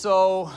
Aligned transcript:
So, 0.00 0.52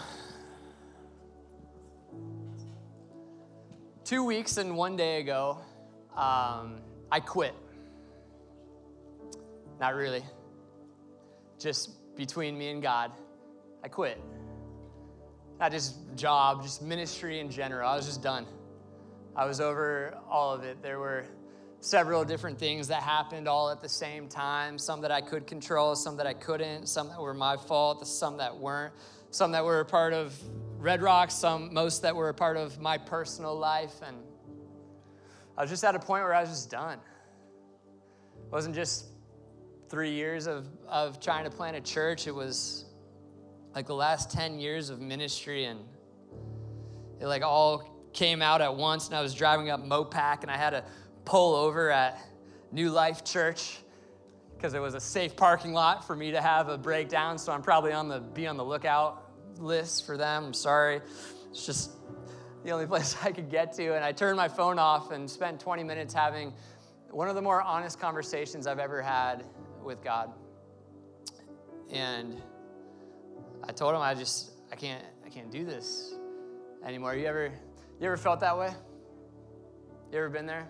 two 4.04 4.24
weeks 4.24 4.58
and 4.58 4.78
one 4.78 4.96
day 4.96 5.20
ago, 5.20 5.58
um, 6.16 6.80
I 7.12 7.22
quit. 7.26 7.56
Not 9.80 9.96
really. 9.96 10.22
Just 11.58 12.16
between 12.16 12.56
me 12.56 12.70
and 12.70 12.84
God, 12.84 13.14
I 13.84 13.88
quit. 13.88 14.22
Not 15.60 15.72
just 15.72 15.96
job, 16.16 16.62
just 16.62 16.84
ministry 16.84 17.40
in 17.40 17.50
general. 17.50 17.90
I 17.90 17.96
was 17.96 18.06
just 18.06 18.22
done. 18.22 18.46
I 19.36 19.46
was 19.48 19.60
over 19.60 20.20
all 20.30 20.54
of 20.54 20.64
it. 20.64 20.84
There 20.84 21.00
were 21.00 21.26
several 21.80 22.24
different 22.24 22.60
things 22.60 22.88
that 22.90 23.02
happened 23.02 23.48
all 23.48 23.72
at 23.72 23.82
the 23.82 23.90
same 23.90 24.28
time 24.28 24.78
some 24.78 25.02
that 25.02 25.10
I 25.10 25.20
could 25.20 25.48
control, 25.48 25.96
some 25.96 26.16
that 26.18 26.28
I 26.28 26.34
couldn't, 26.34 26.86
some 26.88 27.10
that 27.10 27.20
were 27.20 27.34
my 27.34 27.58
fault, 27.58 28.06
some 28.06 28.38
that 28.38 28.56
weren't, 28.56 28.94
some 29.32 29.52
that 29.54 29.64
were 29.64 29.80
a 29.80 29.86
part 29.86 30.14
of 30.14 30.38
Red 30.78 31.02
Rock, 31.02 31.32
some 31.32 31.74
most 31.74 32.02
that 32.02 32.16
were 32.16 32.30
a 32.30 32.34
part 32.34 32.58
of 32.58 32.80
my 32.80 32.98
personal 32.98 33.58
life 33.58 33.94
and 34.06 34.18
I 35.58 35.62
was 35.62 35.70
just 35.70 35.84
at 35.84 35.96
a 35.96 36.00
point 36.00 36.24
where 36.24 36.34
I 36.34 36.42
was 36.42 36.50
just 36.50 36.70
done. 36.70 36.98
It 36.98 38.52
wasn't 38.52 38.76
just 38.76 39.06
three 39.90 40.12
years 40.12 40.48
of, 40.48 40.68
of 40.88 41.20
trying 41.20 41.44
to 41.46 41.50
plant 41.50 41.76
a 41.76 41.82
church, 41.82 42.28
it 42.28 42.36
was 42.36 42.86
like 43.74 43.88
the 43.88 43.96
last 43.96 44.32
10 44.32 44.60
years 44.60 44.90
of 44.90 45.00
ministry 45.00 45.66
and 45.66 45.80
it 47.20 47.28
like 47.28 47.44
all 47.44 48.10
came 48.12 48.42
out 48.42 48.62
at 48.62 48.76
once 48.76 49.08
and 49.08 49.16
I 49.16 49.22
was 49.22 49.34
driving 49.34 49.70
up 49.70 49.82
Mopac 49.82 50.42
and 50.42 50.52
I 50.52 50.58
had 50.58 50.72
to 50.72 50.84
pull 51.24 51.56
over 51.56 51.90
at 51.90 52.20
New 52.72 52.90
Life 52.90 53.24
Church 53.24 53.78
because 54.62 54.76
it 54.76 54.80
was 54.80 54.94
a 54.94 55.00
safe 55.00 55.36
parking 55.36 55.74
lot 55.74 56.06
for 56.06 56.16
me 56.16 56.30
to 56.30 56.40
have 56.40 56.70
a 56.70 56.78
breakdown. 56.78 57.36
So 57.40 57.52
I'm 57.52 57.64
probably 57.64 57.94
on 57.94 58.08
the 58.08 58.20
be 58.20 58.46
on 58.46 58.58
the 58.58 58.64
lookout 58.64 59.24
list 59.58 60.06
for 60.06 60.18
them. 60.18 60.46
I'm 60.46 60.54
sorry. 60.54 61.02
It's 61.50 61.66
just 61.66 61.94
the 62.64 62.70
only 62.70 62.86
place 62.88 63.16
I 63.24 63.32
could 63.32 63.50
get 63.50 63.74
to. 63.74 63.96
And 63.96 64.06
I 64.06 64.12
turned 64.12 64.38
my 64.38 64.48
phone 64.48 64.78
off 64.78 65.10
and 65.10 65.28
spent 65.28 65.60
20 65.60 65.84
minutes 65.84 66.14
having 66.14 66.54
one 67.10 67.28
of 67.28 67.34
the 67.34 67.42
more 67.42 67.64
honest 67.64 68.00
conversations 68.00 68.68
I've 68.68 68.78
ever 68.78 69.02
had 69.02 69.44
with 69.84 70.04
God. 70.04 70.32
And 71.92 72.40
I 73.68 73.72
told 73.72 73.96
him 73.96 74.02
I 74.02 74.14
just 74.14 74.52
I 74.72 74.76
can't 74.76 75.04
I 75.26 75.30
can't 75.30 75.50
do 75.50 75.66
this 75.66 76.14
anymore. 76.86 77.16
You 77.16 77.26
ever 77.26 77.52
you 78.00 78.06
ever 78.06 78.16
felt 78.16 78.40
that 78.42 78.56
way? 78.56 78.70
You 80.12 80.20
ever 80.20 80.30
been 80.30 80.46
there? 80.46 80.68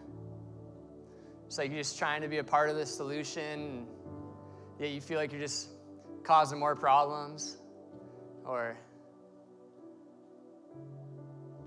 It's 1.52 1.58
like 1.58 1.70
you're 1.70 1.80
just 1.80 2.00
trying 2.00 2.22
to 2.22 2.30
be 2.30 2.38
a 2.38 2.44
part 2.46 2.70
of 2.70 2.78
the 2.78 2.86
solution, 2.86 3.86
yet 4.80 4.92
you 4.92 5.02
feel 5.02 5.18
like 5.18 5.34
you're 5.34 5.42
just 5.42 5.68
causing 6.24 6.58
more 6.58 6.78
problems. 6.78 7.58
Or 8.46 8.78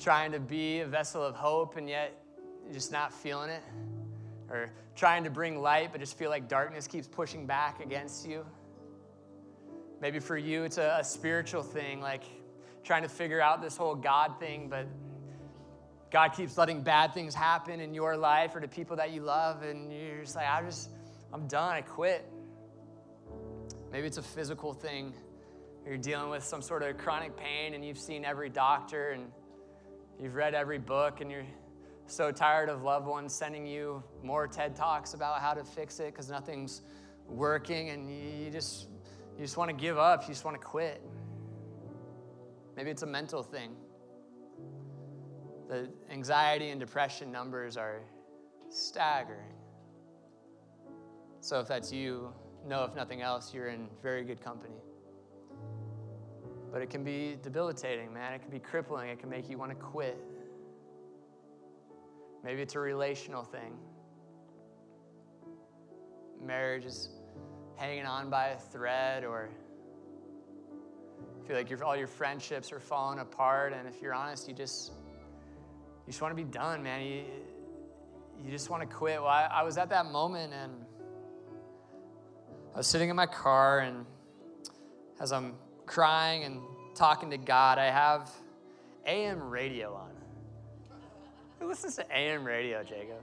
trying 0.01 0.33
to 0.33 0.41
be 0.41 0.81
a 0.81 0.87
vessel 0.87 1.23
of 1.23 1.35
hope, 1.35 1.77
and 1.77 1.87
yet 1.87 2.19
you're 2.65 2.73
just 2.73 2.93
not 2.93 3.13
feeling 3.13 3.51
it. 3.51 3.61
Or 4.49 4.71
trying 4.97 5.23
to 5.25 5.31
bring 5.31 5.61
light, 5.61 5.91
but 5.93 6.01
just 6.01 6.17
feel 6.17 6.31
like 6.31 6.49
darkness 6.49 6.87
keeps 6.87 7.07
pushing 7.07 7.45
back 7.45 7.81
against 7.81 8.27
you. 8.27 8.47
Maybe 10.01 10.19
for 10.19 10.39
you, 10.39 10.63
it's 10.63 10.79
a, 10.79 10.97
a 10.99 11.05
spiritual 11.05 11.63
thing, 11.63 12.01
like 12.01 12.25
trying 12.85 13.03
to 13.03 13.11
figure 13.11 13.43
out 13.43 13.61
this 13.61 13.77
whole 13.77 13.97
God 13.97 14.41
thing, 14.41 14.71
but 14.71 14.87
God 16.15 16.29
keeps 16.29 16.57
letting 16.57 16.81
bad 16.81 17.13
things 17.13 17.35
happen 17.35 17.81
in 17.81 17.93
your 17.93 18.17
life 18.17 18.55
or 18.55 18.61
to 18.61 18.69
people 18.69 18.95
that 18.99 19.11
you 19.11 19.21
love, 19.21 19.65
and 19.65 19.93
you're 19.93 20.21
just 20.21 20.37
like, 20.37 20.47
I 20.47 20.63
just, 20.63 20.89
I'm 21.33 21.49
done, 21.49 21.73
I 21.73 21.81
quit. 21.81 22.25
Maybe 23.91 24.07
it's 24.07 24.19
a 24.19 24.23
physical 24.23 24.73
thing. 24.73 25.13
You're 25.85 25.97
dealing 25.97 26.31
with 26.31 26.45
some 26.45 26.63
sort 26.63 26.85
of 26.85 26.99
chronic 26.99 27.37
pain, 27.37 27.75
and 27.75 27.85
you've 27.85 27.99
seen 27.99 28.25
every 28.25 28.49
doctor, 28.49 29.11
and 29.11 29.25
you've 30.23 30.37
read 30.37 30.55
every 30.55 30.79
book, 30.79 31.21
and 31.21 31.33
you're 31.33 31.47
so 32.07 32.31
tired 32.31 32.69
of 32.69 32.85
loved 32.85 33.09
ones 33.09 33.35
sending 33.35 33.67
you 33.67 34.01
more 34.23 34.47
TED 34.47 34.77
Talks 34.77 35.15
about 35.15 35.41
how 35.41 35.53
to 35.53 35.65
fix 35.65 35.99
it 35.99 36.13
because 36.13 36.31
nothing's 36.31 36.83
working, 37.29 37.91
and 37.91 38.09
you 38.45 38.53
just, 38.53 38.87
you 39.37 39.43
just 39.43 39.57
want 39.57 39.69
to 39.69 39.77
give 39.77 39.99
up, 39.99 40.23
you 40.23 40.29
just 40.29 40.45
want 40.45 40.57
to 40.57 40.65
quit. 40.65 41.03
Maybe 42.77 42.93
it's 42.93 43.03
a 43.03 43.07
mental 43.07 43.43
thing 43.43 43.75
the 45.69 45.89
anxiety 46.11 46.71
and 46.71 46.81
depression 46.81 47.33
numbers 47.33 47.77
are 47.77 48.01
staggering. 48.71 49.53
So, 51.41 51.61
if 51.61 51.69
that's 51.69 51.93
you, 51.93 52.33
know 52.67 52.85
if 52.85 52.95
nothing 52.95 53.23
else, 53.23 53.53
you're 53.53 53.69
in 53.69 53.89
very 54.03 54.25
good 54.25 54.43
company. 54.43 54.77
But 56.73 56.83
it 56.83 56.91
can 56.91 57.05
be 57.05 57.37
debilitating, 57.43 58.13
man. 58.13 58.33
It 58.33 58.41
can 58.41 58.51
be 58.51 58.59
crippling. 58.59 59.09
It 59.11 59.19
can 59.21 59.29
make 59.29 59.49
you 59.49 59.59
want 59.59 59.71
to 59.71 59.77
quit. 59.77 60.19
Maybe 62.43 62.63
it's 62.63 62.75
a 62.75 62.81
relational 62.81 63.45
thing. 63.45 63.79
Marriage 66.43 66.85
is 66.85 67.11
hanging 67.77 68.07
on 68.07 68.29
by 68.29 68.49
a 68.49 68.59
thread, 68.59 69.25
or 69.25 69.51
feel 71.47 71.57
like 71.57 71.71
all 71.83 71.97
your 71.97 72.07
friendships 72.07 72.73
are 72.73 72.81
falling 72.81 73.19
apart. 73.19 73.73
And 73.73 73.87
if 73.89 74.03
you're 74.03 74.15
honest, 74.15 74.49
you 74.49 74.55
just 74.55 74.93
you 76.07 76.13
just 76.13 76.21
want 76.21 76.37
to 76.37 76.43
be 76.43 76.49
done, 76.49 76.83
man. 76.83 77.03
You, 77.03 77.23
you 78.45 78.51
just 78.51 78.69
want 78.69 78.89
to 78.89 78.95
quit. 78.95 79.21
Well, 79.21 79.31
I, 79.31 79.49
I 79.51 79.63
was 79.63 79.79
at 79.79 79.89
that 79.91 80.07
moment 80.07 80.53
and 80.53 80.73
I 82.75 82.79
was 82.79 82.87
sitting 82.89 83.09
in 83.09 83.15
my 83.15 83.27
car, 83.27 83.81
and 83.81 84.05
as 85.21 85.31
I'm 85.31 85.55
crying 85.87 86.43
and 86.43 86.61
talking 86.97 87.31
to 87.31 87.39
God, 87.39 87.79
I 87.79 87.87
have 87.87 88.31
AM 89.07 89.49
radio 89.49 89.95
on. 89.95 90.11
Who 91.61 91.69
listens 91.69 91.95
to 91.97 92.07
AM 92.13 92.45
radio, 92.45 92.83
Jacob? 92.83 93.21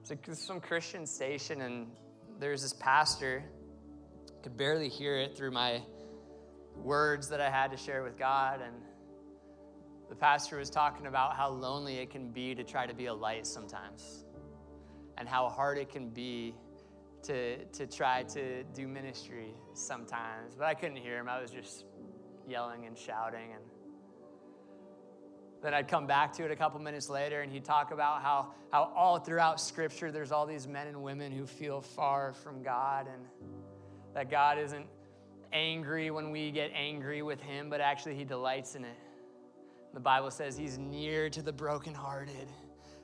It's 0.00 0.08
like 0.08 0.26
some 0.32 0.60
Christian 0.60 1.06
station, 1.06 1.60
and 1.60 1.86
there's 2.40 2.62
this 2.62 2.72
pastor. 2.72 3.44
Could 4.42 4.56
barely 4.56 4.88
hear 4.88 5.18
it 5.18 5.36
through 5.36 5.50
my 5.50 5.82
words 6.82 7.28
that 7.28 7.40
I 7.40 7.50
had 7.50 7.70
to 7.70 7.76
share 7.76 8.02
with 8.02 8.18
God, 8.18 8.60
and 8.62 8.74
the 10.12 10.16
pastor 10.16 10.58
was 10.58 10.68
talking 10.68 11.06
about 11.06 11.36
how 11.36 11.48
lonely 11.48 11.96
it 11.96 12.10
can 12.10 12.28
be 12.28 12.54
to 12.54 12.62
try 12.62 12.86
to 12.86 12.92
be 12.92 13.06
a 13.06 13.14
light 13.14 13.46
sometimes, 13.46 14.26
and 15.16 15.26
how 15.26 15.48
hard 15.48 15.78
it 15.78 15.88
can 15.88 16.10
be 16.10 16.54
to, 17.22 17.64
to 17.64 17.86
try 17.86 18.22
to 18.24 18.62
do 18.74 18.86
ministry 18.86 19.54
sometimes. 19.72 20.54
But 20.54 20.66
I 20.66 20.74
couldn't 20.74 20.98
hear 20.98 21.16
him, 21.16 21.30
I 21.30 21.40
was 21.40 21.50
just 21.50 21.86
yelling 22.46 22.84
and 22.84 22.98
shouting. 22.98 23.54
And 23.54 23.64
then 25.62 25.72
I'd 25.72 25.88
come 25.88 26.06
back 26.06 26.34
to 26.34 26.44
it 26.44 26.50
a 26.50 26.56
couple 26.56 26.78
minutes 26.78 27.08
later, 27.08 27.40
and 27.40 27.50
he'd 27.50 27.64
talk 27.64 27.90
about 27.90 28.20
how, 28.20 28.52
how 28.70 28.92
all 28.94 29.18
throughout 29.18 29.62
Scripture 29.62 30.12
there's 30.12 30.30
all 30.30 30.44
these 30.44 30.68
men 30.68 30.88
and 30.88 31.02
women 31.02 31.32
who 31.32 31.46
feel 31.46 31.80
far 31.80 32.34
from 32.34 32.62
God, 32.62 33.06
and 33.10 33.24
that 34.12 34.30
God 34.30 34.58
isn't 34.58 34.84
angry 35.54 36.10
when 36.10 36.30
we 36.30 36.50
get 36.50 36.70
angry 36.74 37.22
with 37.22 37.40
Him, 37.40 37.70
but 37.70 37.80
actually 37.80 38.14
He 38.14 38.24
delights 38.24 38.74
in 38.74 38.84
it. 38.84 38.98
The 39.94 40.00
Bible 40.00 40.30
says 40.30 40.56
he's 40.56 40.78
near 40.78 41.28
to 41.30 41.42
the 41.42 41.52
brokenhearted. 41.52 42.48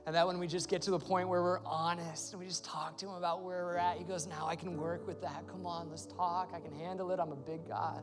And 0.06 0.14
that 0.14 0.26
when 0.26 0.38
we 0.38 0.46
just 0.46 0.70
get 0.70 0.80
to 0.82 0.90
the 0.90 0.98
point 0.98 1.28
where 1.28 1.42
we're 1.42 1.62
honest 1.66 2.32
and 2.32 2.40
we 2.40 2.46
just 2.46 2.64
talk 2.64 2.96
to 2.98 3.06
him 3.06 3.12
about 3.12 3.44
where 3.44 3.66
we're 3.66 3.76
at, 3.76 3.98
he 3.98 4.04
goes, 4.04 4.26
Now 4.26 4.46
I 4.46 4.56
can 4.56 4.78
work 4.78 5.06
with 5.06 5.20
that. 5.20 5.46
Come 5.46 5.66
on, 5.66 5.90
let's 5.90 6.06
talk. 6.06 6.52
I 6.54 6.60
can 6.60 6.72
handle 6.72 7.10
it. 7.10 7.20
I'm 7.20 7.30
a 7.30 7.36
big 7.36 7.68
God. 7.68 8.02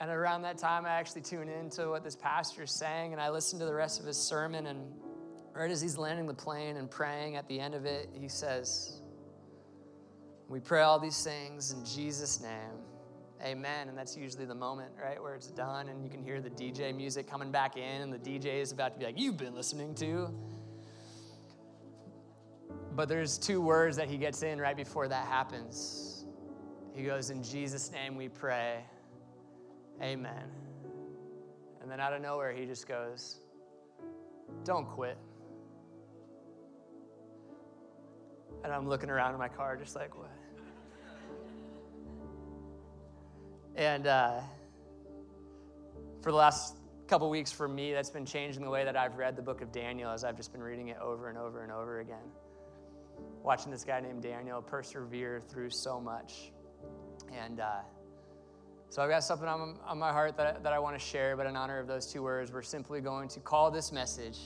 And 0.00 0.10
around 0.10 0.42
that 0.42 0.56
time, 0.56 0.86
I 0.86 0.90
actually 0.90 1.20
tune 1.20 1.48
into 1.48 1.90
what 1.90 2.02
this 2.02 2.16
pastor 2.16 2.62
is 2.62 2.72
saying 2.72 3.12
and 3.12 3.20
I 3.20 3.28
listen 3.28 3.58
to 3.58 3.66
the 3.66 3.74
rest 3.74 4.00
of 4.00 4.06
his 4.06 4.16
sermon. 4.16 4.66
And 4.66 4.90
right 5.52 5.70
as 5.70 5.82
he's 5.82 5.98
landing 5.98 6.26
the 6.26 6.34
plane 6.34 6.76
and 6.78 6.90
praying 6.90 7.36
at 7.36 7.46
the 7.48 7.60
end 7.60 7.74
of 7.74 7.84
it, 7.84 8.08
he 8.18 8.28
says, 8.28 9.02
We 10.48 10.58
pray 10.58 10.80
all 10.80 10.98
these 10.98 11.22
things 11.22 11.70
in 11.70 11.84
Jesus' 11.84 12.40
name 12.40 12.80
amen. 13.44 13.88
And 13.88 13.96
that's 13.96 14.16
usually 14.16 14.44
the 14.44 14.54
moment, 14.54 14.92
right, 15.02 15.22
where 15.22 15.34
it's 15.34 15.48
done 15.48 15.88
and 15.88 16.02
you 16.02 16.10
can 16.10 16.22
hear 16.22 16.40
the 16.40 16.50
DJ 16.50 16.94
music 16.94 17.28
coming 17.28 17.50
back 17.50 17.76
in 17.76 18.02
and 18.02 18.12
the 18.12 18.18
DJ 18.18 18.60
is 18.60 18.72
about 18.72 18.94
to 18.94 18.98
be 18.98 19.04
like, 19.04 19.18
You've 19.18 19.36
been 19.36 19.54
listening 19.54 19.94
to. 19.96 20.32
But 22.94 23.08
there's 23.08 23.38
two 23.38 23.60
words 23.60 23.96
that 23.96 24.08
he 24.08 24.18
gets 24.18 24.42
in 24.42 24.58
right 24.58 24.76
before 24.76 25.08
that 25.08 25.26
happens. 25.26 26.26
He 26.94 27.04
goes, 27.04 27.30
In 27.30 27.42
Jesus' 27.42 27.90
name 27.90 28.16
we 28.16 28.28
pray, 28.28 28.84
amen. 30.02 30.50
And 31.80 31.90
then 31.90 32.00
out 32.00 32.12
of 32.12 32.22
nowhere, 32.22 32.52
he 32.52 32.66
just 32.66 32.86
goes, 32.86 33.40
Don't 34.64 34.86
quit. 34.86 35.18
And 38.62 38.72
I'm 38.72 38.88
looking 38.88 39.10
around 39.10 39.32
in 39.32 39.38
my 39.38 39.48
car, 39.48 39.76
just 39.76 39.96
like, 39.96 40.16
What? 40.16 40.30
And 43.74 44.06
uh, 44.06 44.40
for 46.20 46.30
the 46.30 46.36
last 46.36 46.76
couple 47.06 47.28
weeks 47.30 47.50
for 47.50 47.66
me, 47.68 47.92
that's 47.92 48.10
been 48.10 48.26
changing 48.26 48.62
the 48.62 48.70
way 48.70 48.84
that 48.84 48.96
I've 48.96 49.16
read 49.16 49.34
the 49.36 49.42
book 49.42 49.60
of 49.60 49.72
Daniel 49.72 50.10
as 50.10 50.24
I've 50.24 50.36
just 50.36 50.52
been 50.52 50.62
reading 50.62 50.88
it 50.88 50.98
over 50.98 51.28
and 51.28 51.38
over 51.38 51.62
and 51.62 51.72
over 51.72 52.00
again. 52.00 52.24
Watching 53.42 53.70
this 53.70 53.84
guy 53.84 54.00
named 54.00 54.22
Daniel 54.22 54.60
persevere 54.60 55.40
through 55.40 55.70
so 55.70 56.00
much. 56.00 56.52
And 57.32 57.60
uh, 57.60 57.80
So 58.90 59.02
I've 59.02 59.10
got 59.10 59.24
something 59.24 59.48
on, 59.48 59.78
on 59.86 59.98
my 59.98 60.12
heart 60.12 60.36
that, 60.36 60.62
that 60.62 60.72
I 60.72 60.78
want 60.78 60.98
to 60.98 61.04
share, 61.04 61.36
but 61.36 61.46
in 61.46 61.56
honor 61.56 61.78
of 61.78 61.86
those 61.86 62.06
two 62.06 62.22
words, 62.22 62.52
we're 62.52 62.62
simply 62.62 63.00
going 63.00 63.28
to 63.30 63.40
call 63.40 63.70
this 63.70 63.90
message 63.90 64.38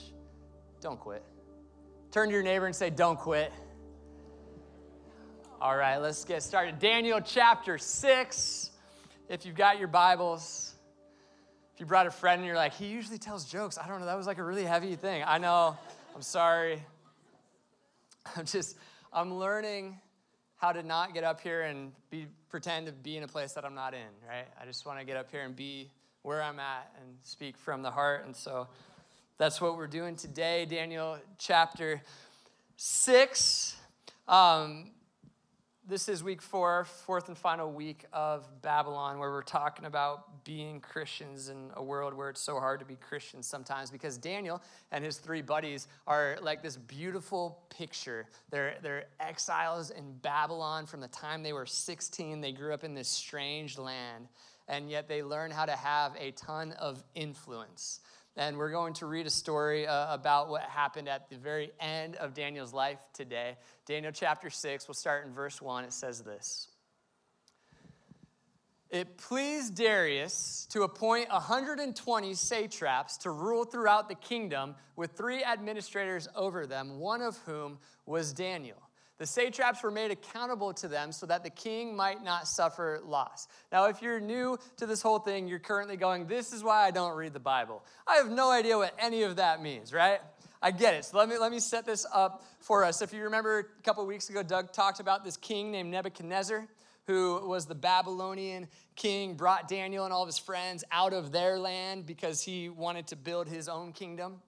Don't 0.81 1.01
Quit. 1.01 1.25
Turn 2.13 2.29
to 2.29 2.33
your 2.33 2.45
neighbor 2.45 2.67
and 2.67 2.75
say, 2.75 2.91
Don't 2.91 3.19
quit. 3.19 3.53
All 5.61 5.77
right, 5.77 5.99
let's 5.99 6.25
get 6.25 6.43
started. 6.43 6.79
Daniel 6.79 7.21
chapter 7.21 7.77
6. 7.77 8.71
If 9.29 9.45
you've 9.45 9.57
got 9.57 9.81
your 9.81 9.89
Bibles, 9.89 10.73
if 11.75 11.81
you 11.81 11.87
brought 11.87 12.07
a 12.07 12.13
friend 12.13 12.39
and 12.39 12.47
you're 12.47 12.55
like, 12.55 12.75
he 12.75 12.87
usually 12.87 13.19
tells 13.19 13.45
jokes. 13.45 13.77
I 13.77 13.89
don't 13.89 13.99
know, 13.99 14.07
that 14.07 14.17
was 14.17 14.29
like 14.29 14.39
a 14.39 14.45
really 14.45 14.63
heavy 14.63 14.95
thing. 14.95 15.25
I 15.27 15.39
know, 15.39 15.77
I'm 16.15 16.23
sorry. 16.23 16.81
I'm 18.37 18.47
just, 18.47 18.77
I'm 19.13 19.35
learning 19.35 19.99
how 20.59 20.71
to 20.71 20.85
not 20.85 21.13
get 21.13 21.25
up 21.25 21.41
here 21.41 21.63
and 21.63 21.91
be 22.09 22.29
pretend 22.51 22.87
to 22.87 22.93
be 22.93 23.17
in 23.17 23.25
a 23.25 23.29
place 23.29 23.53
that 23.55 23.65
I'm 23.65 23.75
not 23.75 23.95
in, 23.95 24.29
right? 24.29 24.47
I 24.63 24.65
just 24.65 24.87
want 24.87 25.01
to 25.01 25.05
get 25.05 25.17
up 25.17 25.29
here 25.33 25.43
and 25.43 25.57
be 25.57 25.91
where 26.23 26.41
I'm 26.41 26.61
at 26.61 26.95
and 27.01 27.17
speak 27.25 27.57
from 27.57 27.83
the 27.83 27.91
heart. 27.91 28.27
And 28.27 28.37
so 28.37 28.69
that's 29.39 29.61
what 29.61 29.77
we're 29.77 29.89
doing 29.89 30.15
today, 30.15 30.67
Daniel 30.67 31.19
chapter 31.37 32.01
6. 32.77 33.77
Um, 34.29 34.93
this 35.89 36.09
is 36.09 36.25
week 36.25 36.43
four, 36.43 36.85
fourth 36.85 37.29
and 37.29 37.39
final 37.39 37.71
week 37.71 38.07
of 38.13 38.45
Babylon, 38.61 39.21
where 39.21 39.31
we're 39.31 39.43
talking 39.43 39.85
about 39.85 40.45
being 40.45 40.81
Christians 40.81 41.49
in 41.49 41.71
a 41.75 41.83
world 41.83 42.13
where 42.13 42.29
it's 42.29 42.41
so 42.41 42.59
hard 42.59 42.81
to 42.81 42.87
be 42.87 42.97
Christians 42.97 43.47
sometimes 43.47 43.91
because 43.91 44.19
Daniel 44.19 44.61
and 44.91 45.05
his 45.05 45.19
three 45.19 45.43
buddies 45.43 45.87
are 46.09 46.39
like 46.43 46.61
this 46.61 46.77
beautiful 46.77 47.63
picture. 47.71 48.27
They're, 48.51 48.75
they're 48.83 49.05
exiles 49.21 49.91
in 49.91 50.13
Babylon 50.23 50.87
from 50.87 51.01
the 51.01 51.09
time 51.09 51.45
they 51.45 51.53
were 51.53 51.67
16. 51.67 52.41
They 52.41 52.53
grew 52.53 52.75
up 52.75 52.83
in 52.83 52.95
this 52.95 53.09
strange 53.09 53.79
land, 53.79 54.27
and 54.67 54.91
yet 54.91 55.07
they 55.07 55.23
learn 55.23 55.53
how 55.53 55.67
to 55.67 55.77
have 55.77 56.17
a 56.19 56.33
ton 56.33 56.73
of 56.73 57.05
influence. 57.15 58.01
And 58.39 58.59
we're 58.59 58.71
going 58.71 58.93
to 58.95 59.07
read 59.07 59.27
a 59.27 59.31
story 59.31 59.87
uh, 59.87 60.13
about 60.13 60.51
what 60.51 60.63
happened 60.63 61.09
at 61.09 61.31
the 61.31 61.37
very 61.37 61.73
end 61.81 62.17
of 62.17 62.35
Daniel's 62.35 62.75
life 62.75 62.99
today. 63.15 63.57
Daniel 63.87 64.13
chapter 64.13 64.51
6, 64.51 64.87
we'll 64.87 64.95
start 64.95 65.25
in 65.25 65.33
verse 65.33 65.63
1. 65.63 65.85
It 65.85 65.93
says 65.95 66.21
this 66.21 66.69
It 68.91 69.17
pleased 69.17 69.75
Darius 69.75 70.67
to 70.71 70.83
appoint 70.83 71.31
120 71.31 72.35
satraps 72.35 73.17
to 73.19 73.31
rule 73.31 73.65
throughout 73.65 74.09
the 74.11 74.15
kingdom 74.15 74.75
with 74.97 75.13
three 75.13 75.43
administrators 75.43 76.29
over 76.37 76.67
them, 76.67 76.99
one 76.99 77.23
of 77.23 77.39
whom 77.47 77.79
was 78.05 78.35
Daniel. 78.35 78.86
The 79.19 79.27
satraps 79.27 79.83
were 79.83 79.91
made 79.91 80.11
accountable 80.11 80.75
to 80.75 80.89
them 80.89 81.11
so 81.11 81.27
that 81.27 81.43
the 81.43 81.51
king 81.51 81.97
might 81.97 82.23
not 82.23 82.47
suffer 82.47 83.01
loss. 83.05 83.49
Now, 83.73 83.87
if 83.87 84.03
you're 84.03 84.21
new 84.21 84.59
to 84.77 84.87
this 84.87 85.01
whole 85.01 85.19
thing, 85.19 85.49
you're 85.49 85.59
currently 85.59 85.97
going, 85.97 86.27
This 86.27 86.53
is 86.53 86.63
why 86.63 86.87
I 86.87 86.91
don't 86.91 87.17
read 87.17 87.33
the 87.33 87.41
Bible. 87.41 87.83
I 88.07 88.17
have 88.17 88.31
no 88.31 88.51
idea 88.51 88.77
what 88.77 88.95
any 88.99 89.23
of 89.23 89.37
that 89.37 89.63
means, 89.63 89.93
right? 89.93 90.21
I 90.61 90.71
get 90.71 90.95
it. 90.95 91.05
So 91.05 91.19
let 91.19 91.29
me, 91.29 91.39
let 91.39 91.53
me 91.53 91.61
set 91.61 91.87
this 91.87 92.07
up 92.13 92.45
for 92.61 92.85
us. 92.85 93.01
If 93.01 93.13
you 93.13 93.23
remember 93.25 93.59
a 93.59 93.83
couple 93.83 94.05
weeks 94.07 94.29
ago, 94.29 94.43
Doug 94.43 94.73
talked 94.73 95.01
about 95.01 95.25
this 95.25 95.37
king 95.37 95.71
named 95.71 95.91
Nebuchadnezzar 95.91 96.67
who 97.07 97.41
was 97.47 97.67
the 97.67 97.75
Babylonian 97.75 98.67
king, 98.97 99.35
brought 99.35 99.69
Daniel 99.69 100.05
and 100.05 100.13
all 100.13 100.23
of 100.23 100.29
his 100.29 100.39
friends 100.39 100.83
out 100.91 101.13
of 101.13 101.31
their 101.33 101.59
land 101.59 102.05
because 102.05 102.43
he 102.43 102.69
wanted 102.69 103.07
to 103.09 103.17
build 103.17 103.49
his 103.49 103.69
own 103.69 103.93
kingdom. 103.93 104.41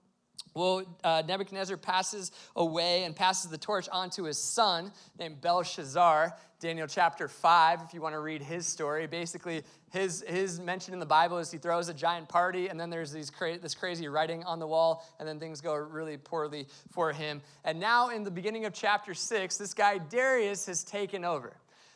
Well, 0.53 0.83
uh, 1.03 1.23
Nebuchadnezzar 1.27 1.77
passes 1.77 2.31
away 2.55 3.03
and 3.03 3.15
passes 3.15 3.51
the 3.51 3.57
torch 3.57 3.87
on 3.89 4.09
to 4.11 4.23
his 4.23 4.37
son 4.37 4.91
named 5.17 5.41
Belshazzar. 5.41 6.35
Daniel 6.59 6.87
chapter 6.87 7.29
5, 7.29 7.83
if 7.83 7.93
you 7.93 8.01
want 8.01 8.13
to 8.13 8.19
read 8.19 8.41
his 8.41 8.67
story. 8.67 9.07
Basically, 9.07 9.63
his, 9.91 10.25
his 10.27 10.59
mention 10.59 10.93
in 10.93 10.99
the 10.99 11.05
Bible 11.05 11.37
is 11.37 11.49
he 11.49 11.57
throws 11.57 11.87
a 11.87 11.93
giant 11.93 12.27
party, 12.27 12.67
and 12.67 12.77
then 12.77 12.89
there's 12.89 13.13
these 13.13 13.29
cra- 13.29 13.57
this 13.57 13.73
crazy 13.73 14.09
writing 14.09 14.43
on 14.43 14.59
the 14.59 14.67
wall, 14.67 15.05
and 15.19 15.27
then 15.27 15.39
things 15.39 15.61
go 15.61 15.73
really 15.73 16.17
poorly 16.17 16.67
for 16.91 17.13
him. 17.13 17.41
And 17.63 17.79
now, 17.79 18.09
in 18.09 18.25
the 18.25 18.31
beginning 18.31 18.65
of 18.65 18.73
chapter 18.73 19.13
6, 19.13 19.55
this 19.55 19.73
guy 19.73 19.99
Darius 19.99 20.65
has 20.65 20.83
taken 20.83 21.23
over. 21.23 21.53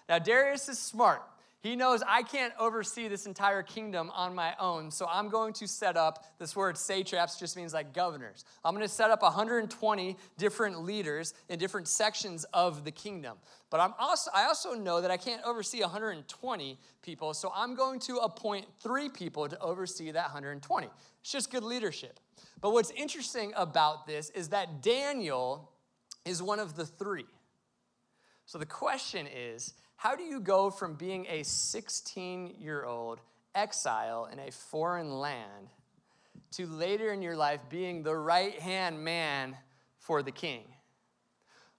Now, 0.08 0.20
Darius 0.20 0.70
is 0.70 0.80
smart. 0.80 1.24
He 1.64 1.78
knows 1.78 2.04
I 2.06 2.24
can't 2.24 2.54
oversee 2.60 3.08
this 3.08 3.26
entire 3.26 3.64
kingdom 3.64 4.12
on 4.14 4.36
my 4.36 4.54
own, 4.60 4.92
so 4.92 5.08
I'm 5.10 5.30
going 5.30 5.54
to 5.54 5.68
set 5.68 5.96
up 5.96 6.26
this 6.38 6.58
word 6.58 6.78
satraps 6.78 7.40
just 7.40 7.56
means 7.56 7.74
like 7.74 7.94
governors. 7.94 8.44
I'm 8.66 8.76
going 8.76 8.86
to 8.86 8.94
set 8.94 9.12
up 9.12 9.22
120 9.22 10.18
different 10.38 10.84
leaders 10.84 11.34
in 11.48 11.58
different 11.58 11.88
sections 11.88 12.44
of 12.54 12.84
the 12.84 12.92
kingdom. 12.92 13.38
But 13.70 13.80
I'm 13.80 13.94
also 13.98 14.30
I 14.36 14.44
also 14.44 14.74
know 14.74 15.00
that 15.00 15.10
I 15.10 15.16
can't 15.16 15.42
oversee 15.46 15.80
120 15.80 16.78
people, 17.02 17.34
so 17.34 17.50
I'm 17.56 17.76
going 17.76 18.02
to 18.02 18.18
appoint 18.18 18.66
3 18.82 19.08
people 19.08 19.48
to 19.48 19.58
oversee 19.60 20.12
that 20.12 20.26
120. 20.26 20.88
It's 21.22 21.32
just 21.32 21.50
good 21.50 21.64
leadership. 21.64 22.20
But 22.60 22.74
what's 22.74 22.92
interesting 22.92 23.54
about 23.56 24.06
this 24.06 24.32
is 24.32 24.50
that 24.50 24.84
Daniel 24.84 25.72
is 26.26 26.44
one 26.44 26.60
of 26.60 26.76
the 26.76 26.86
3. 26.86 27.24
So 28.46 28.58
the 28.58 28.66
question 28.66 29.28
is, 29.34 29.74
how 30.04 30.18
do 30.18 30.24
you 30.24 30.42
go 30.42 30.70
from 30.70 30.96
being 30.96 31.26
a 31.30 31.44
16 31.44 32.56
year 32.60 32.84
old 32.84 33.22
exile 33.56 34.28
in 34.30 34.38
a 34.38 34.52
foreign 34.52 35.10
land 35.10 35.70
to 36.52 36.68
later 36.68 37.14
in 37.14 37.22
your 37.22 37.38
life 37.38 37.62
being 37.70 38.04
the 38.04 38.14
right 38.14 38.60
hand 38.60 39.02
man 39.02 39.56
for 40.00 40.22
the 40.22 40.32
king? 40.32 40.66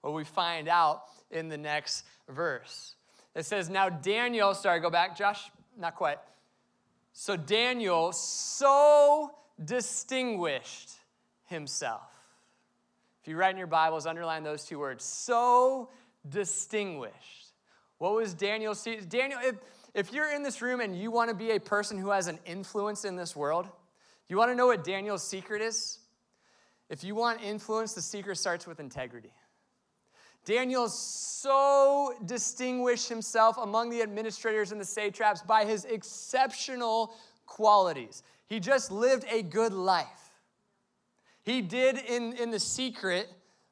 Well, 0.01 0.13
we 0.13 0.23
find 0.23 0.67
out 0.67 1.03
in 1.29 1.49
the 1.49 1.57
next 1.59 2.03
verse. 2.27 2.95
It 3.35 3.45
says, 3.45 3.69
Now 3.69 3.89
Daniel, 3.89 4.55
sorry, 4.55 4.79
go 4.79 4.89
back, 4.89 5.15
Josh, 5.15 5.51
not 5.77 5.93
quite. 5.93 6.17
So 7.13 7.37
Daniel 7.37 8.11
so 8.11 9.35
distinguished 9.63 10.93
himself. 11.43 12.11
If 13.21 13.27
you 13.27 13.37
write 13.37 13.51
in 13.51 13.57
your 13.57 13.67
Bibles, 13.67 14.07
underline 14.07 14.41
those 14.41 14.65
two 14.65 14.79
words 14.79 15.05
so 15.05 15.91
distinguished. 16.27 17.44
What 17.97 18.13
was 18.15 18.33
Daniel? 18.33 18.75
See, 18.75 18.97
Daniel, 18.97 19.39
if, 19.43 19.55
if 19.93 20.13
you're 20.13 20.33
in 20.33 20.43
this 20.43 20.61
room 20.61 20.81
and 20.81 20.97
you 20.97 21.11
want 21.11 21.29
to 21.29 21.35
be 21.35 21.51
a 21.51 21.59
person 21.59 21.97
who 21.97 22.09
has 22.09 22.27
an 22.27 22.39
influence 22.45 23.05
in 23.05 23.15
this 23.15 23.35
world, 23.35 23.67
you 24.27 24.37
want 24.37 24.51
to 24.51 24.55
know 24.55 24.67
what 24.67 24.83
Daniel's 24.83 25.23
secret 25.23 25.61
is? 25.61 25.99
If 26.89 27.03
you 27.03 27.15
want 27.15 27.41
influence, 27.41 27.93
the 27.93 28.01
secret 28.01 28.37
starts 28.37 28.67
with 28.67 28.79
integrity. 28.79 29.31
Daniel 30.45 30.87
so 30.87 32.13
distinguished 32.25 33.09
himself 33.09 33.57
among 33.57 33.89
the 33.89 34.01
administrators 34.01 34.71
and 34.71 34.79
the 34.79 34.85
satraps 34.85 35.41
by 35.41 35.65
his 35.65 35.85
exceptional 35.85 37.15
qualities. 37.47 38.21
He 38.47 38.59
just 38.59 38.91
lived 38.91 39.25
a 39.31 39.41
good 39.41 39.73
life. 39.73 40.29
He 41.41 41.61
did 41.61 41.97
in, 41.97 42.33
in 42.33 42.51
the 42.51 42.59
secret 42.59 43.27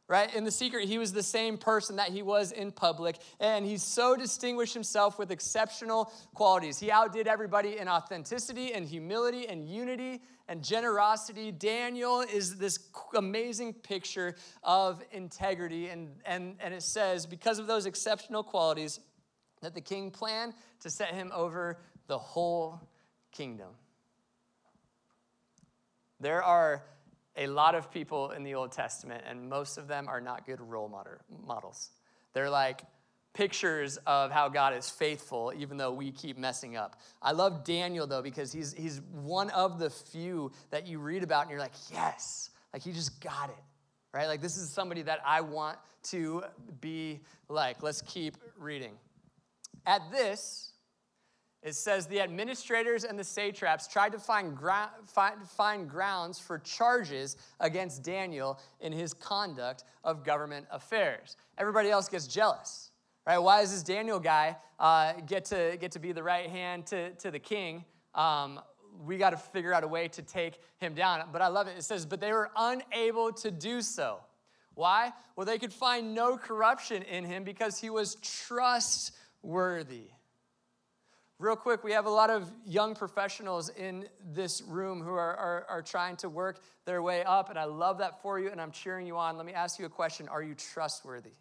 right? 0.07 0.33
In 0.35 0.43
the 0.43 0.51
secret, 0.51 0.87
he 0.87 0.97
was 0.97 1.13
the 1.13 1.23
same 1.23 1.57
person 1.57 1.95
that 1.95 2.09
he 2.09 2.21
was 2.21 2.51
in 2.51 2.71
public, 2.71 3.17
and 3.39 3.65
he 3.65 3.77
so 3.77 4.15
distinguished 4.15 4.73
himself 4.73 5.17
with 5.17 5.31
exceptional 5.31 6.11
qualities. 6.33 6.79
He 6.79 6.91
outdid 6.91 7.27
everybody 7.27 7.77
in 7.77 7.87
authenticity 7.87 8.73
and 8.73 8.85
humility 8.85 9.47
and 9.47 9.67
unity 9.67 10.21
and 10.47 10.63
generosity. 10.63 11.51
Daniel 11.51 12.21
is 12.21 12.57
this 12.57 12.79
amazing 13.15 13.73
picture 13.73 14.35
of 14.61 15.01
integrity, 15.11 15.87
and, 15.87 16.09
and, 16.25 16.55
and 16.59 16.73
it 16.73 16.83
says, 16.83 17.25
because 17.25 17.59
of 17.59 17.67
those 17.67 17.85
exceptional 17.85 18.43
qualities, 18.43 18.99
that 19.61 19.73
the 19.73 19.81
king 19.81 20.11
planned 20.11 20.53
to 20.81 20.89
set 20.89 21.13
him 21.13 21.31
over 21.33 21.79
the 22.07 22.17
whole 22.17 22.81
kingdom. 23.31 23.69
There 26.19 26.43
are 26.43 26.83
a 27.35 27.47
lot 27.47 27.75
of 27.75 27.91
people 27.91 28.31
in 28.31 28.43
the 28.43 28.55
Old 28.55 28.71
Testament, 28.71 29.23
and 29.27 29.49
most 29.49 29.77
of 29.77 29.87
them 29.87 30.07
are 30.07 30.21
not 30.21 30.45
good 30.45 30.61
role 30.61 30.87
model, 30.87 31.13
models. 31.45 31.91
They're 32.33 32.49
like 32.49 32.81
pictures 33.33 33.97
of 34.05 34.31
how 34.31 34.47
God 34.49 34.75
is 34.75 34.89
faithful, 34.89 35.51
even 35.57 35.77
though 35.77 35.91
we 35.91 36.11
keep 36.11 36.37
messing 36.37 36.75
up. 36.77 36.99
I 37.21 37.31
love 37.31 37.63
Daniel, 37.63 38.05
though, 38.05 38.21
because 38.21 38.51
he's, 38.51 38.73
he's 38.73 39.01
one 39.11 39.49
of 39.49 39.79
the 39.79 39.89
few 39.89 40.51
that 40.69 40.87
you 40.87 40.99
read 40.99 41.23
about 41.23 41.41
and 41.41 41.49
you're 41.49 41.59
like, 41.59 41.73
yes, 41.91 42.51
like 42.73 42.83
he 42.83 42.91
just 42.91 43.21
got 43.21 43.49
it, 43.49 43.63
right? 44.13 44.27
Like 44.27 44.41
this 44.41 44.57
is 44.57 44.69
somebody 44.69 45.01
that 45.03 45.19
I 45.25 45.41
want 45.41 45.77
to 46.03 46.43
be 46.81 47.21
like. 47.49 47.81
Let's 47.81 48.01
keep 48.01 48.37
reading. 48.57 48.93
At 49.85 50.01
this, 50.11 50.72
it 51.63 51.75
says 51.75 52.07
the 52.07 52.19
administrators 52.19 53.05
and 53.05 53.17
the 53.17 53.23
satraps 53.23 53.87
tried 53.87 54.11
to 54.11 54.19
find, 54.19 54.55
gra- 54.55 54.91
find, 55.07 55.47
find, 55.47 55.89
grounds 55.89 56.37
for 56.37 56.59
charges 56.59 57.37
against 57.61 58.03
Daniel 58.03 58.59
in 58.81 58.91
his 58.91 59.13
conduct 59.13 59.85
of 60.03 60.25
government 60.25 60.67
affairs. 60.71 61.37
Everybody 61.57 61.89
else 61.89 62.09
gets 62.09 62.27
jealous, 62.27 62.91
right? 63.25 63.37
Why 63.37 63.61
does 63.61 63.71
this 63.71 63.81
Daniel 63.81 64.19
guy 64.19 64.57
uh, 64.77 65.13
get, 65.25 65.45
to, 65.45 65.77
get 65.79 65.93
to 65.93 65.99
be 65.99 66.11
the 66.11 66.21
right 66.21 66.49
hand 66.49 66.85
to, 66.87 67.11
to 67.11 67.31
the 67.31 67.39
king? 67.39 67.85
Um, 68.13 68.59
we 69.05 69.17
got 69.17 69.29
to 69.29 69.37
figure 69.37 69.73
out 69.73 69.85
a 69.85 69.87
way 69.87 70.09
to 70.09 70.21
take 70.21 70.59
him 70.79 70.93
down. 70.93 71.23
But 71.31 71.41
I 71.41 71.47
love 71.47 71.67
it. 71.67 71.77
It 71.77 71.83
says, 71.83 72.05
but 72.05 72.19
they 72.19 72.33
were 72.33 72.51
unable 72.57 73.31
to 73.31 73.49
do 73.49 73.81
so. 73.81 74.19
Why? 74.75 75.13
Well, 75.37 75.45
they 75.45 75.59
could 75.59 75.71
find 75.71 76.13
no 76.13 76.35
corruption 76.35 77.03
in 77.03 77.23
him 77.23 77.45
because 77.45 77.79
he 77.79 77.89
was 77.89 78.15
trustworthy 78.15 80.09
Real 81.39 81.55
quick, 81.55 81.83
we 81.83 81.91
have 81.91 82.05
a 82.05 82.11
lot 82.11 82.29
of 82.29 82.51
young 82.65 82.95
professionals 82.95 83.69
in 83.69 84.07
this 84.33 84.61
room 84.61 85.01
who 85.01 85.11
are, 85.11 85.35
are, 85.35 85.65
are, 85.67 85.81
trying 85.81 86.15
to 86.17 86.29
work 86.29 86.61
their 86.85 87.01
way 87.01 87.23
up, 87.23 87.49
and 87.49 87.57
I 87.57 87.65
love 87.65 87.97
that 87.97 88.21
for 88.21 88.39
you, 88.39 88.49
and 88.49 88.61
I'm 88.61 88.71
cheering 88.71 89.07
you 89.07 89.17
on. 89.17 89.35
Let 89.35 89.45
me 89.45 89.53
ask 89.53 89.79
you 89.79 89.85
a 89.85 89.89
question 89.89 90.29
Are 90.29 90.43
you 90.43 90.53
trustworthy? 90.53 91.31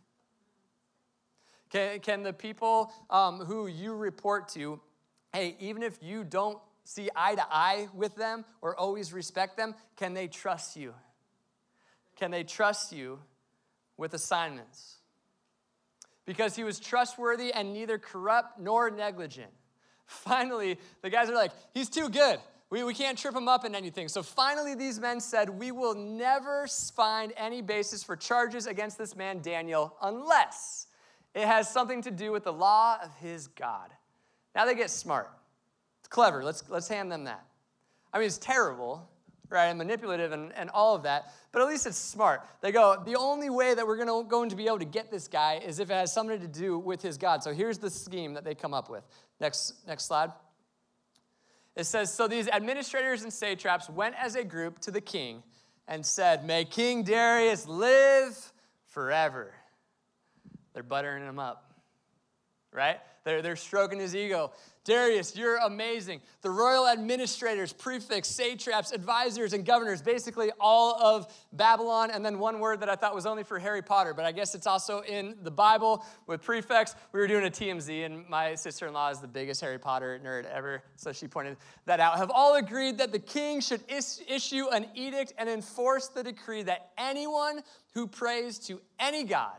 Can, 1.71 2.01
can 2.01 2.23
the 2.23 2.33
people 2.33 2.93
um, 3.11 3.39
who 3.39 3.67
you 3.67 3.95
report 3.95 4.49
to, 4.51 4.81
hey, 5.33 5.57
even 5.61 5.83
if 5.83 5.99
you 6.03 6.25
don't 6.25 6.59
see 6.85 7.09
eye 7.15 7.35
to 7.35 7.47
eye 7.51 7.89
with 7.95 8.17
them 8.17 8.45
or 8.61 8.77
always 8.79 9.13
respect 9.13 9.57
them, 9.57 9.75
can 9.97 10.15
they 10.15 10.27
trust 10.27 10.77
you? 10.77 10.95
Can 12.17 12.31
they 12.31 12.45
trust 12.45 12.93
you 12.93 13.19
with 13.97 14.15
assignments? 14.15 14.97
Because 16.25 16.57
he 16.57 16.65
was 16.65 16.79
trustworthy 16.79 17.53
and 17.53 17.73
neither 17.73 17.99
corrupt 17.99 18.59
nor 18.59 18.91
negligent. 18.91 19.53
Finally, 20.13 20.79
the 21.03 21.11
guys 21.11 21.29
are 21.29 21.35
like, 21.35 21.53
he's 21.75 21.89
too 21.89 22.09
good. 22.09 22.39
We, 22.71 22.85
we 22.85 22.95
can't 22.95 23.19
trip 23.19 23.37
him 23.37 23.49
up 23.49 23.65
in 23.67 23.75
anything. 23.75 24.09
So 24.09 24.23
finally, 24.23 24.75
these 24.75 24.99
men 24.99 25.21
said, 25.21 25.51
We 25.51 25.73
will 25.73 25.95
never 25.95 26.67
find 26.67 27.33
any 27.37 27.61
basis 27.61 28.03
for 28.03 28.17
charges 28.17 28.67
against 28.67 28.97
this 28.97 29.15
man, 29.15 29.41
Daniel, 29.43 29.95
unless 30.01 30.87
it 31.35 31.47
has 31.47 31.71
something 31.71 32.01
to 32.03 32.11
do 32.11 32.33
with 32.33 32.45
the 32.45 32.53
law 32.53 32.99
of 33.03 33.15
his 33.17 33.47
God. 33.49 33.91
Now 34.55 34.65
they 34.65 34.75
get 34.75 34.91
smart. 34.91 35.31
It's 36.01 36.09
clever. 36.09 36.43
Let's, 36.43 36.65
let's 36.69 36.89
hand 36.89 37.13
them 37.13 37.25
that. 37.25 37.45
I 38.13 38.19
mean, 38.19 38.27
it's 38.27 38.39
terrible, 38.39 39.09
right, 39.53 39.67
and 39.67 39.79
manipulative 39.79 40.33
and, 40.33 40.53
and 40.55 40.71
all 40.71 40.95
of 40.95 41.03
that, 41.05 41.33
but 41.53 41.63
at 41.63 41.69
least 41.69 41.87
it's 41.87 41.97
smart. 41.97 42.43
They 42.61 42.73
go, 42.73 43.03
the 43.05 43.17
only 43.17 43.51
way 43.51 43.75
that 43.75 43.87
we're 43.87 43.99
gonna, 43.99 44.27
going 44.29 44.51
to 44.51 44.57
be 44.57 44.67
able 44.67 44.79
to 44.79 44.85
get 44.85 45.11
this 45.11 45.29
guy 45.29 45.61
is 45.65 45.79
if 45.79 45.91
it 45.91 45.95
has 45.95 46.13
something 46.13 46.41
to 46.41 46.49
do 46.49 46.79
with 46.79 47.03
his 47.03 47.19
God. 47.19 47.43
So 47.43 47.53
here's 47.53 47.79
the 47.79 47.91
scheme 47.91 48.35
that 48.35 48.45
they 48.45 48.55
come 48.55 48.75
up 48.75 48.89
with. 48.91 49.05
Next, 49.41 49.75
next 49.87 50.07
slide. 50.07 50.31
It 51.77 51.85
says, 51.85 52.13
So 52.13 52.29
these 52.29 52.49
administrators 52.49 53.23
and 53.23 53.33
satraps 53.33 53.89
went 53.89 54.15
as 54.19 54.35
a 54.35 54.45
group 54.45 54.79
to 54.81 54.91
the 54.91 55.01
king 55.01 55.43
and 55.89 56.05
said, 56.05 56.45
May 56.45 56.65
King 56.65 57.03
Darius 57.03 57.67
live 57.67 58.53
forever. 58.87 59.55
They're 60.75 60.83
buttering 60.83 61.25
him 61.25 61.39
up, 61.39 61.75
right? 62.73 62.99
They're, 63.25 63.43
they're 63.43 63.57
stroking 63.57 63.99
his 63.99 64.17
ego. 64.17 64.53
Darius, 64.85 65.37
you're 65.37 65.59
amazing. 65.59 66.21
The 66.41 66.51
royal 66.51 66.89
administrators, 66.89 67.73
prefects, 67.73 68.29
satraps, 68.29 68.91
advisors, 68.91 69.53
and 69.53 69.65
governors, 69.65 70.03
basically 70.03 70.51
all 70.59 71.01
of 71.01 71.33
Babylon. 71.53 72.11
And 72.11 72.27
then 72.27 72.41
one 72.41 72.59
word 72.59 72.81
that 72.81 72.89
I 72.89 72.97
thought 72.97 73.15
was 73.15 73.25
only 73.25 73.45
for 73.45 73.61
Harry 73.61 73.83
Potter, 73.83 74.13
but 74.13 74.25
I 74.25 74.33
guess 74.33 74.57
it's 74.57 74.67
also 74.67 75.03
in 75.03 75.37
the 75.43 75.53
Bible 75.53 76.05
with 76.27 76.43
prefects. 76.43 76.97
We 77.13 77.21
were 77.21 77.29
doing 77.29 77.47
a 77.47 77.51
TMZ, 77.51 78.05
and 78.05 78.29
my 78.29 78.57
sister 78.57 78.89
in 78.89 78.93
law 78.93 79.11
is 79.11 79.21
the 79.21 79.29
biggest 79.29 79.61
Harry 79.61 79.79
Potter 79.79 80.21
nerd 80.25 80.47
ever, 80.47 80.83
so 80.97 81.13
she 81.13 81.29
pointed 81.29 81.59
that 81.87 82.01
out. 82.01 82.19
Have 82.19 82.33
all 82.33 82.57
agreed 82.57 82.99
that 82.99 83.13
the 83.13 83.21
king 83.21 83.61
should 83.61 83.85
is- 83.89 84.21
issue 84.27 84.67
an 84.73 84.87
edict 84.95 85.33
and 85.39 85.49
enforce 85.49 86.09
the 86.09 86.25
decree 86.25 86.65
that 86.65 86.91
anyone 86.99 87.63
who 87.95 88.09
prays 88.09 88.59
to 88.59 88.81
any 88.99 89.23
god 89.23 89.59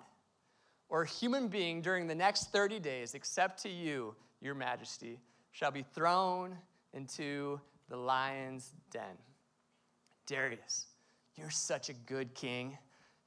or 0.89 1.05
human 1.05 1.47
being 1.47 1.81
during 1.81 2.07
the 2.07 2.15
next 2.15 2.51
30 2.51 2.79
days, 2.79 3.13
except 3.13 3.63
to 3.63 3.69
you, 3.69 4.15
your 4.43 4.55
majesty, 4.55 5.19
shall 5.51 5.71
be 5.71 5.85
thrown 5.93 6.57
into 6.93 7.59
the 7.89 7.97
lion's 7.97 8.73
den. 8.91 9.17
Darius, 10.25 10.87
you're 11.35 11.49
such 11.49 11.89
a 11.89 11.93
good 11.93 12.33
king. 12.33 12.77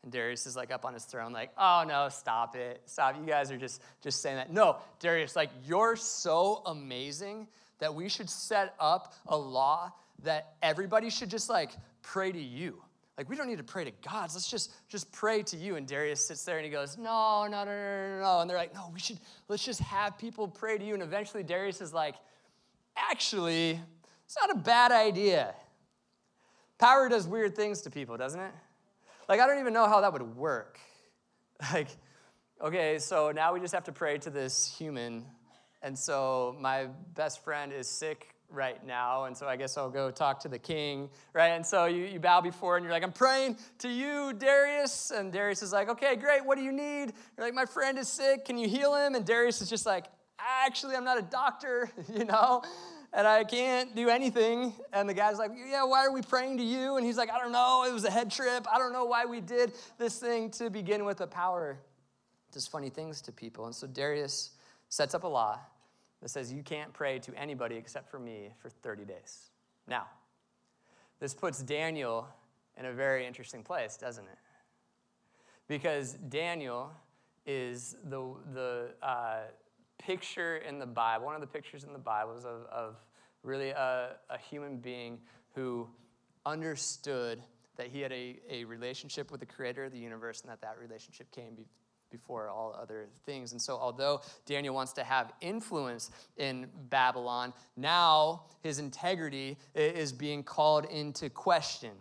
And 0.02 0.12
Darius 0.12 0.46
is 0.46 0.56
like 0.56 0.70
up 0.70 0.84
on 0.84 0.94
his 0.94 1.04
throne, 1.04 1.32
like, 1.32 1.50
oh 1.58 1.84
no, 1.86 2.08
stop 2.08 2.54
it. 2.54 2.82
Stop. 2.84 3.16
You 3.18 3.26
guys 3.26 3.50
are 3.50 3.56
just, 3.56 3.82
just 4.02 4.22
saying 4.22 4.36
that. 4.36 4.52
No, 4.52 4.76
Darius, 5.00 5.34
like, 5.34 5.50
you're 5.64 5.96
so 5.96 6.62
amazing 6.66 7.48
that 7.78 7.94
we 7.94 8.08
should 8.08 8.30
set 8.30 8.74
up 8.78 9.14
a 9.26 9.36
law 9.36 9.92
that 10.22 10.54
everybody 10.62 11.10
should 11.10 11.30
just 11.30 11.50
like 11.50 11.72
pray 12.02 12.32
to 12.32 12.40
you. 12.40 12.82
Like, 13.16 13.30
we 13.30 13.36
don't 13.36 13.48
need 13.48 13.58
to 13.58 13.64
pray 13.64 13.84
to 13.84 13.92
gods. 14.06 14.34
Let's 14.34 14.50
just, 14.50 14.72
just 14.88 15.10
pray 15.10 15.42
to 15.44 15.56
you. 15.56 15.76
And 15.76 15.86
Darius 15.86 16.26
sits 16.26 16.44
there 16.44 16.58
and 16.58 16.64
he 16.66 16.70
goes, 16.70 16.98
No, 16.98 17.46
no, 17.46 17.64
no, 17.64 17.70
no, 17.70 18.16
no, 18.16 18.20
no. 18.20 18.40
And 18.40 18.50
they're 18.50 18.58
like, 18.58 18.74
No, 18.74 18.90
we 18.92 19.00
should, 19.00 19.18
let's 19.48 19.64
just 19.64 19.80
have 19.80 20.18
people 20.18 20.46
pray 20.46 20.76
to 20.76 20.84
you. 20.84 20.94
And 20.94 21.02
eventually 21.02 21.42
Darius 21.42 21.80
is 21.80 21.94
like, 21.94 22.16
Actually, 22.96 23.80
it's 24.26 24.36
not 24.40 24.54
a 24.54 24.58
bad 24.58 24.92
idea. 24.92 25.54
Power 26.78 27.08
does 27.08 27.26
weird 27.26 27.56
things 27.56 27.80
to 27.82 27.90
people, 27.90 28.18
doesn't 28.18 28.40
it? 28.40 28.52
Like, 29.28 29.40
I 29.40 29.46
don't 29.46 29.58
even 29.60 29.72
know 29.72 29.88
how 29.88 30.02
that 30.02 30.12
would 30.12 30.36
work. 30.36 30.78
Like, 31.72 31.88
okay, 32.60 32.98
so 32.98 33.32
now 33.32 33.54
we 33.54 33.60
just 33.60 33.72
have 33.72 33.84
to 33.84 33.92
pray 33.92 34.18
to 34.18 34.28
this 34.28 34.76
human. 34.76 35.24
And 35.80 35.98
so 35.98 36.54
my 36.60 36.88
best 37.14 37.42
friend 37.42 37.72
is 37.72 37.88
sick 37.88 38.35
right 38.50 38.84
now. 38.86 39.24
And 39.24 39.36
so 39.36 39.46
I 39.46 39.56
guess 39.56 39.76
I'll 39.76 39.90
go 39.90 40.10
talk 40.10 40.40
to 40.40 40.48
the 40.48 40.58
king, 40.58 41.10
right? 41.32 41.48
And 41.48 41.64
so 41.64 41.86
you, 41.86 42.04
you 42.04 42.20
bow 42.20 42.40
before 42.40 42.76
and 42.76 42.84
you're 42.84 42.92
like, 42.92 43.02
I'm 43.02 43.12
praying 43.12 43.56
to 43.78 43.88
you, 43.88 44.32
Darius. 44.32 45.10
And 45.10 45.32
Darius 45.32 45.62
is 45.62 45.72
like, 45.72 45.88
okay, 45.88 46.16
great. 46.16 46.44
What 46.44 46.56
do 46.56 46.64
you 46.64 46.72
need? 46.72 47.12
You're 47.36 47.46
like, 47.46 47.54
my 47.54 47.66
friend 47.66 47.98
is 47.98 48.08
sick. 48.08 48.44
Can 48.44 48.58
you 48.58 48.68
heal 48.68 48.94
him? 48.94 49.14
And 49.14 49.24
Darius 49.24 49.60
is 49.60 49.68
just 49.68 49.86
like, 49.86 50.06
actually, 50.38 50.96
I'm 50.96 51.04
not 51.04 51.18
a 51.18 51.22
doctor, 51.22 51.90
you 52.14 52.24
know? 52.24 52.62
And 53.12 53.26
I 53.26 53.44
can't 53.44 53.94
do 53.94 54.08
anything. 54.08 54.74
And 54.92 55.08
the 55.08 55.14
guy's 55.14 55.38
like, 55.38 55.52
Yeah, 55.54 55.84
why 55.84 56.04
are 56.04 56.12
we 56.12 56.20
praying 56.20 56.58
to 56.58 56.62
you? 56.62 56.96
And 56.96 57.06
he's 57.06 57.16
like, 57.16 57.30
I 57.30 57.38
don't 57.38 57.52
know. 57.52 57.84
It 57.88 57.92
was 57.92 58.04
a 58.04 58.10
head 58.10 58.30
trip. 58.30 58.66
I 58.70 58.78
don't 58.78 58.92
know 58.92 59.06
why 59.06 59.24
we 59.24 59.40
did 59.40 59.72
this 59.96 60.18
thing 60.18 60.50
to 60.52 60.68
begin 60.68 61.04
with. 61.04 61.18
The 61.18 61.26
power 61.26 61.78
does 62.52 62.66
funny 62.66 62.90
things 62.90 63.22
to 63.22 63.32
people. 63.32 63.66
And 63.66 63.74
so 63.74 63.86
Darius 63.86 64.50
sets 64.88 65.14
up 65.14 65.24
a 65.24 65.28
law 65.28 65.58
that 66.26 66.30
says 66.30 66.52
you 66.52 66.64
can't 66.64 66.92
pray 66.92 67.20
to 67.20 67.32
anybody 67.38 67.76
except 67.76 68.10
for 68.10 68.18
me 68.18 68.48
for 68.58 68.68
30 68.68 69.04
days. 69.04 69.50
Now, 69.86 70.08
this 71.20 71.32
puts 71.32 71.62
Daniel 71.62 72.26
in 72.76 72.86
a 72.86 72.92
very 72.92 73.24
interesting 73.24 73.62
place, 73.62 73.96
doesn't 73.96 74.24
it? 74.24 74.38
Because 75.68 76.14
Daniel 76.28 76.90
is 77.46 77.94
the, 78.02 78.34
the 78.52 78.88
uh, 79.02 79.42
picture 79.98 80.56
in 80.56 80.80
the 80.80 80.86
Bible, 80.86 81.26
one 81.26 81.36
of 81.36 81.40
the 81.40 81.46
pictures 81.46 81.84
in 81.84 81.92
the 81.92 81.98
Bible 82.00 82.36
is 82.36 82.44
of, 82.44 82.66
of 82.72 82.96
really 83.44 83.70
a, 83.70 84.16
a 84.28 84.38
human 84.50 84.78
being 84.78 85.18
who 85.54 85.86
understood 86.44 87.40
that 87.76 87.86
he 87.86 88.00
had 88.00 88.10
a, 88.10 88.40
a 88.50 88.64
relationship 88.64 89.30
with 89.30 89.38
the 89.38 89.46
creator 89.46 89.84
of 89.84 89.92
the 89.92 89.98
universe 89.98 90.40
and 90.40 90.50
that 90.50 90.60
that 90.60 90.76
relationship 90.80 91.30
came 91.30 91.54
before 92.10 92.48
all 92.48 92.76
other 92.80 93.06
things. 93.24 93.52
And 93.52 93.60
so, 93.60 93.76
although 93.76 94.20
Daniel 94.44 94.74
wants 94.74 94.92
to 94.94 95.04
have 95.04 95.32
influence 95.40 96.10
in 96.36 96.68
Babylon, 96.88 97.52
now 97.76 98.44
his 98.62 98.78
integrity 98.78 99.58
is 99.74 100.12
being 100.12 100.42
called 100.42 100.84
into 100.86 101.28
question. 101.30 101.92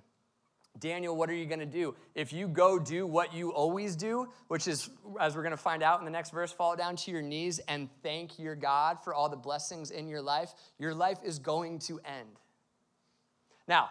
Daniel, 0.78 1.16
what 1.16 1.30
are 1.30 1.34
you 1.34 1.46
going 1.46 1.60
to 1.60 1.66
do? 1.66 1.96
If 2.16 2.34
you 2.34 2.48
go 2.50 2.78
do 2.78 3.08
what 3.08 3.34
you 3.34 3.54
always 3.54 3.96
do, 3.96 4.28
which 4.50 4.68
is, 4.68 4.90
as 5.22 5.36
we're 5.36 5.42
going 5.42 5.52
to 5.52 5.58
find 5.58 5.82
out 5.82 6.00
in 6.00 6.06
the 6.06 6.12
next 6.12 6.32
verse, 6.32 6.52
fall 6.52 6.76
down 6.76 6.98
to 6.98 7.12
your 7.12 7.22
knees 7.22 7.60
and 7.70 7.88
thank 8.04 8.38
your 8.38 8.56
God 8.56 9.02
for 9.02 9.14
all 9.14 9.30
the 9.30 9.38
blessings 9.38 9.90
in 9.92 10.08
your 10.08 10.22
life, 10.22 10.54
your 10.78 10.94
life 10.94 11.20
is 11.24 11.40
going 11.40 11.80
to 11.80 12.00
end. 12.00 12.40
Now, 13.68 13.90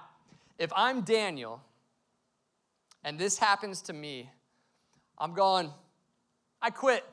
if 0.59 0.71
I'm 0.77 1.01
Daniel 1.01 1.63
and 3.03 3.19
this 3.19 3.39
happens 3.39 3.81
to 3.83 3.93
me, 3.95 4.31
I'm 5.17 5.33
going, 5.33 5.71
I 6.65 6.71
quit. 6.71 7.05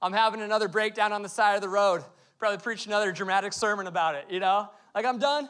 I'm 0.00 0.12
having 0.12 0.40
another 0.42 0.68
breakdown 0.68 1.12
on 1.12 1.22
the 1.22 1.28
side 1.28 1.56
of 1.56 1.60
the 1.60 1.68
road. 1.68 2.04
Probably 2.38 2.58
preach 2.58 2.86
another 2.86 3.10
dramatic 3.10 3.52
sermon 3.52 3.88
about 3.88 4.14
it, 4.14 4.26
you 4.30 4.38
know? 4.38 4.70
Like, 4.94 5.04
I'm 5.04 5.18
done. 5.18 5.48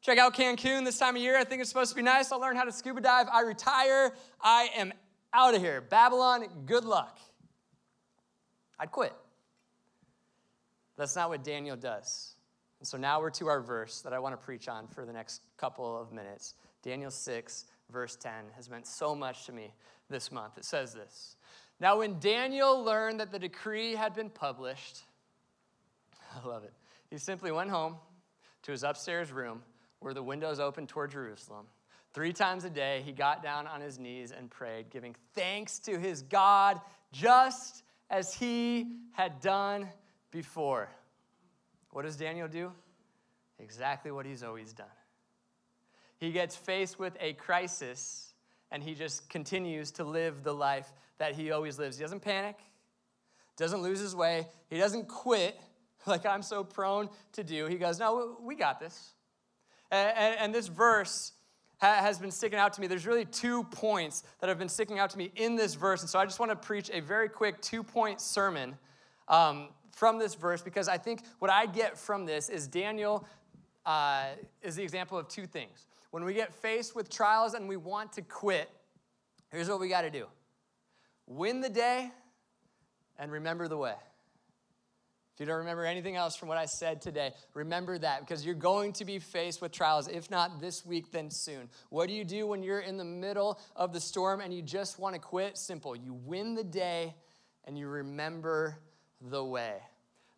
Check 0.00 0.16
out 0.16 0.34
Cancun 0.34 0.86
this 0.86 0.98
time 0.98 1.16
of 1.16 1.22
year. 1.22 1.36
I 1.36 1.44
think 1.44 1.60
it's 1.60 1.68
supposed 1.68 1.90
to 1.90 1.96
be 1.96 2.00
nice. 2.00 2.32
I'll 2.32 2.40
learn 2.40 2.56
how 2.56 2.64
to 2.64 2.72
scuba 2.72 3.02
dive. 3.02 3.26
I 3.30 3.42
retire. 3.42 4.14
I 4.40 4.70
am 4.74 4.90
out 5.34 5.54
of 5.54 5.60
here. 5.60 5.82
Babylon, 5.82 6.46
good 6.64 6.86
luck. 6.86 7.18
I'd 8.78 8.90
quit. 8.90 9.12
That's 10.96 11.14
not 11.14 11.28
what 11.28 11.44
Daniel 11.44 11.76
does. 11.76 12.36
And 12.80 12.88
so 12.88 12.96
now 12.96 13.20
we're 13.20 13.28
to 13.32 13.48
our 13.48 13.60
verse 13.60 14.00
that 14.00 14.14
I 14.14 14.18
want 14.18 14.32
to 14.32 14.42
preach 14.42 14.66
on 14.66 14.88
for 14.88 15.04
the 15.04 15.12
next 15.12 15.42
couple 15.58 16.00
of 16.00 16.10
minutes. 16.10 16.54
Daniel 16.82 17.10
6, 17.10 17.66
verse 17.92 18.16
10 18.16 18.32
has 18.54 18.70
meant 18.70 18.86
so 18.86 19.14
much 19.14 19.44
to 19.44 19.52
me 19.52 19.74
this 20.08 20.32
month. 20.32 20.56
It 20.56 20.64
says 20.64 20.94
this 20.94 21.35
now, 21.78 21.98
when 21.98 22.18
Daniel 22.18 22.82
learned 22.82 23.20
that 23.20 23.30
the 23.30 23.38
decree 23.38 23.94
had 23.94 24.14
been 24.14 24.30
published, 24.30 25.02
I 26.34 26.46
love 26.46 26.64
it, 26.64 26.72
he 27.10 27.18
simply 27.18 27.52
went 27.52 27.70
home 27.70 27.96
to 28.62 28.72
his 28.72 28.82
upstairs 28.82 29.30
room 29.30 29.62
where 30.00 30.14
the 30.14 30.22
windows 30.22 30.58
opened 30.58 30.88
toward 30.88 31.10
Jerusalem. 31.10 31.66
Three 32.12 32.32
times 32.32 32.64
a 32.64 32.70
day, 32.70 33.02
he 33.04 33.12
got 33.12 33.42
down 33.42 33.66
on 33.66 33.80
his 33.80 33.98
knees 33.98 34.32
and 34.32 34.50
prayed, 34.50 34.88
giving 34.90 35.14
thanks 35.34 35.78
to 35.80 35.98
his 35.98 36.22
God 36.22 36.80
just 37.12 37.82
as 38.08 38.32
he 38.32 38.86
had 39.12 39.40
done 39.40 39.88
before. 40.30 40.88
What 41.90 42.02
does 42.02 42.16
Daniel 42.16 42.48
do? 42.48 42.72
Exactly 43.58 44.10
what 44.10 44.24
he's 44.24 44.42
always 44.42 44.72
done. 44.72 44.86
He 46.18 46.32
gets 46.32 46.56
faced 46.56 46.98
with 46.98 47.16
a 47.20 47.34
crisis 47.34 48.25
and 48.70 48.82
he 48.82 48.94
just 48.94 49.28
continues 49.28 49.90
to 49.92 50.04
live 50.04 50.42
the 50.42 50.52
life 50.52 50.92
that 51.18 51.34
he 51.34 51.50
always 51.50 51.78
lives. 51.78 51.96
He 51.96 52.02
doesn't 52.02 52.20
panic, 52.20 52.56
doesn't 53.56 53.82
lose 53.82 54.00
his 54.00 54.14
way, 54.14 54.46
he 54.68 54.78
doesn't 54.78 55.08
quit, 55.08 55.58
like 56.06 56.26
I'm 56.26 56.42
so 56.42 56.64
prone 56.64 57.08
to 57.32 57.44
do. 57.44 57.66
He 57.66 57.76
goes, 57.76 57.98
No, 57.98 58.36
we 58.42 58.54
got 58.54 58.80
this. 58.80 59.14
And, 59.90 60.12
and, 60.16 60.38
and 60.38 60.54
this 60.54 60.66
verse 60.66 61.32
ha- 61.78 62.00
has 62.00 62.18
been 62.18 62.30
sticking 62.30 62.58
out 62.58 62.72
to 62.74 62.80
me. 62.80 62.86
There's 62.86 63.06
really 63.06 63.24
two 63.24 63.64
points 63.64 64.24
that 64.40 64.48
have 64.48 64.58
been 64.58 64.68
sticking 64.68 64.98
out 64.98 65.10
to 65.10 65.18
me 65.18 65.30
in 65.36 65.56
this 65.56 65.74
verse. 65.74 66.00
And 66.00 66.10
so 66.10 66.18
I 66.18 66.24
just 66.24 66.40
want 66.40 66.50
to 66.50 66.56
preach 66.56 66.90
a 66.92 67.00
very 67.00 67.28
quick 67.28 67.60
two 67.60 67.82
point 67.82 68.20
sermon 68.20 68.76
um, 69.28 69.68
from 69.92 70.18
this 70.18 70.34
verse 70.34 70.62
because 70.62 70.88
I 70.88 70.98
think 70.98 71.22
what 71.38 71.50
I 71.50 71.66
get 71.66 71.96
from 71.98 72.26
this 72.26 72.48
is 72.48 72.66
Daniel 72.66 73.26
uh, 73.84 74.26
is 74.62 74.76
the 74.76 74.82
example 74.82 75.16
of 75.16 75.28
two 75.28 75.46
things. 75.46 75.86
When 76.16 76.24
we 76.24 76.32
get 76.32 76.54
faced 76.54 76.96
with 76.96 77.10
trials 77.10 77.52
and 77.52 77.68
we 77.68 77.76
want 77.76 78.14
to 78.14 78.22
quit, 78.22 78.70
here's 79.50 79.68
what 79.68 79.78
we 79.78 79.90
got 79.90 80.00
to 80.00 80.08
do 80.08 80.24
win 81.26 81.60
the 81.60 81.68
day 81.68 82.10
and 83.18 83.30
remember 83.30 83.68
the 83.68 83.76
way. 83.76 83.92
If 85.34 85.40
you 85.40 85.44
don't 85.44 85.58
remember 85.58 85.84
anything 85.84 86.16
else 86.16 86.34
from 86.34 86.48
what 86.48 86.56
I 86.56 86.64
said 86.64 87.02
today, 87.02 87.32
remember 87.52 87.98
that 87.98 88.20
because 88.20 88.46
you're 88.46 88.54
going 88.54 88.94
to 88.94 89.04
be 89.04 89.18
faced 89.18 89.60
with 89.60 89.72
trials, 89.72 90.08
if 90.08 90.30
not 90.30 90.58
this 90.58 90.86
week, 90.86 91.12
then 91.12 91.30
soon. 91.30 91.68
What 91.90 92.08
do 92.08 92.14
you 92.14 92.24
do 92.24 92.46
when 92.46 92.62
you're 92.62 92.80
in 92.80 92.96
the 92.96 93.04
middle 93.04 93.60
of 93.76 93.92
the 93.92 94.00
storm 94.00 94.40
and 94.40 94.54
you 94.54 94.62
just 94.62 94.98
want 94.98 95.14
to 95.14 95.20
quit? 95.20 95.58
Simple. 95.58 95.94
You 95.94 96.14
win 96.14 96.54
the 96.54 96.64
day 96.64 97.14
and 97.64 97.76
you 97.76 97.88
remember 97.88 98.78
the 99.20 99.44
way. 99.44 99.74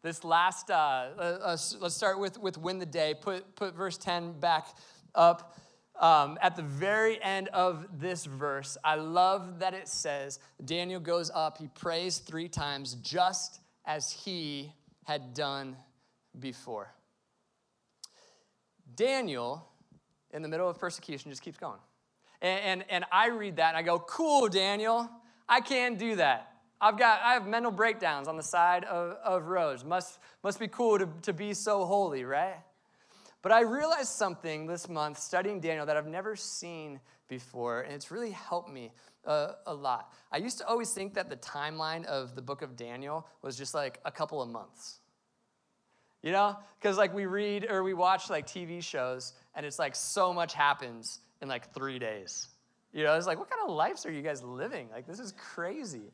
This 0.03 0.25
last, 0.25 0.73
uh, 0.73 0.75
uh, 1.17 1.57
let's 1.79 1.95
start 1.95 2.19
with, 2.19 2.37
with 2.37 2.59
win 2.59 2.81
the 2.81 2.87
day. 2.87 3.15
Put, 3.21 3.55
put 3.55 3.77
verse 3.77 3.97
10 3.97 4.41
back 4.41 4.67
up. 5.15 5.57
Um, 5.99 6.39
at 6.41 6.55
the 6.55 6.63
very 6.63 7.21
end 7.23 7.49
of 7.49 7.87
this 8.01 8.25
verse, 8.25 8.77
I 8.85 8.95
love 8.95 9.59
that 9.59 9.75
it 9.75 9.89
says 9.89 10.39
Daniel 10.65 11.01
goes 11.01 11.31
up, 11.35 11.59
he 11.59 11.67
prays 11.69 12.19
three 12.19 12.49
times, 12.49 12.95
just 13.03 13.61
as 13.85 14.13
he 14.13 14.73
had 15.05 15.35
done 15.35 15.77
before. 16.39 16.93
Daniel, 18.95 19.67
in 20.31 20.43
the 20.43 20.49
middle 20.49 20.69
of 20.69 20.79
persecution, 20.79 21.31
just 21.31 21.43
keeps 21.43 21.59
going. 21.59 21.81
And, 22.41 22.61
and, 22.61 22.85
and, 22.91 23.05
I 23.11 23.29
read 23.29 23.57
that 23.57 23.71
and 23.71 23.77
I 23.77 23.83
go, 23.83 23.99
cool, 23.99 24.49
Daniel, 24.49 25.11
I 25.49 25.61
can 25.61 25.97
do 25.97 26.17
that. 26.17 26.53
I've 26.81 26.97
got, 26.97 27.21
I 27.23 27.33
have 27.33 27.47
mental 27.47 27.73
breakdowns 27.73 28.29
on 28.29 28.37
the 28.37 28.43
side 28.43 28.85
of, 28.85 29.17
of 29.25 29.47
roads. 29.47 29.85
Must, 29.85 30.19
must 30.45 30.61
be 30.61 30.69
cool 30.69 30.99
to, 30.99 31.09
to 31.23 31.33
be 31.33 31.55
so 31.55 31.85
holy, 31.85 32.25
right? 32.25 32.57
But 33.49 33.55
I 33.55 33.61
realized 33.63 34.11
something 34.11 34.67
this 34.67 34.91
month 34.91 35.19
studying 35.19 35.59
Daniel 35.59 35.87
that 35.87 35.97
I've 35.97 36.07
never 36.07 36.37
seen 36.37 37.01
before, 37.29 37.81
and 37.81 37.95
it's 37.95 38.11
really 38.11 38.31
helped 38.31 38.69
me 38.69 38.93
uh, 39.25 39.53
a 39.67 39.73
lot. 39.73 40.13
I 40.31 40.37
used 40.37 40.59
to 40.59 40.67
always 40.67 40.93
think 40.93 41.15
that 41.15 41.31
the 41.31 41.37
timeline 41.37 42.05
of 42.05 42.35
the 42.35 42.43
book 42.43 42.61
of 42.61 42.77
Daniel 42.77 43.27
was 43.41 43.57
just 43.57 43.73
like 43.73 44.01
a 44.05 44.13
couple 44.13 44.43
of 44.43 44.51
months. 44.51 44.99
You 46.23 46.33
know? 46.33 46.59
Because 46.79 46.99
like 46.99 47.15
we 47.15 47.25
read 47.25 47.67
or 47.71 47.83
we 47.83 47.95
watch 47.95 48.29
like 48.29 48.47
TV 48.47 48.83
shows, 48.83 49.33
and 49.55 49.65
it's 49.65 49.79
like 49.79 49.97
so 49.97 50.35
much 50.35 50.53
happens 50.53 51.21
in 51.41 51.49
like 51.49 51.73
three 51.73 51.99
days. 51.99 52.49
You 52.93 53.05
know, 53.05 53.15
it's 53.15 53.27
like, 53.27 53.39
what 53.39 53.49
kind 53.49 53.63
of 53.65 53.75
lives 53.75 54.05
are 54.05 54.13
you 54.13 54.21
guys 54.21 54.43
living? 54.43 54.91
Like, 54.93 55.07
this 55.07 55.21
is 55.21 55.33
crazy. 55.33 56.13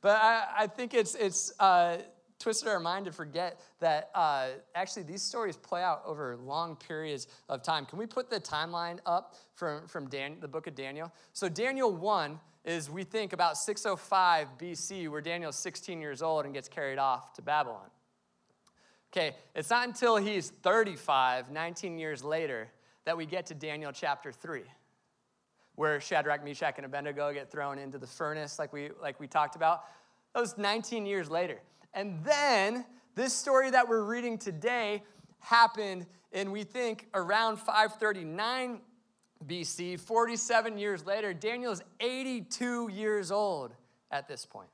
But 0.00 0.16
I, 0.16 0.44
I 0.60 0.66
think 0.66 0.94
it's, 0.94 1.14
it's 1.14 1.52
uh, 1.60 1.98
twisted 2.38 2.68
our 2.68 2.80
mind 2.80 3.06
to 3.06 3.12
forget 3.12 3.60
that 3.80 4.10
uh, 4.14 4.48
actually 4.74 5.02
these 5.02 5.22
stories 5.22 5.56
play 5.56 5.82
out 5.82 6.02
over 6.04 6.36
long 6.36 6.76
periods 6.76 7.26
of 7.48 7.62
time. 7.62 7.86
Can 7.86 7.98
we 7.98 8.06
put 8.06 8.30
the 8.30 8.40
timeline 8.40 8.98
up 9.06 9.34
from, 9.54 9.86
from 9.86 10.08
Dan, 10.08 10.36
the 10.40 10.48
book 10.48 10.66
of 10.66 10.74
Daniel? 10.74 11.12
So, 11.32 11.48
Daniel 11.48 11.94
1 11.94 12.38
is, 12.64 12.90
we 12.90 13.04
think, 13.04 13.32
about 13.32 13.56
605 13.56 14.58
BC, 14.58 15.08
where 15.08 15.20
Daniel's 15.20 15.56
16 15.56 16.00
years 16.00 16.22
old 16.22 16.44
and 16.44 16.54
gets 16.54 16.68
carried 16.68 16.98
off 16.98 17.32
to 17.34 17.42
Babylon. 17.42 17.88
Okay, 19.12 19.36
it's 19.54 19.70
not 19.70 19.86
until 19.86 20.16
he's 20.16 20.50
35, 20.62 21.50
19 21.50 21.98
years 21.98 22.24
later, 22.24 22.68
that 23.04 23.16
we 23.16 23.26
get 23.26 23.46
to 23.46 23.54
Daniel 23.54 23.92
chapter 23.92 24.32
3 24.32 24.62
where 25.76 26.00
Shadrach, 26.00 26.44
Meshach, 26.44 26.74
and 26.76 26.86
Abednego 26.86 27.32
get 27.32 27.50
thrown 27.50 27.78
into 27.78 27.98
the 27.98 28.06
furnace, 28.06 28.58
like 28.58 28.72
we, 28.72 28.90
like 29.02 29.18
we 29.18 29.26
talked 29.26 29.56
about. 29.56 29.84
That 30.34 30.40
was 30.40 30.56
19 30.56 31.06
years 31.06 31.30
later. 31.30 31.58
And 31.94 32.22
then 32.24 32.84
this 33.14 33.32
story 33.32 33.70
that 33.70 33.88
we're 33.88 34.02
reading 34.02 34.36
today 34.36 35.02
happened 35.38 36.06
in, 36.32 36.50
we 36.50 36.64
think, 36.64 37.06
around 37.14 37.58
539 37.58 38.80
BC, 39.46 40.00
47 40.00 40.78
years 40.78 41.06
later. 41.06 41.32
Daniel 41.32 41.72
is 41.72 41.82
82 42.00 42.88
years 42.88 43.30
old 43.30 43.74
at 44.10 44.26
this 44.26 44.44
point. 44.44 44.68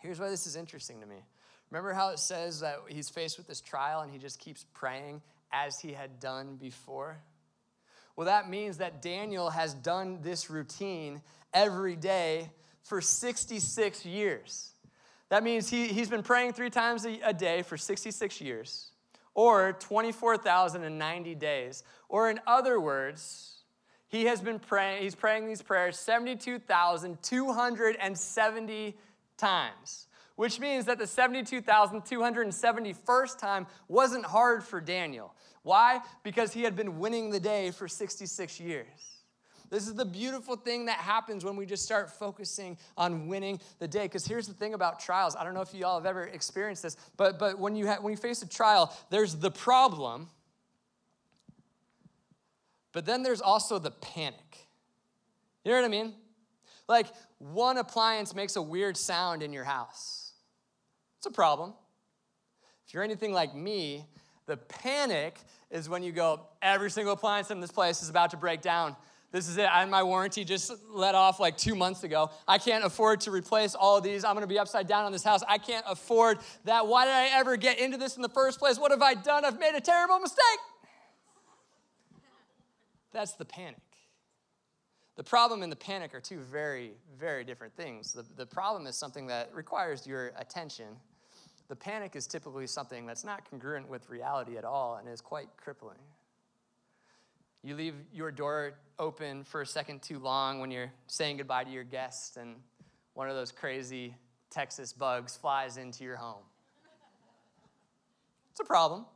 Here's 0.00 0.20
why 0.20 0.28
this 0.28 0.46
is 0.46 0.56
interesting 0.56 1.00
to 1.00 1.06
me. 1.06 1.24
Remember 1.70 1.94
how 1.94 2.10
it 2.10 2.18
says 2.18 2.60
that 2.60 2.80
he's 2.88 3.08
faced 3.08 3.38
with 3.38 3.46
this 3.46 3.60
trial 3.60 4.02
and 4.02 4.12
he 4.12 4.18
just 4.18 4.38
keeps 4.38 4.66
praying 4.74 5.22
as 5.50 5.80
he 5.80 5.92
had 5.92 6.20
done 6.20 6.56
before? 6.56 7.16
Well, 8.14 8.26
that 8.26 8.50
means 8.50 8.76
that 8.78 9.00
Daniel 9.00 9.50
has 9.50 9.72
done 9.72 10.18
this 10.22 10.50
routine 10.50 11.22
every 11.54 11.96
day 11.96 12.50
for 12.82 13.00
66 13.00 14.04
years. 14.04 14.73
That 15.34 15.42
means 15.42 15.68
he, 15.68 15.88
he's 15.88 16.08
been 16.08 16.22
praying 16.22 16.52
three 16.52 16.70
times 16.70 17.04
a, 17.04 17.18
a 17.24 17.34
day 17.34 17.62
for 17.62 17.76
66 17.76 18.40
years, 18.40 18.92
or 19.34 19.72
24,090 19.72 21.34
days. 21.34 21.82
Or, 22.08 22.30
in 22.30 22.38
other 22.46 22.78
words, 22.78 23.64
he 24.06 24.26
has 24.26 24.40
been 24.40 24.60
praying, 24.60 25.02
he's 25.02 25.16
praying 25.16 25.48
these 25.48 25.60
prayers 25.60 25.98
72,270 25.98 28.96
times, 29.36 30.06
which 30.36 30.60
means 30.60 30.84
that 30.84 30.98
the 30.98 31.04
72,271st 31.04 33.36
time 33.36 33.66
wasn't 33.88 34.26
hard 34.26 34.62
for 34.62 34.80
Daniel. 34.80 35.34
Why? 35.64 36.00
Because 36.22 36.52
he 36.52 36.62
had 36.62 36.76
been 36.76 37.00
winning 37.00 37.30
the 37.30 37.40
day 37.40 37.72
for 37.72 37.88
66 37.88 38.60
years. 38.60 39.13
This 39.70 39.88
is 39.88 39.94
the 39.94 40.04
beautiful 40.04 40.56
thing 40.56 40.86
that 40.86 40.98
happens 40.98 41.44
when 41.44 41.56
we 41.56 41.66
just 41.66 41.82
start 41.82 42.10
focusing 42.10 42.78
on 42.96 43.26
winning 43.26 43.60
the 43.78 43.88
day. 43.88 44.02
Because 44.02 44.26
here's 44.26 44.46
the 44.46 44.54
thing 44.54 44.74
about 44.74 45.00
trials. 45.00 45.34
I 45.36 45.44
don't 45.44 45.54
know 45.54 45.62
if 45.62 45.74
you 45.74 45.84
all 45.84 45.98
have 45.98 46.06
ever 46.06 46.24
experienced 46.24 46.82
this, 46.82 46.96
but, 47.16 47.38
but 47.38 47.58
when, 47.58 47.74
you 47.74 47.86
ha- 47.86 47.98
when 48.00 48.12
you 48.12 48.16
face 48.16 48.42
a 48.42 48.48
trial, 48.48 48.94
there's 49.10 49.36
the 49.36 49.50
problem, 49.50 50.28
but 52.92 53.04
then 53.04 53.22
there's 53.22 53.40
also 53.40 53.78
the 53.78 53.90
panic. 53.90 54.68
You 55.64 55.72
know 55.72 55.78
what 55.78 55.86
I 55.86 55.88
mean? 55.88 56.14
Like 56.88 57.06
one 57.38 57.78
appliance 57.78 58.34
makes 58.34 58.56
a 58.56 58.62
weird 58.62 58.96
sound 58.96 59.42
in 59.42 59.52
your 59.52 59.64
house. 59.64 60.32
It's 61.18 61.26
a 61.26 61.30
problem. 61.30 61.72
If 62.86 62.92
you're 62.92 63.02
anything 63.02 63.32
like 63.32 63.54
me, 63.54 64.04
the 64.46 64.56
panic 64.56 65.38
is 65.70 65.88
when 65.88 66.02
you 66.02 66.12
go, 66.12 66.42
every 66.60 66.90
single 66.90 67.14
appliance 67.14 67.50
in 67.50 67.60
this 67.60 67.72
place 67.72 68.02
is 68.02 68.10
about 68.10 68.30
to 68.30 68.36
break 68.36 68.60
down. 68.60 68.94
This 69.34 69.48
is 69.48 69.56
it. 69.56 69.68
I, 69.68 69.84
my 69.86 70.04
warranty 70.04 70.44
just 70.44 70.72
let 70.88 71.16
off 71.16 71.40
like 71.40 71.56
two 71.56 71.74
months 71.74 72.04
ago. 72.04 72.30
I 72.46 72.56
can't 72.56 72.84
afford 72.84 73.22
to 73.22 73.32
replace 73.32 73.74
all 73.74 73.96
of 73.96 74.04
these. 74.04 74.24
I'm 74.24 74.34
going 74.34 74.44
to 74.44 74.46
be 74.46 74.60
upside 74.60 74.86
down 74.86 75.06
on 75.06 75.10
this 75.10 75.24
house. 75.24 75.42
I 75.48 75.58
can't 75.58 75.84
afford 75.88 76.38
that. 76.66 76.86
Why 76.86 77.04
did 77.04 77.14
I 77.14 77.30
ever 77.32 77.56
get 77.56 77.80
into 77.80 77.96
this 77.96 78.14
in 78.14 78.22
the 78.22 78.28
first 78.28 78.60
place? 78.60 78.78
What 78.78 78.92
have 78.92 79.02
I 79.02 79.14
done? 79.14 79.44
I've 79.44 79.58
made 79.58 79.74
a 79.74 79.80
terrible 79.80 80.20
mistake. 80.20 80.60
That's 83.10 83.32
the 83.32 83.44
panic. 83.44 83.80
The 85.16 85.24
problem 85.24 85.64
and 85.64 85.72
the 85.72 85.76
panic 85.76 86.14
are 86.14 86.20
two 86.20 86.38
very, 86.38 86.92
very 87.18 87.42
different 87.42 87.74
things. 87.74 88.12
The, 88.12 88.24
the 88.36 88.46
problem 88.46 88.86
is 88.86 88.94
something 88.94 89.26
that 89.26 89.52
requires 89.52 90.06
your 90.06 90.30
attention. 90.38 90.86
The 91.66 91.74
panic 91.74 92.14
is 92.14 92.28
typically 92.28 92.68
something 92.68 93.04
that's 93.04 93.24
not 93.24 93.50
congruent 93.50 93.88
with 93.88 94.08
reality 94.08 94.56
at 94.58 94.64
all 94.64 94.94
and 94.94 95.08
is 95.08 95.20
quite 95.20 95.48
crippling. 95.56 95.98
You 97.64 97.74
leave 97.74 97.94
your 98.12 98.30
door 98.30 98.74
open 98.98 99.42
for 99.42 99.62
a 99.62 99.66
second 99.66 100.02
too 100.02 100.18
long 100.18 100.60
when 100.60 100.70
you're 100.70 100.92
saying 101.06 101.38
goodbye 101.38 101.64
to 101.64 101.70
your 101.70 101.82
guest, 101.82 102.36
and 102.36 102.56
one 103.14 103.30
of 103.30 103.34
those 103.34 103.52
crazy 103.52 104.14
Texas 104.50 104.92
bugs 104.92 105.34
flies 105.34 105.78
into 105.78 106.04
your 106.04 106.16
home. 106.16 106.42
It's 108.50 108.60
a 108.60 108.64
problem. 108.64 109.06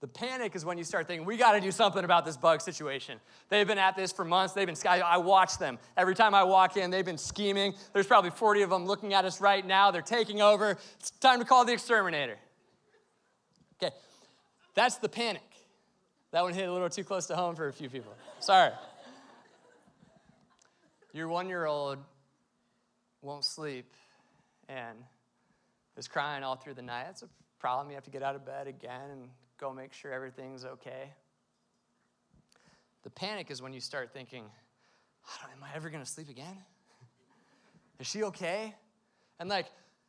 The 0.00 0.06
panic 0.06 0.54
is 0.54 0.64
when 0.64 0.78
you 0.78 0.84
start 0.84 1.08
thinking, 1.08 1.26
we 1.26 1.36
got 1.36 1.52
to 1.52 1.60
do 1.60 1.72
something 1.72 2.04
about 2.04 2.24
this 2.24 2.36
bug 2.36 2.60
situation. 2.60 3.18
They've 3.48 3.66
been 3.66 3.78
at 3.78 3.96
this 3.96 4.12
for 4.12 4.24
months. 4.24 4.54
They've 4.54 4.64
been, 4.64 4.76
sky. 4.76 5.00
I 5.00 5.16
watch 5.16 5.58
them. 5.58 5.80
Every 5.96 6.14
time 6.14 6.32
I 6.32 6.44
walk 6.44 6.76
in, 6.76 6.92
they've 6.92 7.04
been 7.04 7.18
scheming. 7.18 7.74
There's 7.92 8.06
probably 8.06 8.30
40 8.30 8.62
of 8.62 8.70
them 8.70 8.86
looking 8.86 9.14
at 9.14 9.24
us 9.24 9.40
right 9.40 9.66
now. 9.66 9.90
They're 9.90 10.00
taking 10.00 10.40
over. 10.40 10.78
It's 11.00 11.10
time 11.10 11.40
to 11.40 11.44
call 11.44 11.64
the 11.64 11.72
exterminator. 11.72 12.38
Okay, 13.82 13.92
that's 14.76 14.98
the 14.98 15.08
panic. 15.08 15.42
That 16.30 16.42
one 16.42 16.52
hit 16.52 16.68
a 16.68 16.72
little 16.72 16.90
too 16.90 17.04
close 17.04 17.26
to 17.26 17.36
home 17.36 17.56
for 17.56 17.68
a 17.68 17.72
few 17.72 17.88
people. 17.88 18.12
Sorry. 18.40 18.72
Your 21.12 21.28
one 21.28 21.48
year 21.48 21.64
old 21.64 21.98
won't 23.22 23.44
sleep 23.44 23.92
and 24.68 24.98
is 25.96 26.06
crying 26.06 26.44
all 26.44 26.56
through 26.56 26.74
the 26.74 26.82
night. 26.82 27.04
That's 27.06 27.22
a 27.22 27.28
problem. 27.58 27.88
You 27.90 27.94
have 27.94 28.04
to 28.04 28.10
get 28.10 28.22
out 28.22 28.34
of 28.34 28.44
bed 28.44 28.66
again 28.66 29.10
and 29.10 29.28
go 29.58 29.72
make 29.72 29.92
sure 29.92 30.12
everything's 30.12 30.64
okay. 30.64 31.12
The 33.04 33.10
panic 33.10 33.50
is 33.50 33.62
when 33.62 33.72
you 33.72 33.80
start 33.80 34.12
thinking, 34.12 34.44
Am 35.52 35.62
I 35.62 35.74
ever 35.76 35.90
going 35.90 36.02
to 36.02 36.08
sleep 36.08 36.28
again? 36.28 36.56
Is 37.98 38.06
she 38.06 38.22
okay? 38.24 38.74
And 39.38 39.48
like, 39.48 39.66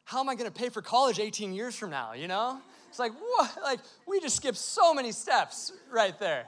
how 0.09 0.19
am 0.19 0.27
I 0.27 0.33
going 0.33 0.51
to 0.51 0.59
pay 0.59 0.69
for 0.69 0.81
college 0.81 1.19
18 1.19 1.53
years 1.53 1.75
from 1.75 1.91
now, 1.91 2.13
you 2.13 2.27
know? 2.27 2.59
It's 2.87 2.97
like, 2.97 3.11
what? 3.13 3.51
Like, 3.61 3.79
we 4.07 4.19
just 4.19 4.37
skipped 4.37 4.57
so 4.57 4.91
many 4.91 5.11
steps 5.11 5.71
right 5.91 6.17
there. 6.19 6.47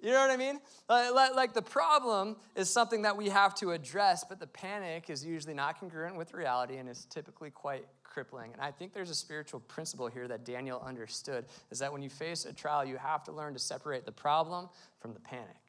You 0.00 0.12
know 0.12 0.20
what 0.20 0.30
I 0.30 0.36
mean? 0.36 0.60
Like, 0.88 1.54
the 1.54 1.62
problem 1.62 2.36
is 2.54 2.70
something 2.70 3.02
that 3.02 3.16
we 3.16 3.30
have 3.30 3.52
to 3.56 3.72
address, 3.72 4.22
but 4.22 4.38
the 4.38 4.46
panic 4.46 5.10
is 5.10 5.24
usually 5.24 5.54
not 5.54 5.80
congruent 5.80 6.14
with 6.14 6.34
reality 6.34 6.76
and 6.76 6.88
is 6.88 7.06
typically 7.10 7.50
quite 7.50 7.84
crippling. 8.04 8.52
And 8.52 8.62
I 8.62 8.70
think 8.70 8.94
there's 8.94 9.10
a 9.10 9.14
spiritual 9.16 9.58
principle 9.58 10.06
here 10.06 10.28
that 10.28 10.44
Daniel 10.44 10.80
understood 10.86 11.46
is 11.72 11.80
that 11.80 11.92
when 11.92 12.00
you 12.00 12.10
face 12.10 12.44
a 12.44 12.52
trial, 12.52 12.84
you 12.84 12.96
have 12.96 13.24
to 13.24 13.32
learn 13.32 13.54
to 13.54 13.58
separate 13.58 14.06
the 14.06 14.12
problem 14.12 14.68
from 15.00 15.14
the 15.14 15.20
panic. 15.20 15.63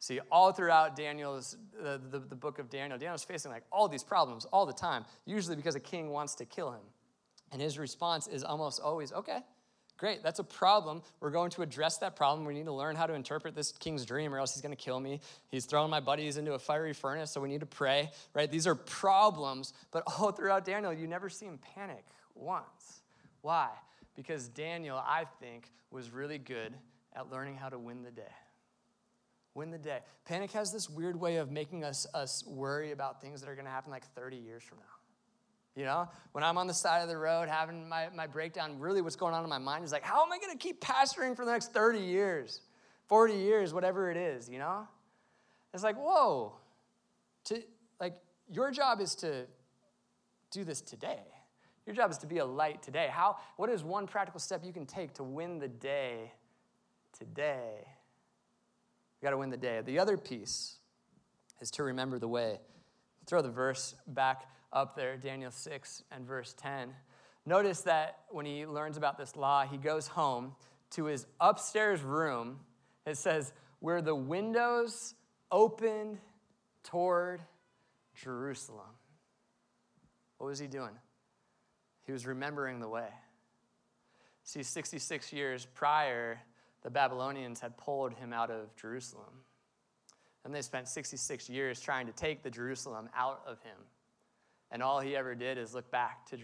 See, 0.00 0.18
all 0.32 0.50
throughout 0.50 0.96
Daniel's, 0.96 1.58
the, 1.78 2.00
the 2.10 2.34
book 2.34 2.58
of 2.58 2.70
Daniel, 2.70 2.98
Daniel's 2.98 3.22
facing 3.22 3.52
like 3.52 3.64
all 3.70 3.86
these 3.86 4.02
problems 4.02 4.46
all 4.46 4.64
the 4.64 4.72
time, 4.72 5.04
usually 5.26 5.56
because 5.56 5.74
a 5.74 5.80
king 5.80 6.08
wants 6.08 6.34
to 6.36 6.46
kill 6.46 6.72
him. 6.72 6.80
And 7.52 7.60
his 7.60 7.78
response 7.78 8.26
is 8.26 8.42
almost 8.42 8.80
always, 8.80 9.12
okay, 9.12 9.40
great, 9.98 10.22
that's 10.22 10.38
a 10.38 10.44
problem. 10.44 11.02
We're 11.20 11.30
going 11.30 11.50
to 11.50 11.62
address 11.62 11.98
that 11.98 12.16
problem. 12.16 12.46
We 12.46 12.54
need 12.54 12.64
to 12.64 12.72
learn 12.72 12.96
how 12.96 13.06
to 13.06 13.12
interpret 13.12 13.54
this 13.54 13.72
king's 13.72 14.06
dream, 14.06 14.32
or 14.32 14.38
else 14.38 14.54
he's 14.54 14.62
going 14.62 14.74
to 14.74 14.82
kill 14.82 15.00
me. 15.00 15.20
He's 15.50 15.66
throwing 15.66 15.90
my 15.90 16.00
buddies 16.00 16.38
into 16.38 16.54
a 16.54 16.58
fiery 16.58 16.94
furnace, 16.94 17.30
so 17.30 17.42
we 17.42 17.50
need 17.50 17.60
to 17.60 17.66
pray, 17.66 18.10
right? 18.32 18.50
These 18.50 18.66
are 18.66 18.74
problems, 18.74 19.74
but 19.90 20.02
all 20.18 20.32
throughout 20.32 20.64
Daniel, 20.64 20.94
you 20.94 21.08
never 21.08 21.28
see 21.28 21.44
him 21.44 21.58
panic 21.74 22.06
once. 22.34 23.02
Why? 23.42 23.68
Because 24.16 24.48
Daniel, 24.48 24.96
I 24.96 25.26
think, 25.40 25.70
was 25.90 26.10
really 26.10 26.38
good 26.38 26.72
at 27.14 27.30
learning 27.30 27.56
how 27.56 27.68
to 27.68 27.78
win 27.78 28.02
the 28.02 28.10
day. 28.10 28.32
Win 29.54 29.70
the 29.70 29.78
day. 29.78 29.98
Panic 30.24 30.52
has 30.52 30.72
this 30.72 30.88
weird 30.88 31.18
way 31.18 31.36
of 31.36 31.50
making 31.50 31.84
us, 31.84 32.06
us 32.14 32.44
worry 32.46 32.92
about 32.92 33.20
things 33.20 33.40
that 33.40 33.48
are 33.48 33.54
going 33.54 33.64
to 33.64 33.70
happen 33.70 33.90
like 33.90 34.06
30 34.14 34.36
years 34.36 34.62
from 34.62 34.78
now. 34.78 34.84
You 35.76 35.84
know, 35.84 36.08
when 36.32 36.44
I'm 36.44 36.58
on 36.58 36.66
the 36.66 36.74
side 36.74 37.00
of 37.00 37.08
the 37.08 37.16
road 37.16 37.48
having 37.48 37.88
my, 37.88 38.08
my 38.14 38.26
breakdown, 38.26 38.78
really 38.78 39.02
what's 39.02 39.16
going 39.16 39.34
on 39.34 39.44
in 39.44 39.50
my 39.50 39.58
mind 39.58 39.84
is 39.84 39.92
like, 39.92 40.02
how 40.02 40.24
am 40.24 40.32
I 40.32 40.38
going 40.38 40.52
to 40.52 40.58
keep 40.58 40.80
pastoring 40.80 41.36
for 41.36 41.44
the 41.44 41.52
next 41.52 41.72
30 41.72 42.00
years, 42.00 42.60
40 43.06 43.34
years, 43.34 43.72
whatever 43.72 44.10
it 44.10 44.16
is, 44.16 44.48
you 44.48 44.58
know? 44.58 44.86
It's 45.72 45.84
like, 45.84 45.96
whoa. 45.96 46.54
To, 47.44 47.62
like, 48.00 48.14
your 48.52 48.70
job 48.70 49.00
is 49.00 49.14
to 49.16 49.46
do 50.50 50.64
this 50.64 50.80
today. 50.80 51.22
Your 51.86 51.94
job 51.94 52.10
is 52.10 52.18
to 52.18 52.26
be 52.26 52.38
a 52.38 52.44
light 52.44 52.82
today. 52.82 53.08
How, 53.10 53.36
what 53.56 53.70
is 53.70 53.82
one 53.82 54.06
practical 54.06 54.40
step 54.40 54.64
you 54.64 54.72
can 54.72 54.86
take 54.86 55.14
to 55.14 55.22
win 55.22 55.58
the 55.58 55.68
day 55.68 56.32
today? 57.16 57.86
You 59.20 59.26
got 59.26 59.30
to 59.30 59.38
win 59.38 59.50
the 59.50 59.56
day. 59.56 59.80
The 59.84 59.98
other 59.98 60.16
piece 60.16 60.76
is 61.60 61.70
to 61.72 61.82
remember 61.82 62.18
the 62.18 62.28
way. 62.28 62.60
Throw 63.26 63.42
the 63.42 63.50
verse 63.50 63.94
back 64.06 64.46
up 64.72 64.96
there, 64.96 65.16
Daniel 65.16 65.50
6 65.50 66.02
and 66.10 66.26
verse 66.26 66.54
10. 66.58 66.94
Notice 67.44 67.82
that 67.82 68.20
when 68.30 68.46
he 68.46 68.66
learns 68.66 68.96
about 68.96 69.18
this 69.18 69.36
law, 69.36 69.64
he 69.64 69.76
goes 69.76 70.06
home 70.06 70.54
to 70.90 71.04
his 71.04 71.26
upstairs 71.40 72.02
room. 72.02 72.60
It 73.06 73.16
says, 73.16 73.52
where 73.80 74.00
the 74.00 74.14
windows 74.14 75.14
opened 75.50 76.18
toward 76.82 77.42
Jerusalem. 78.14 78.86
What 80.38 80.46
was 80.46 80.58
he 80.58 80.66
doing? 80.66 80.92
He 82.06 82.12
was 82.12 82.26
remembering 82.26 82.80
the 82.80 82.88
way. 82.88 83.08
See, 84.44 84.62
66 84.62 85.32
years 85.32 85.66
prior, 85.74 86.40
the 86.82 86.90
Babylonians 86.90 87.60
had 87.60 87.76
pulled 87.76 88.14
him 88.14 88.32
out 88.32 88.50
of 88.50 88.74
Jerusalem. 88.76 89.44
And 90.44 90.54
they 90.54 90.62
spent 90.62 90.88
66 90.88 91.50
years 91.50 91.80
trying 91.80 92.06
to 92.06 92.12
take 92.12 92.42
the 92.42 92.50
Jerusalem 92.50 93.08
out 93.14 93.42
of 93.46 93.60
him. 93.62 93.76
And 94.70 94.82
all 94.82 95.00
he 95.00 95.16
ever 95.16 95.34
did 95.34 95.58
is 95.58 95.74
look 95.74 95.90
back 95.90 96.26
to 96.30 96.38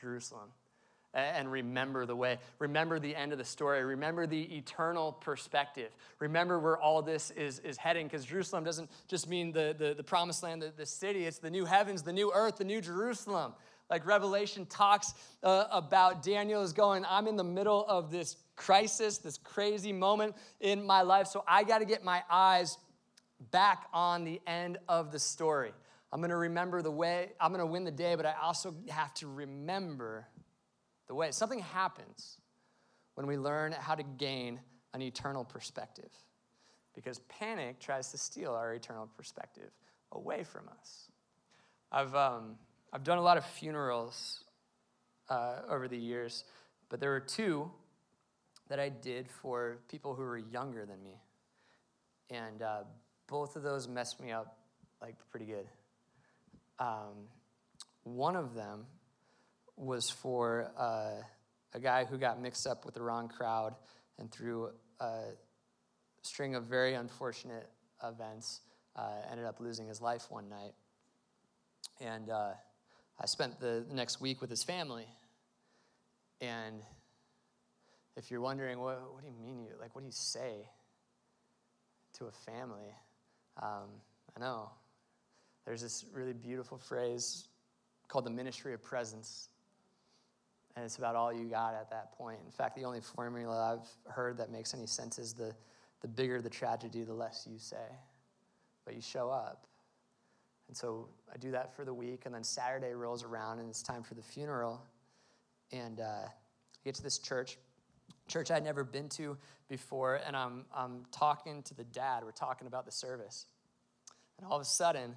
Jerusalem 0.00 0.50
and 1.14 1.50
remember 1.50 2.06
the 2.06 2.16
way. 2.16 2.38
Remember 2.58 2.98
the 2.98 3.14
end 3.14 3.32
of 3.32 3.38
the 3.38 3.44
story. 3.44 3.82
Remember 3.84 4.26
the 4.26 4.42
eternal 4.56 5.12
perspective. 5.12 5.90
Remember 6.18 6.58
where 6.58 6.76
all 6.76 7.02
this 7.02 7.30
is, 7.30 7.60
is 7.60 7.76
heading, 7.76 8.06
because 8.06 8.24
Jerusalem 8.24 8.64
doesn't 8.64 8.90
just 9.08 9.28
mean 9.28 9.52
the, 9.52 9.74
the, 9.78 9.94
the 9.94 10.02
promised 10.02 10.42
land, 10.42 10.62
the, 10.62 10.72
the 10.76 10.86
city. 10.86 11.24
It's 11.24 11.38
the 11.38 11.50
new 11.50 11.64
heavens, 11.64 12.02
the 12.02 12.12
new 12.12 12.32
earth, 12.34 12.56
the 12.56 12.64
new 12.64 12.80
Jerusalem. 12.80 13.54
Like 13.90 14.06
Revelation 14.06 14.66
talks 14.66 15.14
uh, 15.42 15.66
about 15.70 16.22
Daniel 16.22 16.62
is 16.62 16.72
going, 16.72 17.04
I'm 17.08 17.26
in 17.26 17.36
the 17.36 17.44
middle 17.44 17.84
of 17.86 18.10
this 18.10 18.36
crisis, 18.56 19.18
this 19.18 19.38
crazy 19.38 19.92
moment 19.92 20.34
in 20.60 20.84
my 20.84 21.02
life, 21.02 21.26
so 21.26 21.44
I 21.46 21.64
got 21.64 21.78
to 21.78 21.84
get 21.84 22.02
my 22.02 22.22
eyes 22.30 22.78
back 23.50 23.86
on 23.92 24.24
the 24.24 24.40
end 24.46 24.78
of 24.88 25.12
the 25.12 25.18
story. 25.18 25.72
I'm 26.12 26.20
going 26.20 26.30
to 26.30 26.36
remember 26.36 26.80
the 26.80 26.90
way, 26.90 27.32
I'm 27.40 27.50
going 27.50 27.60
to 27.60 27.66
win 27.66 27.84
the 27.84 27.90
day, 27.90 28.14
but 28.14 28.24
I 28.24 28.34
also 28.40 28.74
have 28.88 29.12
to 29.14 29.26
remember 29.26 30.26
the 31.08 31.14
way. 31.14 31.30
Something 31.32 31.58
happens 31.58 32.38
when 33.14 33.26
we 33.26 33.36
learn 33.36 33.72
how 33.72 33.94
to 33.94 34.02
gain 34.02 34.60
an 34.94 35.02
eternal 35.02 35.44
perspective 35.44 36.10
because 36.94 37.18
panic 37.28 37.80
tries 37.80 38.10
to 38.12 38.18
steal 38.18 38.54
our 38.54 38.74
eternal 38.74 39.08
perspective 39.16 39.70
away 40.12 40.44
from 40.44 40.68
us. 40.80 41.10
I've, 41.90 42.14
um, 42.14 42.56
I've 42.94 43.02
done 43.02 43.18
a 43.18 43.22
lot 43.22 43.36
of 43.36 43.44
funerals 43.44 44.44
uh, 45.28 45.62
over 45.68 45.88
the 45.88 45.96
years, 45.96 46.44
but 46.88 47.00
there 47.00 47.10
were 47.10 47.18
two 47.18 47.68
that 48.68 48.78
I 48.78 48.88
did 48.88 49.28
for 49.28 49.78
people 49.88 50.14
who 50.14 50.22
were 50.22 50.38
younger 50.38 50.86
than 50.86 51.02
me. 51.02 51.20
And 52.30 52.62
uh, 52.62 52.84
both 53.26 53.56
of 53.56 53.64
those 53.64 53.88
messed 53.88 54.20
me 54.20 54.30
up 54.30 54.58
like 55.02 55.16
pretty 55.32 55.46
good. 55.46 55.66
Um, 56.78 57.26
one 58.04 58.36
of 58.36 58.54
them 58.54 58.86
was 59.76 60.08
for 60.08 60.70
uh, 60.78 61.20
a 61.72 61.80
guy 61.80 62.04
who 62.04 62.16
got 62.16 62.40
mixed 62.40 62.64
up 62.64 62.84
with 62.84 62.94
the 62.94 63.02
wrong 63.02 63.26
crowd 63.26 63.74
and 64.20 64.30
through 64.30 64.70
a 65.00 65.30
string 66.22 66.54
of 66.54 66.66
very 66.66 66.94
unfortunate 66.94 67.68
events 68.04 68.60
uh, 68.94 69.14
ended 69.32 69.46
up 69.46 69.58
losing 69.58 69.88
his 69.88 70.00
life 70.00 70.26
one 70.30 70.48
night. 70.48 70.74
And 72.00 72.30
uh, 72.30 72.52
I 73.20 73.26
spent 73.26 73.60
the 73.60 73.84
next 73.92 74.20
week 74.20 74.40
with 74.40 74.50
his 74.50 74.62
family. 74.62 75.06
And 76.40 76.76
if 78.16 78.30
you're 78.30 78.40
wondering, 78.40 78.78
what, 78.80 79.00
what 79.12 79.22
do 79.22 79.28
you 79.28 79.46
mean? 79.46 79.64
You, 79.64 79.70
like, 79.80 79.94
what 79.94 80.02
do 80.02 80.06
you 80.06 80.12
say 80.12 80.68
to 82.18 82.26
a 82.26 82.32
family? 82.32 82.94
Um, 83.62 83.88
I 84.36 84.40
know 84.40 84.70
there's 85.64 85.80
this 85.80 86.04
really 86.12 86.32
beautiful 86.32 86.78
phrase 86.78 87.48
called 88.08 88.26
the 88.26 88.30
ministry 88.30 88.74
of 88.74 88.82
presence. 88.82 89.48
And 90.76 90.84
it's 90.84 90.98
about 90.98 91.14
all 91.14 91.32
you 91.32 91.44
got 91.44 91.74
at 91.74 91.90
that 91.90 92.12
point. 92.18 92.38
In 92.44 92.50
fact, 92.50 92.76
the 92.76 92.84
only 92.84 93.00
formula 93.00 93.78
I've 93.78 94.12
heard 94.12 94.36
that 94.38 94.50
makes 94.50 94.74
any 94.74 94.86
sense 94.86 95.18
is 95.18 95.32
the, 95.32 95.54
the 96.02 96.08
bigger 96.08 96.42
the 96.42 96.50
tragedy, 96.50 97.04
the 97.04 97.14
less 97.14 97.46
you 97.50 97.58
say. 97.58 97.76
But 98.84 98.94
you 98.94 99.00
show 99.00 99.30
up. 99.30 99.66
And 100.68 100.76
so 100.76 101.08
I 101.32 101.36
do 101.36 101.50
that 101.52 101.74
for 101.76 101.84
the 101.84 101.94
week, 101.94 102.22
and 102.26 102.34
then 102.34 102.44
Saturday 102.44 102.92
rolls 102.94 103.22
around, 103.22 103.58
and 103.58 103.68
it's 103.68 103.82
time 103.82 104.02
for 104.02 104.14
the 104.14 104.22
funeral. 104.22 104.82
And 105.72 106.00
uh, 106.00 106.04
I 106.04 106.30
get 106.84 106.94
to 106.96 107.02
this 107.02 107.18
church, 107.18 107.58
church 108.28 108.50
I'd 108.50 108.64
never 108.64 108.84
been 108.84 109.08
to 109.10 109.36
before, 109.68 110.20
and 110.26 110.36
I'm, 110.36 110.64
I'm 110.74 111.04
talking 111.12 111.62
to 111.64 111.74
the 111.74 111.84
dad. 111.84 112.24
We're 112.24 112.32
talking 112.32 112.66
about 112.66 112.86
the 112.86 112.92
service. 112.92 113.46
And 114.38 114.46
all 114.46 114.56
of 114.56 114.62
a 114.62 114.66
sudden, 114.66 115.16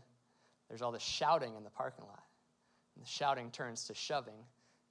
there's 0.67 0.81
all 0.81 0.91
this 0.91 1.03
shouting 1.03 1.55
in 1.55 1.63
the 1.63 1.69
parking 1.69 2.05
lot. 2.05 2.23
And 2.95 3.05
the 3.05 3.09
shouting 3.09 3.51
turns 3.51 3.85
to 3.85 3.93
shoving 3.93 4.33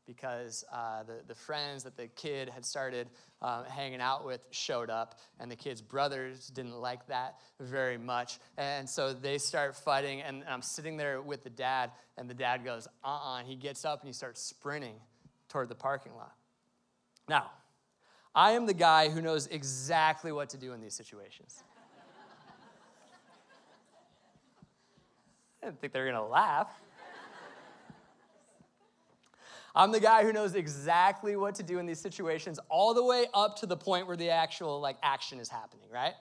because 0.07 0.65
uh, 0.73 1.03
the, 1.03 1.21
the 1.27 1.35
friends 1.35 1.83
that 1.85 1.97
the 1.97 2.07
kid 2.09 2.49
had 2.49 2.65
started 2.65 3.09
uh, 3.43 3.65
hanging 3.65 4.01
out 4.01 4.25
with 4.25 4.41
showed 4.51 4.91
up, 4.91 5.19
and 5.41 5.51
the 5.51 5.57
kid's 5.57 5.83
brothers 5.83 6.49
didn't 6.49 6.81
like 6.81 7.07
that 7.09 7.37
very 7.61 7.99
much. 7.99 8.39
And 8.57 8.89
so 8.89 9.13
they 9.13 9.39
start 9.39 9.77
fighting, 9.77 10.23
and 10.23 10.45
I'm 10.49 10.63
sitting 10.63 10.97
there 10.97 11.21
with 11.21 11.45
the 11.45 11.51
dad, 11.51 11.91
and 12.17 12.31
the 12.31 12.35
dad 12.35 12.65
goes, 12.65 12.87
uh 13.05 13.09
uh-uh. 13.09 13.41
uh. 13.41 13.45
He 13.45 13.57
gets 13.57 13.85
up 13.85 14.01
and 14.01 14.09
he 14.09 14.13
starts 14.13 14.41
sprinting 14.41 14.97
toward 15.49 15.69
the 15.69 15.75
parking 15.75 16.15
lot. 16.15 16.33
Now, 17.29 17.51
I 18.35 18.53
am 18.53 18.67
the 18.67 18.75
guy 18.75 19.09
who 19.09 19.21
knows 19.21 19.47
exactly 19.47 20.31
what 20.31 20.51
to 20.51 20.59
do 20.59 20.73
in 20.73 20.81
these 20.81 20.95
situations. 20.95 21.63
I 25.63 25.67
didn't 25.67 25.81
think 25.81 25.93
they 25.93 26.01
were 26.01 26.07
gonna 26.07 26.27
laugh. 26.27 26.69
I'm 29.77 29.93
the 29.93 30.01
guy 30.01 30.25
who 30.25 30.33
knows 30.33 30.55
exactly 30.55 31.37
what 31.37 31.55
to 31.57 31.63
do 31.63 31.79
in 31.79 31.87
these 31.87 32.01
situations, 32.01 32.59
all 32.69 32.95
the 32.95 33.05
way 33.05 33.27
up 33.35 33.57
to 33.59 33.67
the 33.67 33.77
point 33.77 34.07
where 34.07 34.17
the 34.17 34.31
actual 34.31 34.81
like 34.81 34.97
action 35.03 35.39
is 35.39 35.49
happening, 35.49 35.89
right? 35.93 36.15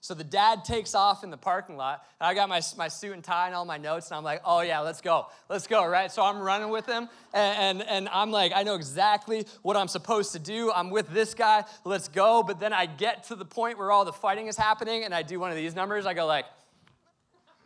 So 0.00 0.12
the 0.12 0.24
dad 0.24 0.64
takes 0.64 0.94
off 0.94 1.24
in 1.24 1.30
the 1.30 1.36
parking 1.36 1.76
lot, 1.76 2.04
and 2.20 2.28
I 2.28 2.34
got 2.34 2.48
my, 2.48 2.60
my 2.76 2.88
suit 2.88 3.12
and 3.12 3.24
tie 3.24 3.46
and 3.46 3.54
all 3.54 3.64
my 3.64 3.78
notes, 3.78 4.10
and 4.10 4.18
I'm 4.18 4.24
like, 4.24 4.42
oh 4.44 4.60
yeah, 4.60 4.80
let's 4.80 5.00
go, 5.00 5.26
let's 5.48 5.66
go, 5.66 5.86
right? 5.86 6.12
So 6.12 6.22
I'm 6.22 6.38
running 6.38 6.68
with 6.68 6.86
him, 6.86 7.08
and, 7.32 7.80
and, 7.80 7.88
and 7.88 8.08
I'm 8.10 8.30
like, 8.30 8.52
I 8.54 8.62
know 8.62 8.74
exactly 8.74 9.46
what 9.62 9.76
I'm 9.76 9.88
supposed 9.88 10.32
to 10.32 10.38
do. 10.38 10.70
I'm 10.70 10.90
with 10.90 11.08
this 11.08 11.34
guy, 11.34 11.64
let's 11.84 12.08
go. 12.08 12.42
But 12.42 12.60
then 12.60 12.72
I 12.72 12.86
get 12.86 13.24
to 13.24 13.34
the 13.34 13.44
point 13.44 13.78
where 13.78 13.90
all 13.90 14.04
the 14.04 14.12
fighting 14.12 14.48
is 14.48 14.56
happening, 14.56 15.04
and 15.04 15.14
I 15.14 15.22
do 15.22 15.40
one 15.40 15.50
of 15.50 15.56
these 15.56 15.74
numbers. 15.74 16.06
I 16.06 16.14
go 16.14 16.26
like, 16.26 16.44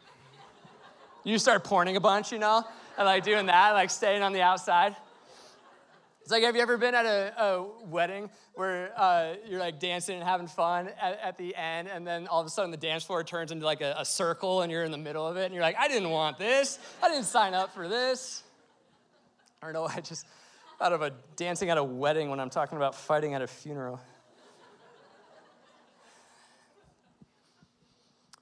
you 1.24 1.38
start 1.38 1.64
pointing 1.64 1.96
a 1.96 2.00
bunch, 2.00 2.30
you 2.30 2.38
know? 2.38 2.64
and 3.00 3.06
like 3.06 3.24
doing 3.24 3.46
that, 3.46 3.72
like 3.72 3.88
staying 3.88 4.22
on 4.22 4.32
the 4.34 4.42
outside. 4.42 4.94
It's 6.30 6.32
like, 6.32 6.44
have 6.44 6.54
you 6.54 6.62
ever 6.62 6.76
been 6.76 6.94
at 6.94 7.06
a, 7.06 7.42
a 7.42 7.66
wedding 7.86 8.30
where 8.54 8.92
uh, 8.96 9.34
you're 9.48 9.58
like 9.58 9.80
dancing 9.80 10.14
and 10.14 10.22
having 10.22 10.46
fun 10.46 10.88
at, 11.02 11.18
at, 11.18 11.38
the 11.38 11.56
end, 11.56 11.88
and 11.88 12.06
then 12.06 12.28
all 12.28 12.40
of 12.40 12.46
a 12.46 12.50
sudden 12.50 12.70
the 12.70 12.76
dance 12.76 13.02
floor 13.02 13.24
turns 13.24 13.50
into 13.50 13.66
like 13.66 13.80
a, 13.80 13.96
a 13.98 14.04
circle 14.04 14.62
and 14.62 14.70
you're 14.70 14.84
in 14.84 14.92
the 14.92 14.96
middle 14.96 15.26
of 15.26 15.36
it, 15.36 15.46
and 15.46 15.54
you're 15.54 15.64
like, 15.64 15.74
I 15.76 15.88
didn't 15.88 16.10
want 16.10 16.38
this. 16.38 16.78
I 17.02 17.08
didn't 17.08 17.24
sign 17.24 17.52
up 17.52 17.74
for 17.74 17.88
this. 17.88 18.44
I 19.60 19.66
don't 19.66 19.72
know, 19.72 19.88
I 19.92 20.00
just 20.00 20.24
thought 20.78 20.92
of 20.92 21.02
a 21.02 21.10
dancing 21.34 21.68
at 21.68 21.78
a 21.78 21.82
wedding 21.82 22.30
when 22.30 22.38
I'm 22.38 22.48
talking 22.48 22.76
about 22.76 22.94
fighting 22.94 23.34
at 23.34 23.42
a 23.42 23.48
funeral. 23.48 23.98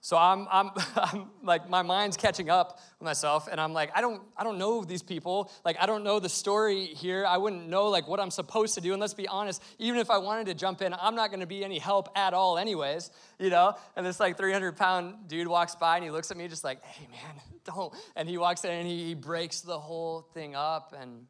So 0.09 0.16
I'm, 0.16 0.49
I'm, 0.51 0.71
I'm 0.97 1.27
like, 1.42 1.68
my 1.68 1.83
mind's 1.83 2.16
catching 2.16 2.49
up 2.49 2.81
with 2.99 3.05
myself, 3.05 3.47
and 3.47 3.61
I'm 3.61 3.75
like, 3.75 3.90
I 3.94 4.01
don't, 4.01 4.23
I 4.38 4.42
don't 4.42 4.57
know 4.57 4.83
these 4.83 5.03
people. 5.03 5.53
Like, 5.66 5.77
I 5.79 5.85
don't 5.85 6.03
know 6.03 6.18
the 6.18 6.31
story 6.31 6.87
here. 6.87 7.27
I 7.27 7.37
wouldn't 7.37 7.68
know 7.68 7.88
like 7.88 8.09
what 8.09 8.18
I'm 8.18 8.31
supposed 8.31 8.75
to 8.77 8.81
do. 8.81 8.94
And 8.94 9.03
let's 9.03 9.12
be 9.12 9.29
honest, 9.29 9.62
even 9.79 10.01
if 10.01 10.11
I 10.11 10.16
wanted 10.16 10.47
to 10.47 10.55
jump 10.55 10.81
in, 10.81 10.94
I'm 10.94 11.14
not 11.14 11.29
going 11.29 11.40
to 11.40 11.47
be 11.47 11.62
any 11.62 11.79
help 11.79 12.09
at 12.16 12.33
all, 12.33 12.57
anyways. 12.57 13.11
You 13.38 13.51
know. 13.51 13.75
And 13.97 14.07
this 14.07 14.18
like 14.18 14.38
300 14.38 14.79
pound 14.79 15.29
dude 15.29 15.47
walks 15.47 15.75
by, 15.75 15.97
and 15.97 16.05
he 16.05 16.11
looks 16.11 16.31
at 16.31 16.38
me 16.38 16.49
just 16.49 16.64
like, 16.64 16.83
Hey 16.83 17.07
man, 17.11 17.42
don't. 17.66 17.92
And 18.16 18.27
he 18.27 18.38
walks 18.38 18.64
in, 18.64 18.71
and 18.71 18.88
he, 18.88 19.09
he 19.09 19.14
breaks 19.14 19.61
the 19.61 19.79
whole 19.79 20.23
thing 20.33 20.57
up, 20.57 20.94
and 20.99 21.27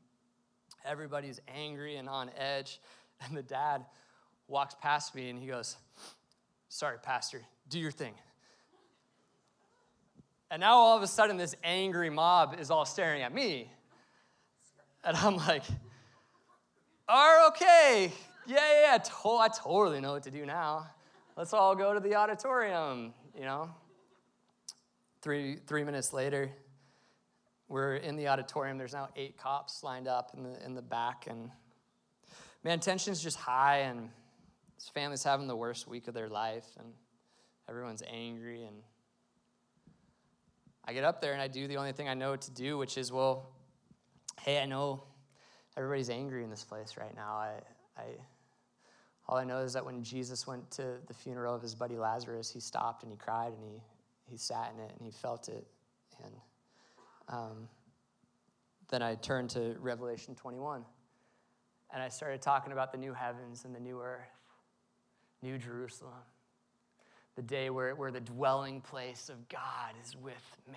everybody's 0.84 1.40
angry 1.52 1.96
and 1.96 2.08
on 2.08 2.30
edge. 2.38 2.80
And 3.26 3.36
the 3.36 3.42
dad 3.42 3.84
walks 4.46 4.76
past 4.80 5.16
me, 5.16 5.30
and 5.30 5.36
he 5.36 5.48
goes, 5.48 5.76
Sorry, 6.68 6.98
pastor, 7.02 7.42
do 7.68 7.80
your 7.80 7.90
thing. 7.90 8.14
And 10.50 10.60
now 10.60 10.76
all 10.76 10.96
of 10.96 11.02
a 11.02 11.06
sudden, 11.06 11.36
this 11.36 11.54
angry 11.62 12.10
mob 12.10 12.56
is 12.58 12.70
all 12.70 12.86
staring 12.86 13.22
at 13.22 13.34
me. 13.34 13.70
And 15.04 15.16
I'm 15.16 15.36
like, 15.36 15.62
are 17.08 17.46
okay. 17.48 18.12
Yeah, 18.46 18.56
yeah, 18.56 18.92
yeah. 18.92 18.98
To- 18.98 19.38
I 19.38 19.48
totally 19.48 20.00
know 20.00 20.12
what 20.12 20.22
to 20.24 20.30
do 20.30 20.46
now. 20.46 20.86
Let's 21.36 21.52
all 21.52 21.76
go 21.76 21.94
to 21.94 22.00
the 22.00 22.14
auditorium, 22.14 23.12
you 23.36 23.44
know? 23.44 23.70
Three, 25.20 25.56
three 25.66 25.84
minutes 25.84 26.12
later, 26.12 26.50
we're 27.68 27.96
in 27.96 28.16
the 28.16 28.28
auditorium. 28.28 28.78
There's 28.78 28.94
now 28.94 29.08
eight 29.16 29.36
cops 29.36 29.82
lined 29.82 30.08
up 30.08 30.32
in 30.34 30.42
the, 30.42 30.64
in 30.64 30.74
the 30.74 30.82
back. 30.82 31.26
And 31.28 31.50
man, 32.64 32.80
tension's 32.80 33.22
just 33.22 33.36
high, 33.36 33.80
and 33.80 34.08
this 34.76 34.88
family's 34.88 35.22
having 35.22 35.46
the 35.46 35.56
worst 35.56 35.86
week 35.86 36.08
of 36.08 36.14
their 36.14 36.28
life, 36.28 36.66
and 36.78 36.88
everyone's 37.68 38.02
angry. 38.08 38.64
And 38.64 38.76
I 40.88 40.94
get 40.94 41.04
up 41.04 41.20
there 41.20 41.34
and 41.34 41.42
I 41.42 41.48
do 41.48 41.68
the 41.68 41.76
only 41.76 41.92
thing 41.92 42.08
I 42.08 42.14
know 42.14 42.34
to 42.34 42.50
do, 42.50 42.78
which 42.78 42.96
is, 42.96 43.12
well, 43.12 43.50
hey, 44.40 44.58
I 44.58 44.64
know 44.64 45.04
everybody's 45.76 46.08
angry 46.08 46.42
in 46.42 46.48
this 46.48 46.64
place 46.64 46.96
right 46.96 47.14
now. 47.14 47.34
I, 47.34 47.50
I, 47.98 48.04
all 49.28 49.36
I 49.36 49.44
know 49.44 49.58
is 49.58 49.74
that 49.74 49.84
when 49.84 50.02
Jesus 50.02 50.46
went 50.46 50.70
to 50.72 50.94
the 51.06 51.12
funeral 51.12 51.54
of 51.54 51.60
his 51.60 51.74
buddy 51.74 51.98
Lazarus, 51.98 52.50
he 52.50 52.58
stopped 52.58 53.02
and 53.02 53.12
he 53.12 53.18
cried 53.18 53.52
and 53.52 53.62
he, 53.62 53.82
he 54.30 54.38
sat 54.38 54.72
in 54.74 54.82
it 54.82 54.90
and 54.98 55.04
he 55.04 55.10
felt 55.10 55.50
it. 55.50 55.66
And 56.24 56.32
um, 57.28 57.68
then 58.88 59.02
I 59.02 59.16
turned 59.16 59.50
to 59.50 59.76
Revelation 59.80 60.34
21 60.36 60.86
and 61.92 62.02
I 62.02 62.08
started 62.08 62.40
talking 62.40 62.72
about 62.72 62.92
the 62.92 62.98
new 62.98 63.12
heavens 63.12 63.66
and 63.66 63.74
the 63.74 63.80
new 63.80 64.00
earth, 64.00 64.32
New 65.42 65.58
Jerusalem 65.58 66.14
the 67.38 67.42
day 67.42 67.70
where, 67.70 67.94
where 67.94 68.10
the 68.10 68.18
dwelling 68.18 68.80
place 68.80 69.28
of 69.28 69.48
God 69.48 69.94
is 70.04 70.16
with 70.16 70.56
man, 70.66 70.76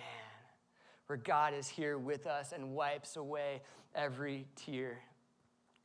where 1.08 1.16
God 1.16 1.54
is 1.54 1.66
here 1.66 1.98
with 1.98 2.24
us 2.28 2.52
and 2.52 2.72
wipes 2.72 3.16
away 3.16 3.60
every 3.96 4.46
tear, 4.54 5.00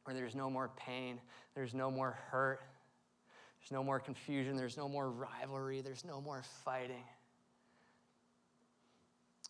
where 0.04 0.16
there's 0.16 0.36
no 0.36 0.52
more 0.52 0.70
pain, 0.78 1.20
there's 1.56 1.74
no 1.74 1.90
more 1.90 2.20
hurt, 2.30 2.62
there's 3.60 3.72
no 3.72 3.84
more 3.84 4.00
confusion, 4.00 4.56
there's 4.56 4.78
no 4.78 4.88
more 4.88 5.10
rivalry, 5.10 5.82
there's 5.82 6.06
no 6.06 6.22
more 6.22 6.44
fighting. 6.64 7.06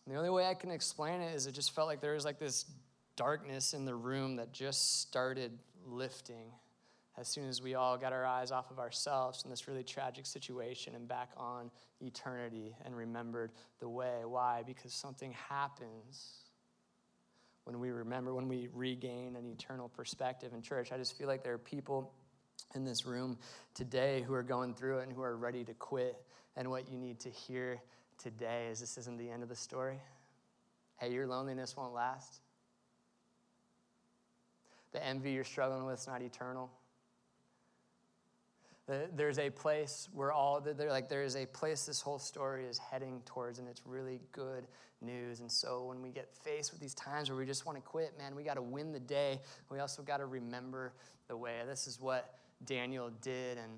The 0.06 0.14
only 0.14 0.30
way 0.30 0.46
I 0.46 0.54
can 0.54 0.70
explain 0.70 1.20
it 1.20 1.34
is 1.34 1.46
it 1.46 1.52
just 1.52 1.74
felt 1.74 1.88
like 1.88 2.00
there 2.00 2.14
was 2.14 2.24
like 2.24 2.38
this 2.38 2.64
darkness 3.16 3.74
in 3.74 3.84
the 3.84 3.94
room 3.94 4.36
that 4.36 4.54
just 4.54 5.02
started 5.02 5.52
lifting 5.84 6.52
as 7.18 7.26
soon 7.26 7.48
as 7.48 7.60
we 7.60 7.74
all 7.74 7.96
got 7.96 8.12
our 8.12 8.24
eyes 8.24 8.52
off 8.52 8.70
of 8.70 8.78
ourselves 8.78 9.42
in 9.44 9.50
this 9.50 9.66
really 9.66 9.82
tragic 9.82 10.24
situation 10.24 10.94
and 10.94 11.08
back 11.08 11.30
on 11.36 11.70
eternity 12.00 12.76
and 12.84 12.96
remembered 12.96 13.50
the 13.80 13.88
way. 13.88 14.20
Why? 14.24 14.62
Because 14.64 14.92
something 14.92 15.32
happens 15.32 16.44
when 17.64 17.80
we 17.80 17.90
remember, 17.90 18.32
when 18.32 18.48
we 18.48 18.68
regain 18.72 19.36
an 19.36 19.46
eternal 19.46 19.88
perspective 19.88 20.52
in 20.54 20.62
church. 20.62 20.92
I 20.92 20.96
just 20.96 21.18
feel 21.18 21.26
like 21.26 21.42
there 21.42 21.54
are 21.54 21.58
people 21.58 22.12
in 22.74 22.84
this 22.84 23.04
room 23.04 23.36
today 23.74 24.22
who 24.22 24.32
are 24.32 24.42
going 24.42 24.74
through 24.74 24.98
it 24.98 25.02
and 25.04 25.12
who 25.12 25.22
are 25.22 25.36
ready 25.36 25.64
to 25.64 25.74
quit. 25.74 26.16
And 26.56 26.70
what 26.70 26.90
you 26.90 26.98
need 26.98 27.20
to 27.20 27.30
hear 27.30 27.80
today 28.16 28.68
is 28.70 28.80
this 28.80 28.96
isn't 28.96 29.18
the 29.18 29.30
end 29.30 29.42
of 29.42 29.48
the 29.48 29.56
story. 29.56 29.98
Hey, 30.96 31.12
your 31.12 31.26
loneliness 31.26 31.76
won't 31.76 31.94
last. 31.94 32.40
The 34.92 35.04
envy 35.04 35.32
you're 35.32 35.44
struggling 35.44 35.84
with 35.84 36.00
is 36.00 36.06
not 36.06 36.22
eternal. 36.22 36.70
There's 39.14 39.38
a 39.38 39.50
place 39.50 40.08
where 40.14 40.32
all, 40.32 40.60
they're 40.62 40.88
like, 40.88 41.10
there 41.10 41.22
is 41.22 41.36
a 41.36 41.44
place 41.44 41.84
this 41.84 42.00
whole 42.00 42.18
story 42.18 42.64
is 42.64 42.78
heading 42.78 43.20
towards, 43.26 43.58
and 43.58 43.68
it's 43.68 43.82
really 43.84 44.20
good 44.32 44.66
news. 45.02 45.40
And 45.40 45.52
so 45.52 45.84
when 45.84 46.00
we 46.00 46.08
get 46.08 46.34
faced 46.34 46.72
with 46.72 46.80
these 46.80 46.94
times 46.94 47.28
where 47.28 47.38
we 47.38 47.44
just 47.44 47.66
want 47.66 47.76
to 47.76 47.82
quit, 47.82 48.16
man, 48.16 48.34
we 48.34 48.44
got 48.44 48.54
to 48.54 48.62
win 48.62 48.92
the 48.92 49.00
day. 49.00 49.40
We 49.70 49.78
also 49.78 50.02
got 50.02 50.18
to 50.18 50.26
remember 50.26 50.94
the 51.28 51.36
way. 51.36 51.60
This 51.66 51.86
is 51.86 52.00
what 52.00 52.38
Daniel 52.64 53.10
did. 53.20 53.58
And 53.58 53.72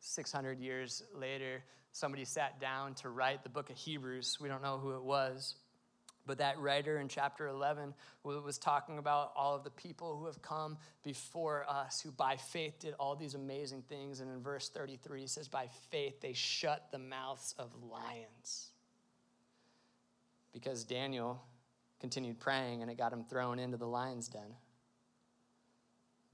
600 0.00 0.58
years 0.58 1.04
later, 1.14 1.62
somebody 1.92 2.24
sat 2.24 2.60
down 2.60 2.94
to 2.94 3.08
write 3.08 3.44
the 3.44 3.48
book 3.48 3.70
of 3.70 3.76
Hebrews. 3.76 4.38
We 4.40 4.48
don't 4.48 4.62
know 4.62 4.78
who 4.78 4.96
it 4.96 5.02
was. 5.02 5.54
But 6.26 6.38
that 6.38 6.58
writer 6.58 6.98
in 6.98 7.08
chapter 7.08 7.46
11 7.46 7.94
was 8.24 8.58
talking 8.58 8.98
about 8.98 9.32
all 9.36 9.54
of 9.54 9.62
the 9.62 9.70
people 9.70 10.16
who 10.16 10.26
have 10.26 10.42
come 10.42 10.76
before 11.04 11.64
us, 11.68 12.00
who 12.00 12.10
by 12.10 12.36
faith 12.36 12.80
did 12.80 12.94
all 12.98 13.14
these 13.14 13.34
amazing 13.34 13.82
things. 13.88 14.20
And 14.20 14.30
in 14.30 14.42
verse 14.42 14.68
33, 14.68 15.20
he 15.20 15.26
says, 15.28 15.46
By 15.46 15.68
faith 15.90 16.20
they 16.20 16.32
shut 16.32 16.88
the 16.90 16.98
mouths 16.98 17.54
of 17.58 17.70
lions. 17.82 18.70
Because 20.52 20.84
Daniel 20.84 21.42
continued 22.00 22.40
praying 22.40 22.82
and 22.82 22.90
it 22.90 22.98
got 22.98 23.12
him 23.12 23.24
thrown 23.24 23.58
into 23.58 23.76
the 23.76 23.86
lion's 23.86 24.28
den. 24.28 24.54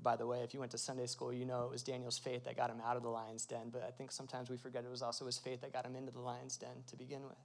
By 0.03 0.17
the 0.17 0.27
way, 0.27 0.41
if 0.43 0.53
you 0.53 0.61
went 0.61 0.73
to 0.73 0.79
Sunday 0.79 1.07
school, 1.07 1.33
you 1.33 1.45
know 1.45 1.65
it 1.65 1.71
was 1.71 1.83
Daniel's 1.83 2.19
faith 2.19 2.45
that 2.45 2.57
got 2.57 2.71
him 2.71 2.81
out 2.85 2.97
of 2.97 3.03
the 3.03 3.09
lion's 3.09 3.47
den, 3.47 3.71
but 3.71 3.85
I 3.87 3.91
think 3.91 4.11
sometimes 4.11 4.51
we 4.51 4.57
forget 4.57 4.85
it 4.85 4.91
was 4.91 5.03
also 5.03 5.27
his 5.27 5.39
faith 5.39 5.61
that 5.61 5.73
got 5.73 5.87
him 5.87 5.95
into 5.95 6.11
the 6.11 6.19
lion's 6.19 6.57
den 6.57 6.83
to 6.89 6.97
begin 6.97 7.23
with. 7.23 7.39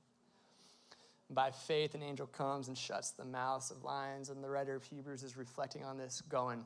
By 1.30 1.52
faith, 1.52 1.94
an 1.94 2.04
angel 2.04 2.28
comes 2.28 2.70
and 2.70 2.78
shuts 2.78 3.12
the 3.12 3.26
mouths 3.26 3.70
of 3.70 3.84
lions. 3.84 4.30
And 4.30 4.44
the 4.44 4.50
writer 4.50 4.76
of 4.76 4.84
Hebrews 4.84 5.24
is 5.24 5.36
reflecting 5.36 5.84
on 5.84 5.98
this, 5.98 6.22
going, 6.30 6.64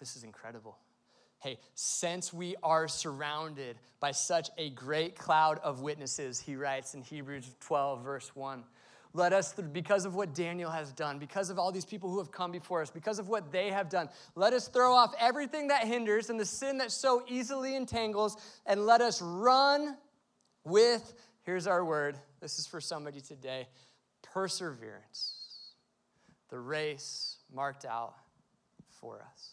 This 0.00 0.16
is 0.16 0.24
incredible. 0.24 0.78
Hey, 1.38 1.58
since 1.74 2.34
we 2.34 2.54
are 2.62 2.86
surrounded 2.86 3.78
by 3.98 4.10
such 4.10 4.50
a 4.58 4.70
great 4.70 5.16
cloud 5.16 5.58
of 5.62 5.80
witnesses, 5.80 6.38
he 6.38 6.54
writes 6.54 6.92
in 6.94 7.02
Hebrews 7.02 7.54
12, 7.60 8.04
verse 8.04 8.36
1. 8.36 8.62
Let 9.14 9.32
us, 9.32 9.54
because 9.54 10.04
of 10.04 10.14
what 10.14 10.34
Daniel 10.34 10.70
has 10.70 10.92
done, 10.92 11.18
because 11.18 11.48
of 11.48 11.58
all 11.58 11.72
these 11.72 11.86
people 11.86 12.10
who 12.10 12.18
have 12.18 12.30
come 12.30 12.52
before 12.52 12.82
us, 12.82 12.90
because 12.90 13.18
of 13.18 13.28
what 13.28 13.50
they 13.50 13.70
have 13.70 13.88
done, 13.88 14.08
let 14.36 14.52
us 14.52 14.68
throw 14.68 14.92
off 14.92 15.14
everything 15.18 15.68
that 15.68 15.84
hinders 15.84 16.30
and 16.30 16.38
the 16.38 16.44
sin 16.44 16.78
that 16.78 16.92
so 16.92 17.24
easily 17.26 17.74
entangles, 17.74 18.36
and 18.66 18.84
let 18.84 19.00
us 19.00 19.22
run 19.22 19.96
with, 20.64 21.14
here's 21.42 21.66
our 21.66 21.84
word. 21.84 22.18
This 22.40 22.58
is 22.58 22.66
for 22.66 22.80
somebody 22.80 23.20
today 23.20 23.66
perseverance, 24.22 25.72
the 26.48 26.58
race 26.58 27.38
marked 27.52 27.84
out 27.84 28.14
for 28.88 29.24
us. 29.32 29.50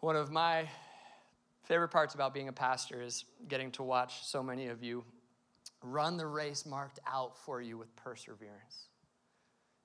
One 0.00 0.16
of 0.16 0.30
my 0.30 0.68
favorite 1.62 1.88
parts 1.88 2.14
about 2.14 2.34
being 2.34 2.48
a 2.48 2.52
pastor 2.52 3.00
is 3.00 3.24
getting 3.48 3.70
to 3.72 3.82
watch 3.82 4.24
so 4.24 4.42
many 4.42 4.66
of 4.66 4.82
you 4.82 5.04
run 5.82 6.16
the 6.16 6.26
race 6.26 6.66
marked 6.66 6.98
out 7.06 7.36
for 7.38 7.60
you 7.60 7.76
with 7.76 7.94
perseverance, 7.96 8.88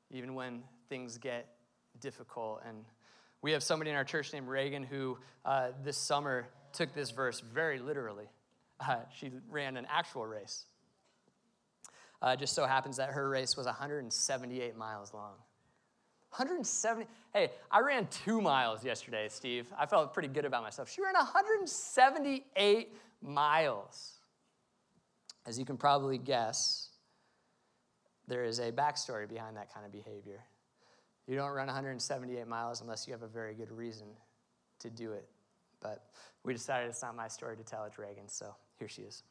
even 0.10 0.34
when 0.34 0.64
things 0.88 1.18
get 1.18 1.48
difficult. 2.00 2.62
And 2.68 2.86
we 3.42 3.52
have 3.52 3.64
somebody 3.64 3.92
in 3.92 3.96
our 3.96 4.04
church 4.04 4.34
named 4.34 4.48
Reagan 4.48 4.84
who 4.84 5.18
uh, 5.46 5.70
this 5.84 5.98
summer 5.98 6.48
took 6.74 6.94
this 6.94 7.12
verse 7.12 7.42
very 7.42 7.80
literally. 7.80 8.30
Uh, 8.80 8.98
she 9.14 9.32
ran 9.50 9.78
an 9.78 9.86
actual 9.90 10.26
race. 10.26 10.66
Uh, 12.22 12.36
just 12.36 12.54
so 12.54 12.66
happens 12.66 12.98
that 12.98 13.10
her 13.10 13.30
race 13.30 13.56
was 13.56 13.66
178 13.66 14.78
miles 14.78 15.14
long. 15.14 15.34
170. 16.32 17.08
Hey, 17.34 17.52
I 17.72 17.80
ran 17.80 18.08
two 18.08 18.42
miles 18.42 18.84
yesterday, 18.84 19.28
Steve. 19.30 19.68
I 19.78 19.86
felt 19.86 20.14
pretty 20.14 20.28
good 20.28 20.46
about 20.46 20.64
myself. 20.64 20.90
She 20.90 21.02
ran 21.02 21.14
178 21.14 22.94
miles. 23.22 24.14
As 25.48 25.58
you 25.58 25.66
can 25.66 25.78
probably 25.78 26.18
guess, 26.18 26.90
there 28.28 28.44
is 28.44 28.60
a 28.60 28.72
backstory 28.72 29.28
behind 29.28 29.58
that 29.58 29.74
kind 29.74 29.86
of 29.86 29.92
behavior. 29.92 30.44
You 31.28 31.36
don't 31.36 31.52
run 31.52 31.68
178 31.68 32.48
miles 32.48 32.82
unless 32.82 33.08
you 33.08 33.14
have 33.14 33.24
a 33.24 33.28
very 33.28 33.54
good 33.54 33.72
reason 33.72 34.08
to 34.80 34.90
do 34.90 35.14
it. 35.14 35.28
But 35.82 36.04
we 36.44 36.54
decided 36.54 36.90
it's 36.90 37.02
not 37.02 37.16
my 37.16 37.28
story 37.28 37.56
to 37.56 37.64
tell, 37.64 37.86
it's 37.86 37.98
Reagan, 37.98 38.28
so 38.28 38.56
here 38.78 38.88
she 38.88 39.04
is. 39.04 39.24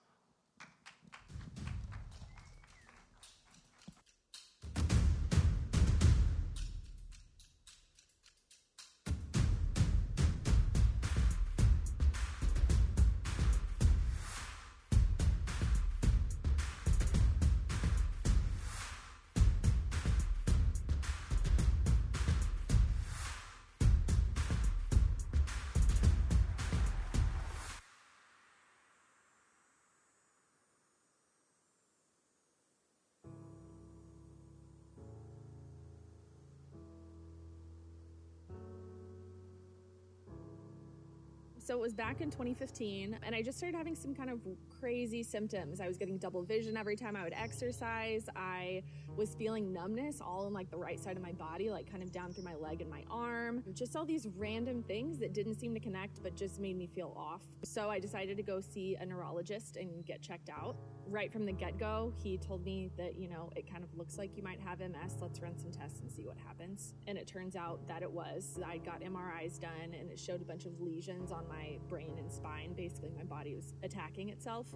So 41.69 41.75
it 41.75 41.81
was 41.81 41.93
back 41.93 42.23
in 42.23 42.31
2015, 42.31 43.19
and 43.23 43.35
I 43.35 43.43
just 43.43 43.59
started 43.59 43.77
having 43.77 43.95
some 43.95 44.15
kind 44.15 44.31
of 44.31 44.41
crazy 44.81 45.23
symptoms. 45.23 45.83
I 45.83 45.87
was 45.87 45.99
getting 45.99 46.17
double 46.17 46.43
vision 46.43 46.79
every 46.79 46.97
time 46.97 47.15
I 47.15 47.25
would 47.25 47.35
exercise. 47.35 48.27
I 48.35 48.83
was 49.19 49.35
feeling 49.35 49.73
numbness 49.73 50.21
all 50.21 50.47
in 50.47 50.53
like 50.53 50.71
the 50.71 50.79
right 50.79 51.01
side 51.01 51.17
of 51.17 51.23
my 51.23 51.33
body, 51.33 51.71
like 51.71 51.91
kind 51.91 52.05
of 52.05 52.13
down 52.13 52.33
through 52.33 52.45
my 52.45 52.55
leg 52.55 52.81
and 52.81 52.89
my 52.89 53.03
arm. 53.11 53.65
Just 53.75 53.97
all 53.97 54.05
these 54.05 54.29
random 54.37 54.83
things 54.85 55.19
that 55.19 55.35
didn't 55.35 55.57
seem 55.57 55.75
to 55.75 55.81
connect, 55.81 56.23
but 56.23 56.37
just 56.37 56.61
made 56.61 56.79
me 56.79 56.87
feel 56.87 57.13
off. 57.17 57.43
So 57.65 57.91
I 57.91 57.99
decided 57.99 58.37
to 58.37 58.45
go 58.45 58.61
see 58.61 58.97
a 58.99 59.05
neurologist 59.05 59.77
and 59.77 60.07
get 60.07 60.23
checked 60.23 60.49
out 60.49 60.77
right 61.11 61.33
from 61.33 61.45
the 61.45 61.53
get 61.53 61.79
go, 61.79 62.13
he 62.23 62.37
told 62.37 62.65
me 62.65 62.91
that, 62.97 63.17
you 63.17 63.29
know, 63.29 63.51
it 63.57 63.71
kind 63.71 63.83
of 63.83 63.95
looks 63.97 64.19
like 64.19 64.37
you 64.37 64.43
might 64.43 64.61
have 64.61 64.81
MS. 64.81 65.17
Let's 65.21 65.41
run 65.41 65.57
some 65.59 65.71
tests 65.71 66.01
and 66.01 66.11
see 66.11 66.27
what 66.27 66.37
happens. 66.47 66.95
And 67.07 67.17
it 67.17 67.27
turns 67.27 67.57
out 67.57 67.87
that 67.89 68.03
it 68.03 68.11
was. 68.11 68.59
I 68.65 68.79
got 68.79 69.01
MRIs 69.01 69.61
done 69.61 69.95
and 69.99 70.11
it 70.11 70.19
showed 70.19 70.43
a 70.43 70.45
bunch 70.45 70.67
of 70.67 70.81
lesions 70.81 71.33
on 71.33 71.49
my 71.49 71.79
brain 71.89 72.17
and 72.19 72.31
spine. 72.31 72.75
Basically, 72.75 73.11
my 73.17 73.25
body 73.25 73.55
was 73.55 73.75
attacking 73.83 74.29
itself. 74.29 74.67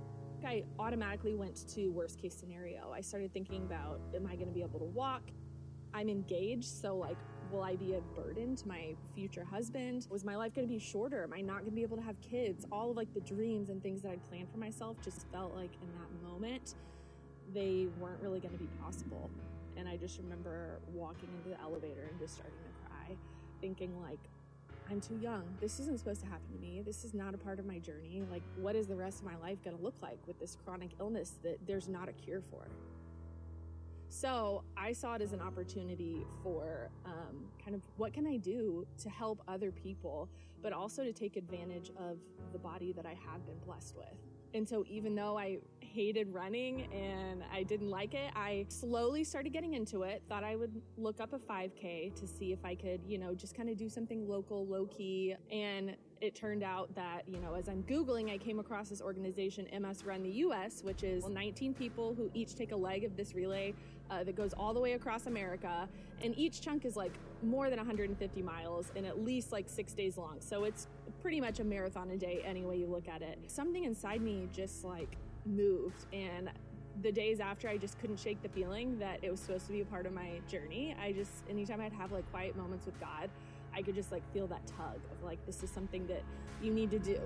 I 0.44 0.64
automatically 0.78 1.34
went 1.34 1.68
to 1.74 1.88
worst 1.88 2.20
case 2.20 2.34
scenario. 2.34 2.90
I 2.92 3.00
started 3.00 3.32
thinking 3.32 3.62
about, 3.62 4.00
am 4.14 4.26
I 4.32 4.36
going 4.36 4.48
to 4.48 4.54
be 4.54 4.62
able 4.62 4.80
to 4.80 4.86
walk? 4.86 5.22
I'm 5.94 6.08
engaged, 6.08 6.64
so 6.64 6.96
like 6.96 7.18
Will 7.52 7.62
I 7.62 7.76
be 7.76 7.96
a 7.96 8.00
burden 8.18 8.56
to 8.56 8.66
my 8.66 8.94
future 9.14 9.44
husband? 9.44 10.06
Was 10.08 10.24
my 10.24 10.36
life 10.36 10.54
going 10.54 10.66
to 10.66 10.72
be 10.72 10.80
shorter? 10.80 11.22
Am 11.22 11.34
I 11.34 11.42
not 11.42 11.58
going 11.58 11.66
to 11.66 11.76
be 11.76 11.82
able 11.82 11.98
to 11.98 12.02
have 12.02 12.18
kids? 12.22 12.64
All 12.72 12.90
of 12.90 12.96
like 12.96 13.12
the 13.12 13.20
dreams 13.20 13.68
and 13.68 13.82
things 13.82 14.00
that 14.00 14.10
I'd 14.10 14.26
planned 14.30 14.50
for 14.50 14.56
myself 14.56 14.96
just 15.04 15.26
felt 15.30 15.54
like 15.54 15.70
in 15.82 15.88
that 15.92 16.30
moment 16.30 16.76
they 17.52 17.88
weren't 18.00 18.22
really 18.22 18.40
going 18.40 18.54
to 18.54 18.58
be 18.58 18.70
possible. 18.82 19.28
And 19.76 19.86
I 19.86 19.98
just 19.98 20.18
remember 20.18 20.80
walking 20.94 21.28
into 21.36 21.50
the 21.50 21.60
elevator 21.60 22.08
and 22.08 22.18
just 22.18 22.36
starting 22.36 22.56
to 22.56 22.88
cry, 22.88 23.16
thinking 23.60 24.00
like 24.00 24.20
I'm 24.90 25.02
too 25.02 25.18
young. 25.20 25.44
This 25.60 25.78
isn't 25.78 25.98
supposed 25.98 26.22
to 26.22 26.26
happen 26.26 26.50
to 26.54 26.58
me. 26.58 26.80
This 26.80 27.04
is 27.04 27.12
not 27.12 27.34
a 27.34 27.38
part 27.38 27.58
of 27.58 27.66
my 27.66 27.78
journey. 27.80 28.24
Like, 28.30 28.42
what 28.56 28.76
is 28.76 28.86
the 28.86 28.96
rest 28.96 29.20
of 29.20 29.26
my 29.26 29.36
life 29.36 29.62
going 29.62 29.76
to 29.76 29.82
look 29.82 29.94
like 30.02 30.18
with 30.26 30.40
this 30.40 30.56
chronic 30.64 30.90
illness 31.00 31.34
that 31.42 31.58
there's 31.66 31.88
not 31.88 32.08
a 32.08 32.12
cure 32.12 32.42
for? 32.50 32.66
So 34.12 34.62
I 34.76 34.92
saw 34.92 35.14
it 35.14 35.22
as 35.22 35.32
an 35.32 35.40
opportunity 35.40 36.26
for 36.42 36.90
um, 37.06 37.46
kind 37.64 37.74
of 37.74 37.80
what 37.96 38.12
can 38.12 38.26
I 38.26 38.36
do 38.36 38.86
to 38.98 39.08
help 39.08 39.40
other 39.48 39.72
people, 39.72 40.28
but 40.60 40.74
also 40.74 41.02
to 41.02 41.14
take 41.14 41.38
advantage 41.38 41.90
of 41.98 42.18
the 42.52 42.58
body 42.58 42.92
that 42.92 43.06
I 43.06 43.16
have 43.26 43.46
been 43.46 43.58
blessed 43.64 43.96
with. 43.96 44.14
And 44.52 44.68
so 44.68 44.84
even 44.86 45.14
though 45.14 45.38
I 45.38 45.60
hated 45.80 46.28
running 46.28 46.92
and 46.92 47.42
I 47.50 47.62
didn't 47.62 47.88
like 47.88 48.12
it, 48.12 48.30
I 48.36 48.66
slowly 48.68 49.24
started 49.24 49.54
getting 49.54 49.72
into 49.72 50.02
it. 50.02 50.22
Thought 50.28 50.44
I 50.44 50.56
would 50.56 50.82
look 50.98 51.18
up 51.18 51.32
a 51.32 51.38
5K 51.38 52.14
to 52.14 52.26
see 52.26 52.52
if 52.52 52.66
I 52.66 52.74
could, 52.74 53.00
you 53.08 53.16
know, 53.16 53.34
just 53.34 53.56
kind 53.56 53.70
of 53.70 53.78
do 53.78 53.88
something 53.88 54.28
local, 54.28 54.66
low 54.66 54.84
key. 54.84 55.34
And 55.50 55.96
it 56.22 56.36
turned 56.36 56.62
out 56.62 56.94
that, 56.94 57.22
you 57.26 57.40
know, 57.40 57.54
as 57.54 57.68
I'm 57.68 57.82
Googling, 57.82 58.32
I 58.32 58.38
came 58.38 58.60
across 58.60 58.88
this 58.88 59.02
organization, 59.02 59.66
MS 59.76 60.04
Run 60.04 60.22
the 60.22 60.30
US, 60.30 60.80
which 60.84 61.02
is 61.02 61.26
19 61.26 61.74
people 61.74 62.14
who 62.14 62.30
each 62.32 62.54
take 62.54 62.70
a 62.70 62.76
leg 62.76 63.02
of 63.02 63.16
this 63.16 63.34
relay 63.34 63.74
uh, 64.08 64.22
that 64.22 64.36
goes 64.36 64.52
all 64.52 64.72
the 64.72 64.78
way 64.78 64.92
across 64.92 65.26
America. 65.26 65.88
And 66.22 66.38
each 66.38 66.60
chunk 66.60 66.84
is 66.84 66.94
like 66.94 67.12
more 67.42 67.70
than 67.70 67.78
150 67.78 68.40
miles 68.40 68.92
and 68.94 69.04
at 69.04 69.24
least 69.24 69.50
like 69.50 69.68
six 69.68 69.94
days 69.94 70.16
long. 70.16 70.36
So 70.38 70.62
it's 70.62 70.86
pretty 71.20 71.40
much 71.40 71.58
a 71.58 71.64
marathon 71.64 72.10
a 72.12 72.16
day, 72.16 72.40
any 72.46 72.64
way 72.64 72.76
you 72.76 72.86
look 72.86 73.08
at 73.08 73.20
it. 73.20 73.40
Something 73.48 73.82
inside 73.82 74.22
me 74.22 74.48
just 74.52 74.84
like 74.84 75.16
moved. 75.44 76.06
And 76.12 76.50
the 77.00 77.10
days 77.10 77.40
after, 77.40 77.68
I 77.68 77.78
just 77.78 77.98
couldn't 77.98 78.20
shake 78.20 78.40
the 78.42 78.48
feeling 78.48 78.96
that 79.00 79.18
it 79.22 79.30
was 79.30 79.40
supposed 79.40 79.66
to 79.66 79.72
be 79.72 79.80
a 79.80 79.84
part 79.84 80.06
of 80.06 80.12
my 80.12 80.40
journey. 80.48 80.94
I 81.02 81.10
just, 81.10 81.32
anytime 81.50 81.80
I'd 81.80 81.92
have 81.92 82.12
like 82.12 82.30
quiet 82.30 82.56
moments 82.56 82.86
with 82.86 83.00
God, 83.00 83.28
I 83.74 83.82
could 83.82 83.94
just 83.94 84.12
like 84.12 84.22
feel 84.32 84.46
that 84.48 84.66
tug 84.66 84.96
of 85.10 85.22
like, 85.24 85.44
this 85.46 85.62
is 85.62 85.70
something 85.70 86.06
that 86.06 86.22
you 86.62 86.72
need 86.72 86.90
to 86.90 86.98
do. 86.98 87.20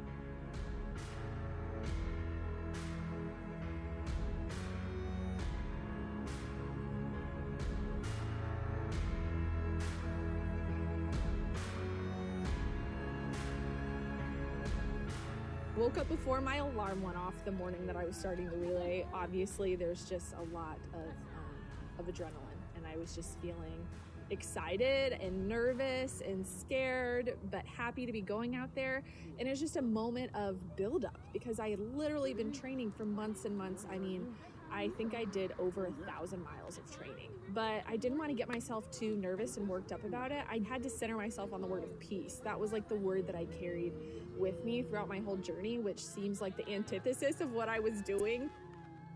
woke 15.86 15.98
up 15.98 16.08
before 16.08 16.40
my 16.40 16.56
alarm 16.56 17.02
went 17.02 17.16
off 17.16 17.34
the 17.44 17.52
morning 17.52 17.86
that 17.86 17.96
I 17.96 18.04
was 18.04 18.16
starting 18.16 18.48
the 18.48 18.56
relay. 18.56 19.06
Obviously, 19.14 19.76
there's 19.76 20.04
just 20.04 20.34
a 20.34 20.54
lot 20.54 20.78
of, 20.94 21.00
um, 21.00 21.98
of 21.98 22.06
adrenaline, 22.06 22.60
and 22.74 22.84
I 22.86 22.96
was 22.96 23.14
just 23.14 23.38
feeling 23.40 23.86
excited 24.30 25.12
and 25.20 25.48
nervous 25.48 26.22
and 26.26 26.46
scared, 26.46 27.36
but 27.50 27.64
happy 27.66 28.06
to 28.06 28.12
be 28.12 28.20
going 28.20 28.56
out 28.56 28.74
there. 28.74 29.02
And 29.38 29.48
it's 29.48 29.60
just 29.60 29.76
a 29.76 29.82
moment 29.82 30.30
of 30.34 30.76
buildup 30.76 31.20
because 31.32 31.60
I 31.60 31.70
had 31.70 31.80
literally 31.96 32.34
been 32.34 32.48
mm-hmm. 32.48 32.60
training 32.60 32.92
for 32.96 33.04
months 33.04 33.44
and 33.44 33.56
months. 33.56 33.86
I 33.90 33.98
mean, 33.98 34.34
I 34.70 34.88
think 34.88 35.14
I 35.14 35.24
did 35.24 35.54
over 35.58 35.86
a 35.86 35.92
thousand 36.10 36.44
miles 36.44 36.78
of 36.78 36.90
training, 36.90 37.30
but 37.54 37.82
I 37.88 37.96
didn't 37.96 38.18
want 38.18 38.30
to 38.30 38.34
get 38.34 38.48
myself 38.48 38.90
too 38.90 39.16
nervous 39.16 39.56
and 39.56 39.68
worked 39.68 39.92
up 39.92 40.04
about 40.04 40.32
it. 40.32 40.44
I 40.50 40.60
had 40.68 40.82
to 40.82 40.90
center 40.90 41.16
myself 41.16 41.52
on 41.52 41.60
the 41.60 41.66
word 41.66 41.84
of 41.84 41.98
peace. 42.00 42.40
That 42.44 42.58
was 42.58 42.72
like 42.72 42.88
the 42.88 42.96
word 42.96 43.26
that 43.28 43.36
I 43.36 43.44
carried 43.44 43.92
with 44.36 44.64
me 44.64 44.82
throughout 44.82 45.08
my 45.08 45.20
whole 45.20 45.36
journey, 45.36 45.78
which 45.78 46.04
seems 46.04 46.40
like 46.40 46.56
the 46.56 46.68
antithesis 46.68 47.40
of 47.40 47.52
what 47.52 47.68
I 47.68 47.78
was 47.78 48.02
doing. 48.02 48.50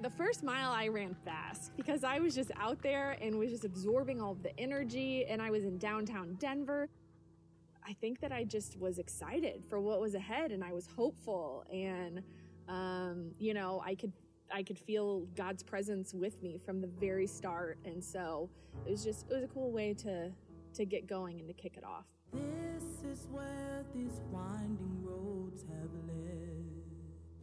The 0.01 0.11
first 0.11 0.43
mile 0.43 0.73
I 0.73 0.89
ran 0.89 1.15
fast 1.27 1.73
because 1.77 2.05
I 2.05 2.21
was 2.21 2.35
just 2.35 2.51
out 2.57 2.81
there 2.83 3.19
and 3.21 3.39
was 3.39 3.51
just 3.51 3.67
absorbing 3.67 4.19
all 4.21 4.33
of 4.33 4.43
the 4.43 4.59
energy, 4.59 5.27
and 5.27 5.43
I 5.43 5.51
was 5.51 5.65
in 5.65 5.77
downtown 5.77 6.37
Denver. 6.39 6.89
I 7.87 7.93
think 7.93 8.21
that 8.21 8.33
I 8.33 8.45
just 8.45 8.79
was 8.79 8.99
excited 8.99 9.63
for 9.69 9.79
what 9.79 10.01
was 10.01 10.15
ahead 10.15 10.53
and 10.53 10.63
I 10.63 10.73
was 10.73 10.87
hopeful 10.87 11.65
and 11.73 12.23
um, 12.69 13.33
you 13.39 13.53
know, 13.53 13.83
I 13.85 13.95
could 13.95 14.13
I 14.53 14.63
could 14.63 14.79
feel 14.79 15.27
God's 15.37 15.63
presence 15.63 16.15
with 16.15 16.41
me 16.43 16.59
from 16.59 16.81
the 16.81 16.87
very 16.87 17.27
start. 17.27 17.79
And 17.85 18.03
so 18.03 18.49
it 18.87 18.91
was 18.91 19.05
just 19.05 19.27
it 19.31 19.35
was 19.35 19.45
a 19.45 19.49
cool 19.49 19.73
way 19.73 19.93
to 19.95 20.31
to 20.75 20.85
get 20.85 21.07
going 21.07 21.41
and 21.41 21.49
to 21.49 21.55
kick 21.55 21.77
it 21.77 21.85
off. 21.85 22.07
This 22.33 22.85
is 23.11 23.27
where 23.31 23.85
these 23.95 24.21
winding 24.31 25.03
roads 25.03 25.65
have 25.65 25.91
led. 26.07 26.10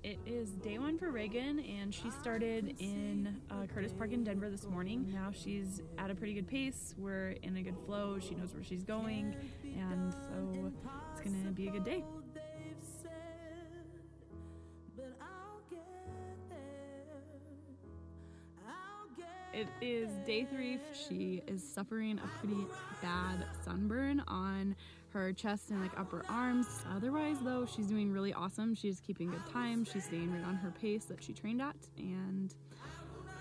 It 0.07 0.19
is 0.25 0.51
day 0.51 0.77
one 0.79 0.97
for 0.97 1.11
Reagan, 1.11 1.59
and 1.59 1.93
she 1.93 2.09
started 2.11 2.77
in 2.79 3.41
uh, 3.51 3.65
Curtis 3.65 3.91
Park 3.91 4.13
in 4.13 4.23
Denver 4.23 4.49
this 4.49 4.65
morning. 4.65 5.11
Now 5.13 5.33
she's 5.33 5.81
at 5.97 6.09
a 6.09 6.15
pretty 6.15 6.33
good 6.33 6.47
pace. 6.47 6.95
We're 6.97 7.31
in 7.43 7.57
a 7.57 7.61
good 7.61 7.75
flow. 7.85 8.17
She 8.17 8.33
knows 8.33 8.53
where 8.53 8.63
she's 8.63 8.83
going, 8.83 9.35
and 9.65 10.13
so 10.13 10.71
it's 11.11 11.19
gonna 11.19 11.51
be 11.51 11.67
a 11.67 11.71
good 11.71 11.83
day. 11.83 12.05
It 19.57 19.67
is 19.81 20.11
day 20.23 20.45
three. 20.45 20.77
She 20.93 21.41
is 21.47 21.63
suffering 21.63 22.19
a 22.23 22.27
pretty 22.37 22.63
bad 23.01 23.43
sunburn 23.65 24.21
on 24.27 24.75
her 25.13 25.33
chest 25.33 25.71
and 25.71 25.81
like 25.81 25.89
upper 25.97 26.23
arms. 26.29 26.67
Otherwise, 26.95 27.37
though, 27.41 27.65
she's 27.65 27.87
doing 27.87 28.13
really 28.13 28.31
awesome. 28.33 28.75
She's 28.75 28.99
keeping 28.99 29.31
good 29.31 29.47
time. 29.51 29.83
She's 29.83 30.03
staying 30.03 30.31
right 30.31 30.45
on 30.45 30.57
her 30.57 30.69
pace 30.79 31.05
that 31.05 31.23
she 31.23 31.33
trained 31.33 31.59
at, 31.59 31.75
and 31.97 32.53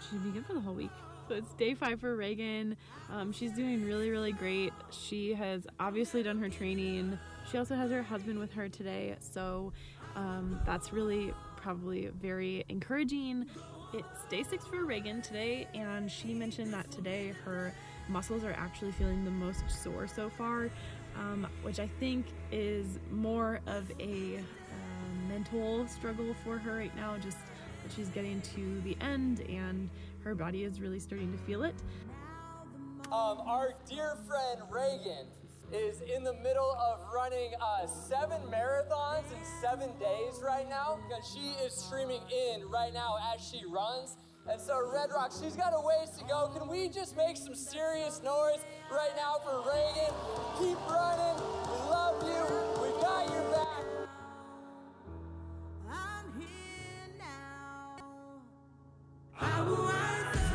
she'll 0.08 0.20
be 0.20 0.30
good 0.30 0.46
for 0.46 0.54
the 0.54 0.60
whole 0.60 0.72
week. 0.72 0.90
So 1.28 1.34
it's 1.34 1.52
day 1.52 1.74
five 1.74 2.00
for 2.00 2.16
Reagan. 2.16 2.78
Um, 3.12 3.30
she's 3.30 3.52
doing 3.52 3.84
really, 3.84 4.08
really 4.08 4.32
great. 4.32 4.72
She 4.90 5.34
has 5.34 5.66
obviously 5.78 6.22
done 6.22 6.38
her 6.38 6.48
training. 6.48 7.18
She 7.50 7.58
also 7.58 7.74
has 7.76 7.90
her 7.90 8.02
husband 8.02 8.38
with 8.38 8.54
her 8.54 8.70
today, 8.70 9.16
so 9.20 9.74
um, 10.14 10.60
that's 10.64 10.94
really 10.94 11.34
probably 11.56 12.08
very 12.22 12.64
encouraging. 12.70 13.44
It's 13.93 14.24
day 14.28 14.43
six 14.43 14.66
for 14.66 14.84
Reagan 14.84 15.22
today, 15.22 15.68
and 15.72 16.11
she 16.11 16.34
mentioned 16.34 16.72
that 16.74 16.91
today 16.91 17.32
her 17.45 17.72
muscles 18.09 18.43
are 18.43 18.53
actually 18.53 18.91
feeling 18.93 19.24
the 19.24 19.30
most 19.30 19.62
sore 19.70 20.09
so 20.09 20.28
far, 20.28 20.70
um, 21.16 21.47
which 21.62 21.78
I 21.78 21.87
think 22.01 22.26
is 22.51 22.99
more 23.12 23.61
of 23.66 23.91
a 24.01 24.39
uh, 24.39 25.28
mental 25.28 25.87
struggle 25.87 26.34
for 26.43 26.59
her 26.59 26.76
right 26.76 26.95
now, 26.97 27.16
just 27.16 27.39
that 27.82 27.93
she's 27.95 28.09
getting 28.09 28.41
to 28.43 28.80
the 28.80 28.97
end 29.01 29.41
and 29.49 29.89
her 30.24 30.34
body 30.34 30.64
is 30.64 30.80
really 30.80 30.99
starting 30.99 31.30
to 31.30 31.39
feel 31.39 31.62
it. 31.62 31.76
Um, 33.12 33.39
our 33.47 33.74
dear 33.89 34.18
friend 34.26 34.62
Reagan 34.68 35.26
is 35.72 36.00
in 36.02 36.22
the 36.22 36.34
middle 36.34 36.76
of 36.78 37.00
running 37.14 37.50
uh, 37.60 37.86
seven 37.86 38.40
marathons 38.50 39.24
in 39.32 39.44
seven 39.60 39.90
days 39.98 40.40
right 40.42 40.68
now 40.68 40.98
because 41.08 41.26
she 41.34 41.50
is 41.64 41.72
streaming 41.72 42.20
in 42.30 42.68
right 42.68 42.92
now 42.94 43.16
as 43.34 43.40
she 43.40 43.62
runs. 43.68 44.16
And 44.48 44.60
so, 44.60 44.90
Red 44.92 45.10
Rock, 45.12 45.32
she's 45.32 45.56
got 45.56 45.72
a 45.74 45.80
ways 45.80 46.10
to 46.18 46.24
go. 46.24 46.48
Can 46.56 46.68
we 46.68 46.88
just 46.88 47.16
make 47.16 47.36
some 47.36 47.54
serious 47.54 48.22
noise 48.22 48.60
right 48.92 49.10
now 49.16 49.38
for 49.42 49.68
Reagan? 49.68 50.14
Keep 50.58 50.78
running. 50.88 51.42
We 51.66 51.90
love 51.90 52.22
you. 52.22 52.82
We 52.82 53.00
got 53.02 53.28
your 53.28 53.42
back. 53.50 54.08
I'm 55.90 56.40
here 56.40 57.08
now. 57.18 57.96
I 59.40 60.45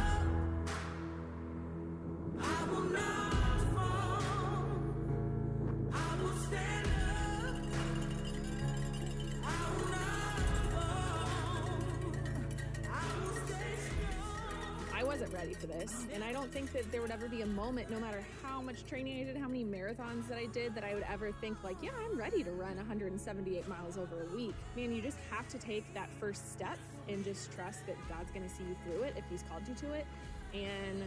ready 15.52 15.60
for 15.60 15.68
this, 15.68 16.06
and 16.14 16.24
I 16.24 16.32
don't 16.32 16.52
think 16.52 16.72
that 16.74 16.92
there 16.92 17.02
would 17.02 17.12
ever 17.12 17.28
be 17.28 17.42
a 17.42 17.46
moment, 17.46 17.90
no 17.90 18.00
matter 18.00 18.24
how 18.44 18.62
much 18.62 18.86
training 18.86 19.22
I 19.22 19.24
did, 19.26 19.38
how 19.38 19.48
many 19.48 19.66
marathons 19.66 20.28
that 20.30 20.38
I 20.38 20.46
did, 20.48 20.76
that 20.76 20.84
I 20.84 20.94
would 20.94 21.06
ever 21.10 21.32
think, 21.42 21.64
like, 21.64 21.78
yeah, 21.82 21.92
I'm 22.06 22.18
ready 22.18 22.44
to 22.44 22.52
run 22.52 22.78
178 22.78 23.68
miles 23.68 23.98
over 23.98 24.28
a 24.32 24.36
week. 24.36 24.54
Man, 24.76 24.94
you 24.94 25.02
just 25.02 25.18
have 25.30 25.48
to 25.50 25.58
take 25.58 25.92
that 25.94 26.10
first 26.20 26.54
step 26.54 26.78
and 27.10 27.24
just 27.24 27.52
trust 27.52 27.86
that 27.88 27.96
God's 28.08 28.32
going 28.32 28.48
to 28.48 28.54
see 28.54 28.64
you 28.64 28.76
through 28.86 29.04
it 29.04 29.16
if 29.18 29.24
He's 29.30 29.44
called 29.44 29.64
you 29.68 29.76
to 29.76 29.94
it, 29.94 30.06
and 30.54 31.04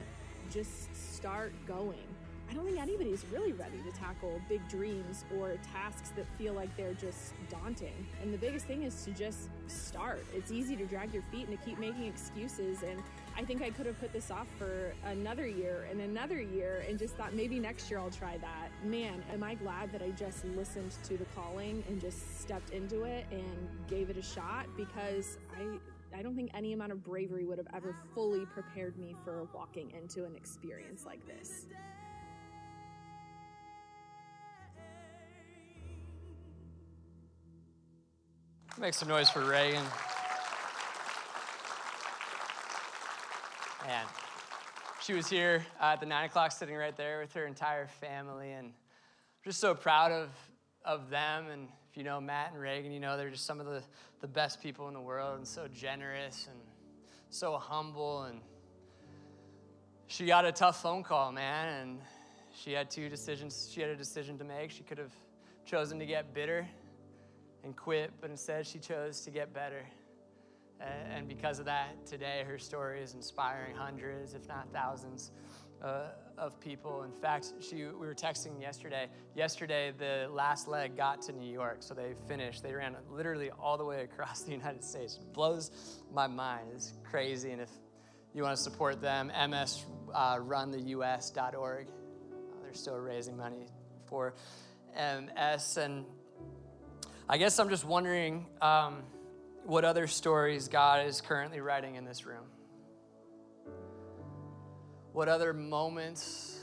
just 0.50 0.94
start 0.94 1.52
going. 1.66 2.06
I 2.50 2.52
don't 2.52 2.66
think 2.66 2.78
anybody's 2.78 3.24
really 3.32 3.52
ready 3.52 3.78
to 3.90 3.98
tackle 3.98 4.38
big 4.50 4.68
dreams 4.68 5.24
or 5.38 5.56
tasks 5.72 6.10
that 6.10 6.26
feel 6.36 6.52
like 6.52 6.76
they're 6.76 6.92
just 6.92 7.32
daunting. 7.48 8.06
And 8.22 8.34
the 8.34 8.38
biggest 8.38 8.66
thing 8.66 8.82
is 8.82 9.02
to 9.04 9.12
just 9.12 9.48
start. 9.66 10.26
It's 10.34 10.52
easy 10.52 10.76
to 10.76 10.84
drag 10.84 11.14
your 11.14 11.22
feet 11.32 11.48
and 11.48 11.58
to 11.58 11.64
keep 11.64 11.78
making 11.78 12.04
excuses. 12.04 12.82
And 12.82 13.02
I 13.36 13.42
think 13.42 13.62
I 13.62 13.70
could 13.70 13.86
have 13.86 13.98
put 13.98 14.12
this 14.12 14.30
off 14.30 14.46
for 14.58 14.94
another 15.06 15.46
year 15.46 15.88
and 15.90 16.00
another 16.00 16.40
year 16.40 16.84
and 16.88 16.98
just 16.98 17.14
thought 17.16 17.34
maybe 17.34 17.58
next 17.58 17.90
year 17.90 17.98
I'll 17.98 18.10
try 18.10 18.38
that. 18.38 18.68
Man, 18.84 19.24
am 19.32 19.42
I 19.42 19.54
glad 19.54 19.92
that 19.92 20.02
I 20.02 20.10
just 20.10 20.44
listened 20.44 20.92
to 21.04 21.16
the 21.16 21.24
calling 21.34 21.82
and 21.88 22.00
just 22.00 22.40
stepped 22.40 22.70
into 22.70 23.02
it 23.02 23.26
and 23.32 23.68
gave 23.88 24.08
it 24.10 24.16
a 24.16 24.22
shot 24.22 24.66
because 24.76 25.38
I. 25.56 25.78
I 26.16 26.22
don't 26.22 26.36
think 26.36 26.52
any 26.54 26.72
amount 26.72 26.92
of 26.92 27.02
bravery 27.02 27.44
would 27.44 27.58
have 27.58 27.66
ever 27.74 27.96
fully 28.14 28.46
prepared 28.46 28.96
me 28.96 29.16
for 29.24 29.48
walking 29.52 29.90
into 30.00 30.24
an 30.24 30.36
experience 30.36 31.04
like 31.04 31.18
this. 31.26 31.66
Make 38.78 38.94
some 38.94 39.08
noise 39.08 39.28
for 39.28 39.44
Reagan. 39.44 39.82
Man, 43.86 44.06
she 45.02 45.12
was 45.12 45.28
here 45.28 45.62
at 45.78 46.00
the 46.00 46.06
nine 46.06 46.24
o'clock 46.24 46.52
sitting 46.52 46.74
right 46.74 46.96
there 46.96 47.20
with 47.20 47.34
her 47.34 47.44
entire 47.44 47.86
family, 47.86 48.52
and 48.52 48.72
just 49.44 49.60
so 49.60 49.74
proud 49.74 50.10
of, 50.10 50.30
of 50.86 51.10
them. 51.10 51.48
And 51.52 51.68
if 51.90 51.98
you 51.98 52.02
know 52.02 52.18
Matt 52.18 52.52
and 52.52 52.60
Reagan, 52.60 52.92
you 52.92 53.00
know 53.00 53.18
they're 53.18 53.28
just 53.28 53.44
some 53.44 53.60
of 53.60 53.66
the, 53.66 53.82
the 54.22 54.26
best 54.26 54.62
people 54.62 54.88
in 54.88 54.94
the 54.94 55.02
world 55.02 55.36
and 55.36 55.46
so 55.46 55.68
generous 55.68 56.48
and 56.50 56.58
so 57.28 57.58
humble. 57.58 58.22
And 58.22 58.40
she 60.06 60.24
got 60.24 60.46
a 60.46 60.52
tough 60.52 60.80
phone 60.80 61.02
call, 61.02 61.30
man, 61.30 61.82
and 61.82 61.98
she 62.54 62.72
had 62.72 62.90
two 62.90 63.10
decisions. 63.10 63.70
She 63.70 63.82
had 63.82 63.90
a 63.90 63.96
decision 63.96 64.38
to 64.38 64.44
make. 64.44 64.70
She 64.70 64.82
could 64.82 64.96
have 64.96 65.12
chosen 65.66 65.98
to 65.98 66.06
get 66.06 66.32
bitter 66.32 66.66
and 67.62 67.76
quit, 67.76 68.12
but 68.18 68.30
instead 68.30 68.66
she 68.66 68.78
chose 68.78 69.20
to 69.20 69.30
get 69.30 69.52
better. 69.52 69.82
And 71.10 71.28
because 71.28 71.58
of 71.58 71.66
that, 71.66 72.06
today 72.06 72.44
her 72.46 72.58
story 72.58 73.02
is 73.02 73.14
inspiring 73.14 73.76
hundreds, 73.76 74.34
if 74.34 74.48
not 74.48 74.72
thousands, 74.72 75.32
uh, 75.82 76.06
of 76.38 76.58
people. 76.60 77.02
In 77.02 77.12
fact, 77.12 77.52
she, 77.60 77.76
we 77.76 78.06
were 78.06 78.14
texting 78.14 78.60
yesterday. 78.60 79.08
Yesterday, 79.34 79.92
the 79.96 80.28
last 80.30 80.68
leg 80.68 80.96
got 80.96 81.22
to 81.22 81.32
New 81.32 81.52
York, 81.52 81.78
so 81.80 81.94
they 81.94 82.14
finished. 82.26 82.62
They 82.62 82.72
ran 82.72 82.96
literally 83.10 83.50
all 83.50 83.78
the 83.78 83.84
way 83.84 84.02
across 84.02 84.42
the 84.42 84.52
United 84.52 84.82
States. 84.82 85.18
It 85.20 85.32
blows 85.32 85.70
my 86.12 86.26
mind. 86.26 86.68
It's 86.74 86.94
crazy. 87.04 87.52
And 87.52 87.60
if 87.60 87.70
you 88.34 88.42
want 88.42 88.56
to 88.56 88.62
support 88.62 89.00
them, 89.00 89.30
msruntheus.org. 89.34 91.86
Uh, 91.86 91.90
they're 92.62 92.74
still 92.74 92.96
raising 92.96 93.36
money 93.36 93.66
for 94.06 94.34
MS. 94.96 95.76
And 95.76 96.04
I 97.28 97.38
guess 97.38 97.58
I'm 97.58 97.68
just 97.68 97.84
wondering 97.84 98.46
um, 98.60 99.02
what 99.64 99.84
other 99.84 100.06
stories 100.06 100.68
God 100.68 101.06
is 101.06 101.20
currently 101.20 101.60
writing 101.60 101.94
in 101.96 102.04
this 102.04 102.26
room. 102.26 102.44
What 105.12 105.28
other 105.28 105.52
moments 105.52 106.58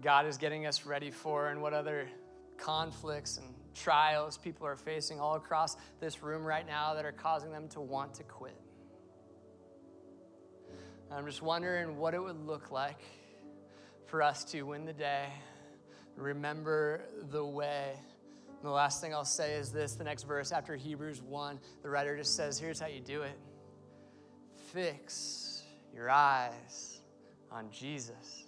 God 0.00 0.26
is 0.26 0.38
getting 0.38 0.66
us 0.66 0.84
ready 0.84 1.10
for, 1.10 1.48
and 1.48 1.62
what 1.62 1.72
other 1.72 2.08
conflicts 2.56 3.38
and 3.38 3.54
trials 3.74 4.38
people 4.38 4.66
are 4.66 4.76
facing 4.76 5.20
all 5.20 5.36
across 5.36 5.76
this 6.00 6.22
room 6.22 6.44
right 6.44 6.66
now 6.66 6.94
that 6.94 7.04
are 7.04 7.12
causing 7.12 7.52
them 7.52 7.68
to 7.68 7.80
want 7.80 8.14
to 8.14 8.24
quit. 8.24 8.56
I'm 11.10 11.26
just 11.26 11.42
wondering 11.42 11.98
what 11.98 12.14
it 12.14 12.22
would 12.22 12.46
look 12.46 12.70
like 12.70 13.00
for 14.06 14.22
us 14.22 14.44
to 14.44 14.62
win 14.62 14.84
the 14.84 14.92
day, 14.92 15.26
remember 16.16 17.04
the 17.30 17.44
way 17.44 17.94
and 18.62 18.68
the 18.68 18.74
last 18.74 19.00
thing 19.00 19.12
I'll 19.12 19.24
say 19.24 19.54
is 19.54 19.72
this 19.72 19.94
the 19.94 20.04
next 20.04 20.22
verse 20.22 20.52
after 20.52 20.76
Hebrews 20.76 21.20
1, 21.20 21.58
the 21.82 21.90
writer 21.90 22.16
just 22.16 22.36
says, 22.36 22.60
Here's 22.60 22.78
how 22.78 22.86
you 22.86 23.00
do 23.00 23.22
it 23.22 23.36
fix 24.72 25.64
your 25.92 26.08
eyes 26.08 27.00
on 27.50 27.72
Jesus, 27.72 28.44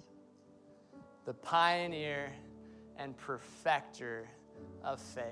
the 1.24 1.34
pioneer 1.34 2.32
and 2.96 3.16
perfecter 3.16 4.28
of 4.84 5.00
faith. 5.00 5.24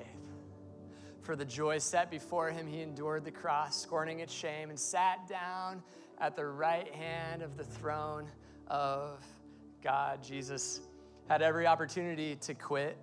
For 1.20 1.36
the 1.36 1.44
joy 1.44 1.78
set 1.78 2.10
before 2.10 2.50
him, 2.50 2.66
he 2.66 2.82
endured 2.82 3.24
the 3.24 3.30
cross, 3.30 3.80
scorning 3.80 4.18
its 4.18 4.34
shame, 4.34 4.68
and 4.68 4.78
sat 4.78 5.28
down 5.28 5.80
at 6.18 6.34
the 6.34 6.44
right 6.44 6.92
hand 6.92 7.42
of 7.42 7.56
the 7.56 7.62
throne 7.62 8.28
of 8.66 9.24
God. 9.80 10.24
Jesus 10.24 10.80
had 11.28 11.40
every 11.40 11.68
opportunity 11.68 12.34
to 12.40 12.54
quit 12.54 12.98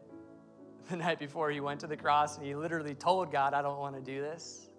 the 0.90 0.96
night 0.96 1.20
before 1.20 1.52
he 1.52 1.60
went 1.60 1.80
to 1.82 1.88
the 1.88 1.98
cross 1.98 2.38
and 2.38 2.46
he 2.46 2.56
literally 2.56 2.96
told 2.96 3.32
God, 3.32 3.54
I 3.54 3.62
don't 3.62 3.80
want 3.80 3.96
to 3.96 4.02
do 4.02 4.22
this. 4.22 4.70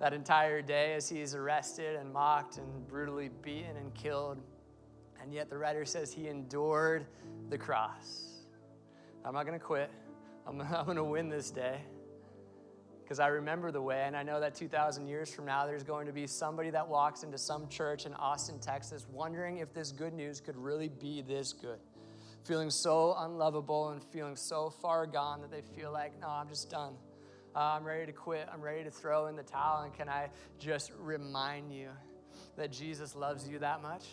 That 0.00 0.12
entire 0.12 0.62
day, 0.62 0.94
as 0.94 1.08
he's 1.08 1.34
arrested 1.34 1.96
and 1.96 2.12
mocked 2.12 2.58
and 2.58 2.86
brutally 2.88 3.30
beaten 3.42 3.76
and 3.76 3.92
killed. 3.94 4.38
And 5.20 5.32
yet 5.32 5.50
the 5.50 5.58
writer 5.58 5.84
says 5.84 6.12
he 6.12 6.28
endured 6.28 7.06
the 7.50 7.58
cross. 7.58 8.40
I'm 9.24 9.34
not 9.34 9.46
going 9.46 9.58
to 9.58 9.64
quit. 9.64 9.90
I'm, 10.46 10.60
I'm 10.74 10.84
going 10.84 10.96
to 10.96 11.04
win 11.04 11.28
this 11.28 11.50
day 11.50 11.80
because 13.02 13.20
I 13.20 13.28
remember 13.28 13.70
the 13.70 13.82
way, 13.82 14.04
and 14.06 14.16
I 14.16 14.22
know 14.22 14.40
that 14.40 14.54
2,000 14.54 15.06
years 15.06 15.32
from 15.32 15.44
now, 15.44 15.66
there's 15.66 15.82
going 15.82 16.06
to 16.06 16.12
be 16.12 16.26
somebody 16.26 16.70
that 16.70 16.88
walks 16.88 17.24
into 17.24 17.36
some 17.36 17.68
church 17.68 18.06
in 18.06 18.14
Austin, 18.14 18.58
Texas, 18.58 19.06
wondering 19.12 19.58
if 19.58 19.74
this 19.74 19.92
good 19.92 20.14
news 20.14 20.40
could 20.40 20.56
really 20.56 20.88
be 20.88 21.20
this 21.20 21.52
good 21.52 21.78
feeling 22.44 22.70
so 22.70 23.14
unlovable 23.18 23.90
and 23.90 24.02
feeling 24.02 24.36
so 24.36 24.70
far 24.70 25.06
gone 25.06 25.40
that 25.42 25.50
they 25.50 25.62
feel 25.62 25.92
like, 25.92 26.20
no, 26.20 26.28
I'm 26.28 26.48
just 26.48 26.70
done. 26.70 26.94
Uh, 27.54 27.60
I'm 27.60 27.84
ready 27.84 28.06
to 28.06 28.12
quit. 28.12 28.48
I'm 28.52 28.60
ready 28.60 28.82
to 28.84 28.90
throw 28.90 29.26
in 29.26 29.36
the 29.36 29.42
towel. 29.42 29.82
And 29.82 29.92
can 29.94 30.08
I 30.08 30.30
just 30.58 30.90
remind 30.98 31.72
you 31.72 31.90
that 32.56 32.72
Jesus 32.72 33.14
loves 33.14 33.48
you 33.48 33.58
that 33.60 33.82
much? 33.82 34.06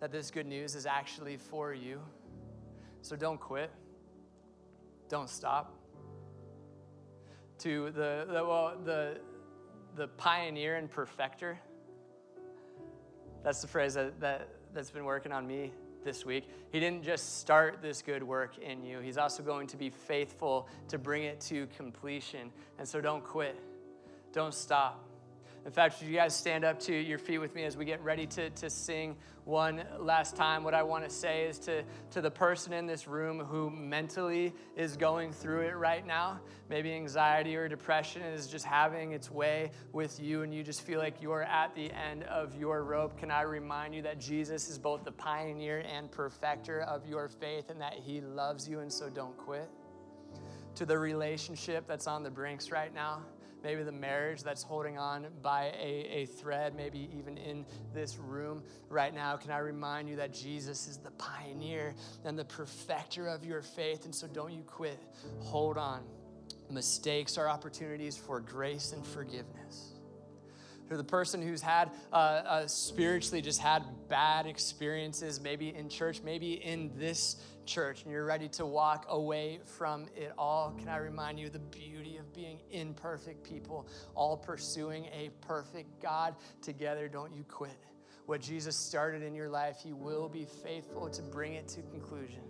That 0.00 0.10
this 0.10 0.30
good 0.30 0.46
news 0.46 0.74
is 0.74 0.86
actually 0.86 1.36
for 1.36 1.72
you. 1.72 2.00
So 3.02 3.14
don't 3.14 3.38
quit. 3.38 3.70
Don't 5.08 5.28
stop. 5.28 5.78
To 7.58 7.90
the, 7.90 8.26
the 8.28 8.44
well, 8.44 8.76
the, 8.84 9.20
the 9.94 10.08
pioneer 10.08 10.76
and 10.76 10.90
perfecter. 10.90 11.60
That's 13.44 13.60
the 13.60 13.68
phrase 13.68 13.94
that, 13.94 14.18
that, 14.20 14.48
that's 14.74 14.90
been 14.90 15.04
working 15.04 15.30
on 15.30 15.46
me 15.46 15.72
this 16.04 16.24
week. 16.24 16.48
He 16.70 16.80
didn't 16.80 17.02
just 17.02 17.38
start 17.40 17.80
this 17.82 18.02
good 18.02 18.22
work 18.22 18.58
in 18.58 18.84
you, 18.84 19.00
He's 19.00 19.18
also 19.18 19.42
going 19.42 19.66
to 19.68 19.76
be 19.76 19.90
faithful 19.90 20.68
to 20.88 20.98
bring 20.98 21.24
it 21.24 21.40
to 21.42 21.66
completion. 21.76 22.50
And 22.78 22.86
so 22.86 23.00
don't 23.00 23.24
quit, 23.24 23.58
don't 24.32 24.54
stop. 24.54 25.11
In 25.64 25.70
fact, 25.70 26.00
would 26.00 26.08
you 26.08 26.16
guys 26.16 26.34
stand 26.34 26.64
up 26.64 26.80
to 26.80 26.92
your 26.92 27.18
feet 27.18 27.38
with 27.38 27.54
me 27.54 27.62
as 27.62 27.76
we 27.76 27.84
get 27.84 28.02
ready 28.02 28.26
to, 28.26 28.50
to 28.50 28.68
sing 28.68 29.16
one 29.44 29.84
last 30.00 30.34
time? 30.34 30.64
What 30.64 30.74
I 30.74 30.82
want 30.82 31.04
to 31.04 31.10
say 31.10 31.44
is 31.44 31.58
to, 31.60 31.84
to 32.10 32.20
the 32.20 32.30
person 32.32 32.72
in 32.72 32.84
this 32.84 33.06
room 33.06 33.38
who 33.38 33.70
mentally 33.70 34.52
is 34.76 34.96
going 34.96 35.32
through 35.32 35.60
it 35.60 35.76
right 35.76 36.04
now, 36.04 36.40
maybe 36.68 36.92
anxiety 36.92 37.54
or 37.54 37.68
depression 37.68 38.22
is 38.22 38.48
just 38.48 38.64
having 38.64 39.12
its 39.12 39.30
way 39.30 39.70
with 39.92 40.18
you, 40.20 40.42
and 40.42 40.52
you 40.52 40.64
just 40.64 40.82
feel 40.82 40.98
like 40.98 41.22
you're 41.22 41.44
at 41.44 41.72
the 41.76 41.92
end 41.92 42.24
of 42.24 42.56
your 42.56 42.82
rope. 42.82 43.16
Can 43.16 43.30
I 43.30 43.42
remind 43.42 43.94
you 43.94 44.02
that 44.02 44.18
Jesus 44.18 44.68
is 44.68 44.78
both 44.78 45.04
the 45.04 45.12
pioneer 45.12 45.84
and 45.88 46.10
perfecter 46.10 46.80
of 46.80 47.06
your 47.06 47.28
faith 47.28 47.70
and 47.70 47.80
that 47.80 47.94
he 47.94 48.20
loves 48.20 48.68
you, 48.68 48.80
and 48.80 48.92
so 48.92 49.08
don't 49.08 49.36
quit? 49.36 49.70
To 50.76 50.86
the 50.86 50.98
relationship 50.98 51.86
that's 51.86 52.08
on 52.08 52.24
the 52.24 52.30
brinks 52.30 52.72
right 52.72 52.92
now, 52.92 53.20
maybe 53.62 53.82
the 53.82 53.92
marriage 53.92 54.42
that's 54.42 54.62
holding 54.62 54.98
on 54.98 55.26
by 55.42 55.72
a, 55.78 56.22
a 56.22 56.26
thread, 56.26 56.74
maybe 56.74 57.08
even 57.16 57.36
in 57.38 57.64
this 57.94 58.16
room 58.16 58.62
right 58.88 59.14
now, 59.14 59.36
can 59.36 59.50
I 59.50 59.58
remind 59.58 60.08
you 60.08 60.16
that 60.16 60.32
Jesus 60.32 60.88
is 60.88 60.98
the 60.98 61.10
pioneer 61.12 61.94
and 62.24 62.38
the 62.38 62.44
perfecter 62.44 63.28
of 63.28 63.44
your 63.44 63.62
faith? 63.62 64.04
And 64.04 64.14
so 64.14 64.26
don't 64.26 64.52
you 64.52 64.62
quit. 64.62 64.98
Hold 65.40 65.78
on. 65.78 66.02
Mistakes 66.70 67.38
are 67.38 67.48
opportunities 67.48 68.16
for 68.16 68.40
grace 68.40 68.92
and 68.92 69.06
forgiveness 69.06 69.91
for 70.92 70.98
the 70.98 71.04
person 71.04 71.40
who's 71.40 71.62
had 71.62 71.90
uh, 72.12 72.16
uh, 72.16 72.66
spiritually 72.66 73.40
just 73.40 73.62
had 73.62 73.82
bad 74.10 74.44
experiences, 74.44 75.40
maybe 75.40 75.74
in 75.74 75.88
church, 75.88 76.20
maybe 76.22 76.62
in 76.62 76.90
this 76.98 77.36
church, 77.64 78.02
and 78.02 78.12
you're 78.12 78.26
ready 78.26 78.46
to 78.46 78.66
walk 78.66 79.06
away 79.08 79.58
from 79.64 80.04
it 80.14 80.32
all, 80.36 80.74
can 80.78 80.88
I 80.90 80.98
remind 80.98 81.40
you 81.40 81.48
the 81.48 81.60
beauty 81.60 82.18
of 82.18 82.30
being 82.34 82.58
imperfect 82.70 83.42
people, 83.42 83.88
all 84.14 84.36
pursuing 84.36 85.06
a 85.06 85.30
perfect 85.40 86.02
God 86.02 86.36
together? 86.60 87.08
Don't 87.08 87.32
you 87.32 87.44
quit. 87.44 87.78
What 88.26 88.42
Jesus 88.42 88.76
started 88.76 89.22
in 89.22 89.34
your 89.34 89.48
life, 89.48 89.78
He 89.82 89.94
will 89.94 90.28
be 90.28 90.44
faithful 90.44 91.08
to 91.08 91.22
bring 91.22 91.54
it 91.54 91.68
to 91.68 91.80
conclusion. 91.80 92.42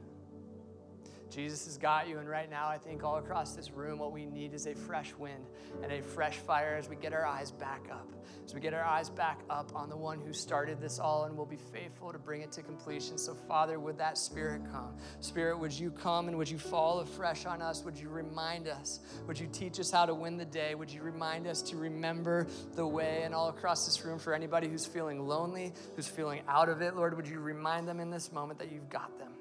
Jesus 1.33 1.65
has 1.65 1.79
got 1.79 2.09
you. 2.09 2.19
And 2.19 2.29
right 2.29 2.51
now, 2.51 2.69
I 2.69 2.77
think 2.77 3.03
all 3.03 3.17
across 3.17 3.57
this 3.57 3.71
room, 3.71 3.99
what 3.99 4.13
we 4.13 4.27
need 4.27 4.53
is 4.53 4.67
a 4.67 4.75
fresh 4.75 5.15
wind 5.19 5.47
and 5.83 5.91
a 5.91 6.03
fresh 6.03 6.37
fire 6.37 6.77
as 6.79 6.89
we 6.89 6.97
get 6.97 7.13
our 7.13 7.25
eyes 7.25 7.51
back 7.51 7.89
up. 7.91 8.07
As 8.45 8.55
we 8.55 8.61
get 8.61 8.75
our 8.75 8.85
eyes 8.85 9.09
back 9.09 9.41
up 9.49 9.75
on 9.75 9.89
the 9.89 9.97
one 9.97 10.21
who 10.21 10.33
started 10.33 10.81
this 10.81 10.99
all 10.99 11.25
and 11.25 11.37
will 11.37 11.47
be 11.47 11.59
faithful 11.73 12.13
to 12.13 12.19
bring 12.19 12.43
it 12.43 12.53
to 12.53 12.63
completion. 12.63 13.17
So, 13.17 13.35
Father, 13.35 13.81
would 13.81 13.99
that 13.99 14.19
Spirit 14.19 14.63
come? 14.71 14.97
Spirit, 15.21 15.59
would 15.59 15.73
you 15.73 15.91
come 15.91 16.29
and 16.29 16.37
would 16.37 16.51
you 16.51 16.59
fall 16.59 17.01
afresh 17.01 17.47
on 17.47 17.63
us? 17.63 17.83
Would 17.85 17.97
you 17.97 18.09
remind 18.09 18.69
us? 18.69 19.01
Would 19.27 19.39
you 19.39 19.49
teach 19.53 19.81
us 19.81 19.91
how 19.91 20.07
to 20.07 20.15
win 20.15 20.37
the 20.37 20.45
day? 20.45 20.75
Would 20.75 20.91
you 20.91 21.03
remind 21.03 21.47
us 21.47 21.63
to 21.63 21.77
remember 21.77 22.47
the 22.75 22.87
way? 22.87 23.23
And 23.25 23.35
all 23.35 23.49
across 23.49 23.87
this 23.87 24.05
room, 24.05 24.19
for 24.19 24.35
anybody 24.35 24.69
who's 24.69 24.87
feeling 24.87 25.27
lonely, 25.27 25.73
who's 25.97 26.09
feeling 26.09 26.43
out 26.47 26.69
of 26.69 26.83
it, 26.83 26.95
Lord, 26.95 27.17
would 27.17 27.27
you 27.27 27.41
remind 27.41 27.89
them 27.89 28.01
in 28.01 28.11
this 28.11 28.33
moment 28.33 28.59
that 28.59 28.71
you've 28.71 28.91
got 28.91 29.19
them? 29.19 29.33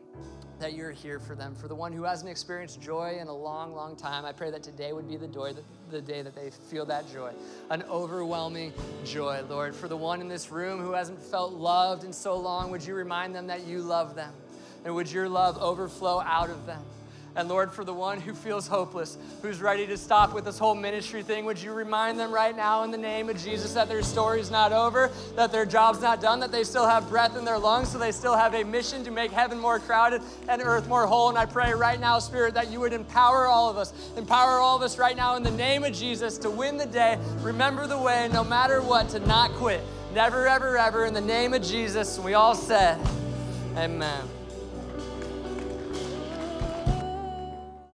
That 0.62 0.74
you're 0.74 0.92
here 0.92 1.20
for 1.20 1.36
them. 1.36 1.56
For 1.56 1.68
the 1.68 1.76
one 1.76 1.92
who 1.92 2.04
hasn't 2.04 2.30
experienced 2.30 2.80
joy 2.82 3.18
in 3.20 3.28
a 3.28 3.36
long, 3.36 3.74
long 3.74 3.96
time, 3.96 4.26
I 4.26 4.32
pray 4.32 4.52
that 4.52 4.64
today 4.64 4.94
would 4.94 5.10
be 5.10 5.18
the, 5.18 5.28
the 5.90 6.02
day 6.02 6.22
that 6.22 6.36
they 6.36 6.52
feel 6.52 6.86
that 6.86 7.12
joy, 7.12 7.34
an 7.72 7.84
overwhelming 7.90 8.72
joy, 9.04 9.42
Lord. 9.50 9.76
For 9.76 9.88
the 9.88 9.98
one 9.98 10.22
in 10.22 10.28
this 10.28 10.52
room 10.52 10.80
who 10.80 10.94
hasn't 10.94 11.22
felt 11.22 11.54
loved 11.54 12.04
in 12.04 12.14
so 12.14 12.38
long, 12.38 12.70
would 12.72 12.86
you 12.86 12.94
remind 12.94 13.36
them 13.36 13.48
that 13.48 13.66
you 13.66 13.80
love 13.80 14.16
them? 14.16 14.34
And 14.86 14.96
would 14.96 15.12
your 15.12 15.28
love 15.28 15.58
overflow 15.58 16.22
out 16.22 16.50
of 16.50 16.66
them? 16.66 16.84
And 17.36 17.48
Lord, 17.48 17.72
for 17.72 17.86
the 17.86 17.94
one 17.94 18.20
who 18.20 18.34
feels 18.34 18.68
hopeless, 18.68 19.18
who's 19.42 19.62
ready 19.62 19.88
to 19.88 19.98
stop 19.98 20.34
with 20.34 20.44
this 20.44 20.60
whole 20.60 20.76
ministry 20.76 21.24
thing, 21.24 21.46
would 21.46 21.62
you 21.62 21.72
remind 21.72 22.20
them 22.20 22.32
right 22.32 22.56
now 22.56 22.84
in 22.84 22.92
the 22.92 22.98
name 22.98 23.30
of 23.30 23.42
Jesus 23.42 23.74
that 23.74 23.88
their 23.88 24.04
story's 24.04 24.52
not 24.52 24.74
over, 24.74 25.10
that 25.38 25.52
their 25.52 25.66
job's 25.66 26.02
not 26.02 26.20
done, 26.20 26.42
that 26.42 26.52
they 26.52 26.66
still 26.66 26.86
have 26.86 27.08
breath 27.08 27.38
in 27.38 27.46
their 27.46 27.58
lungs, 27.58 27.90
so 27.90 27.98
they 27.98 28.12
still 28.12 28.36
have 28.36 28.54
a 28.54 28.64
mission 28.64 29.04
to 29.06 29.12
make 29.12 29.32
heaven 29.32 29.58
more 29.58 29.80
crowded 29.80 30.22
and 30.50 30.62
earth 30.62 30.90
more 30.90 31.08
whole. 31.08 31.30
And 31.30 31.38
I 31.38 31.46
pray 31.46 31.74
right 31.74 32.00
now, 32.00 32.20
Spirit, 32.20 32.54
that 32.56 32.70
you 32.70 32.82
would 32.82 32.94
empower 32.94 33.48
all 33.48 33.70
of 33.70 33.78
us, 33.78 33.94
empower 34.18 34.60
all 34.60 34.76
of 34.76 34.82
us 34.82 34.98
right 34.98 35.16
now 35.16 35.36
in 35.38 35.44
the 35.44 35.52
name 35.52 35.86
of 35.86 35.94
Jesus 35.94 36.38
to 36.40 36.50
win 36.50 36.76
the 36.76 36.86
day, 36.86 37.18
remember 37.40 37.88
the 37.88 37.98
way, 37.98 38.30
no 38.34 38.44
matter 38.44 38.82
what, 38.82 39.08
to 39.10 39.20
not 39.20 39.52
quit. 39.54 39.82
Never, 40.14 40.48
ever, 40.48 40.78
ever, 40.78 41.06
in 41.06 41.14
the 41.14 41.22
name 41.22 41.54
of 41.54 41.64
Jesus. 41.64 42.20
We 42.20 42.34
all 42.34 42.56
said, 42.56 43.00
Amen. 43.78 44.41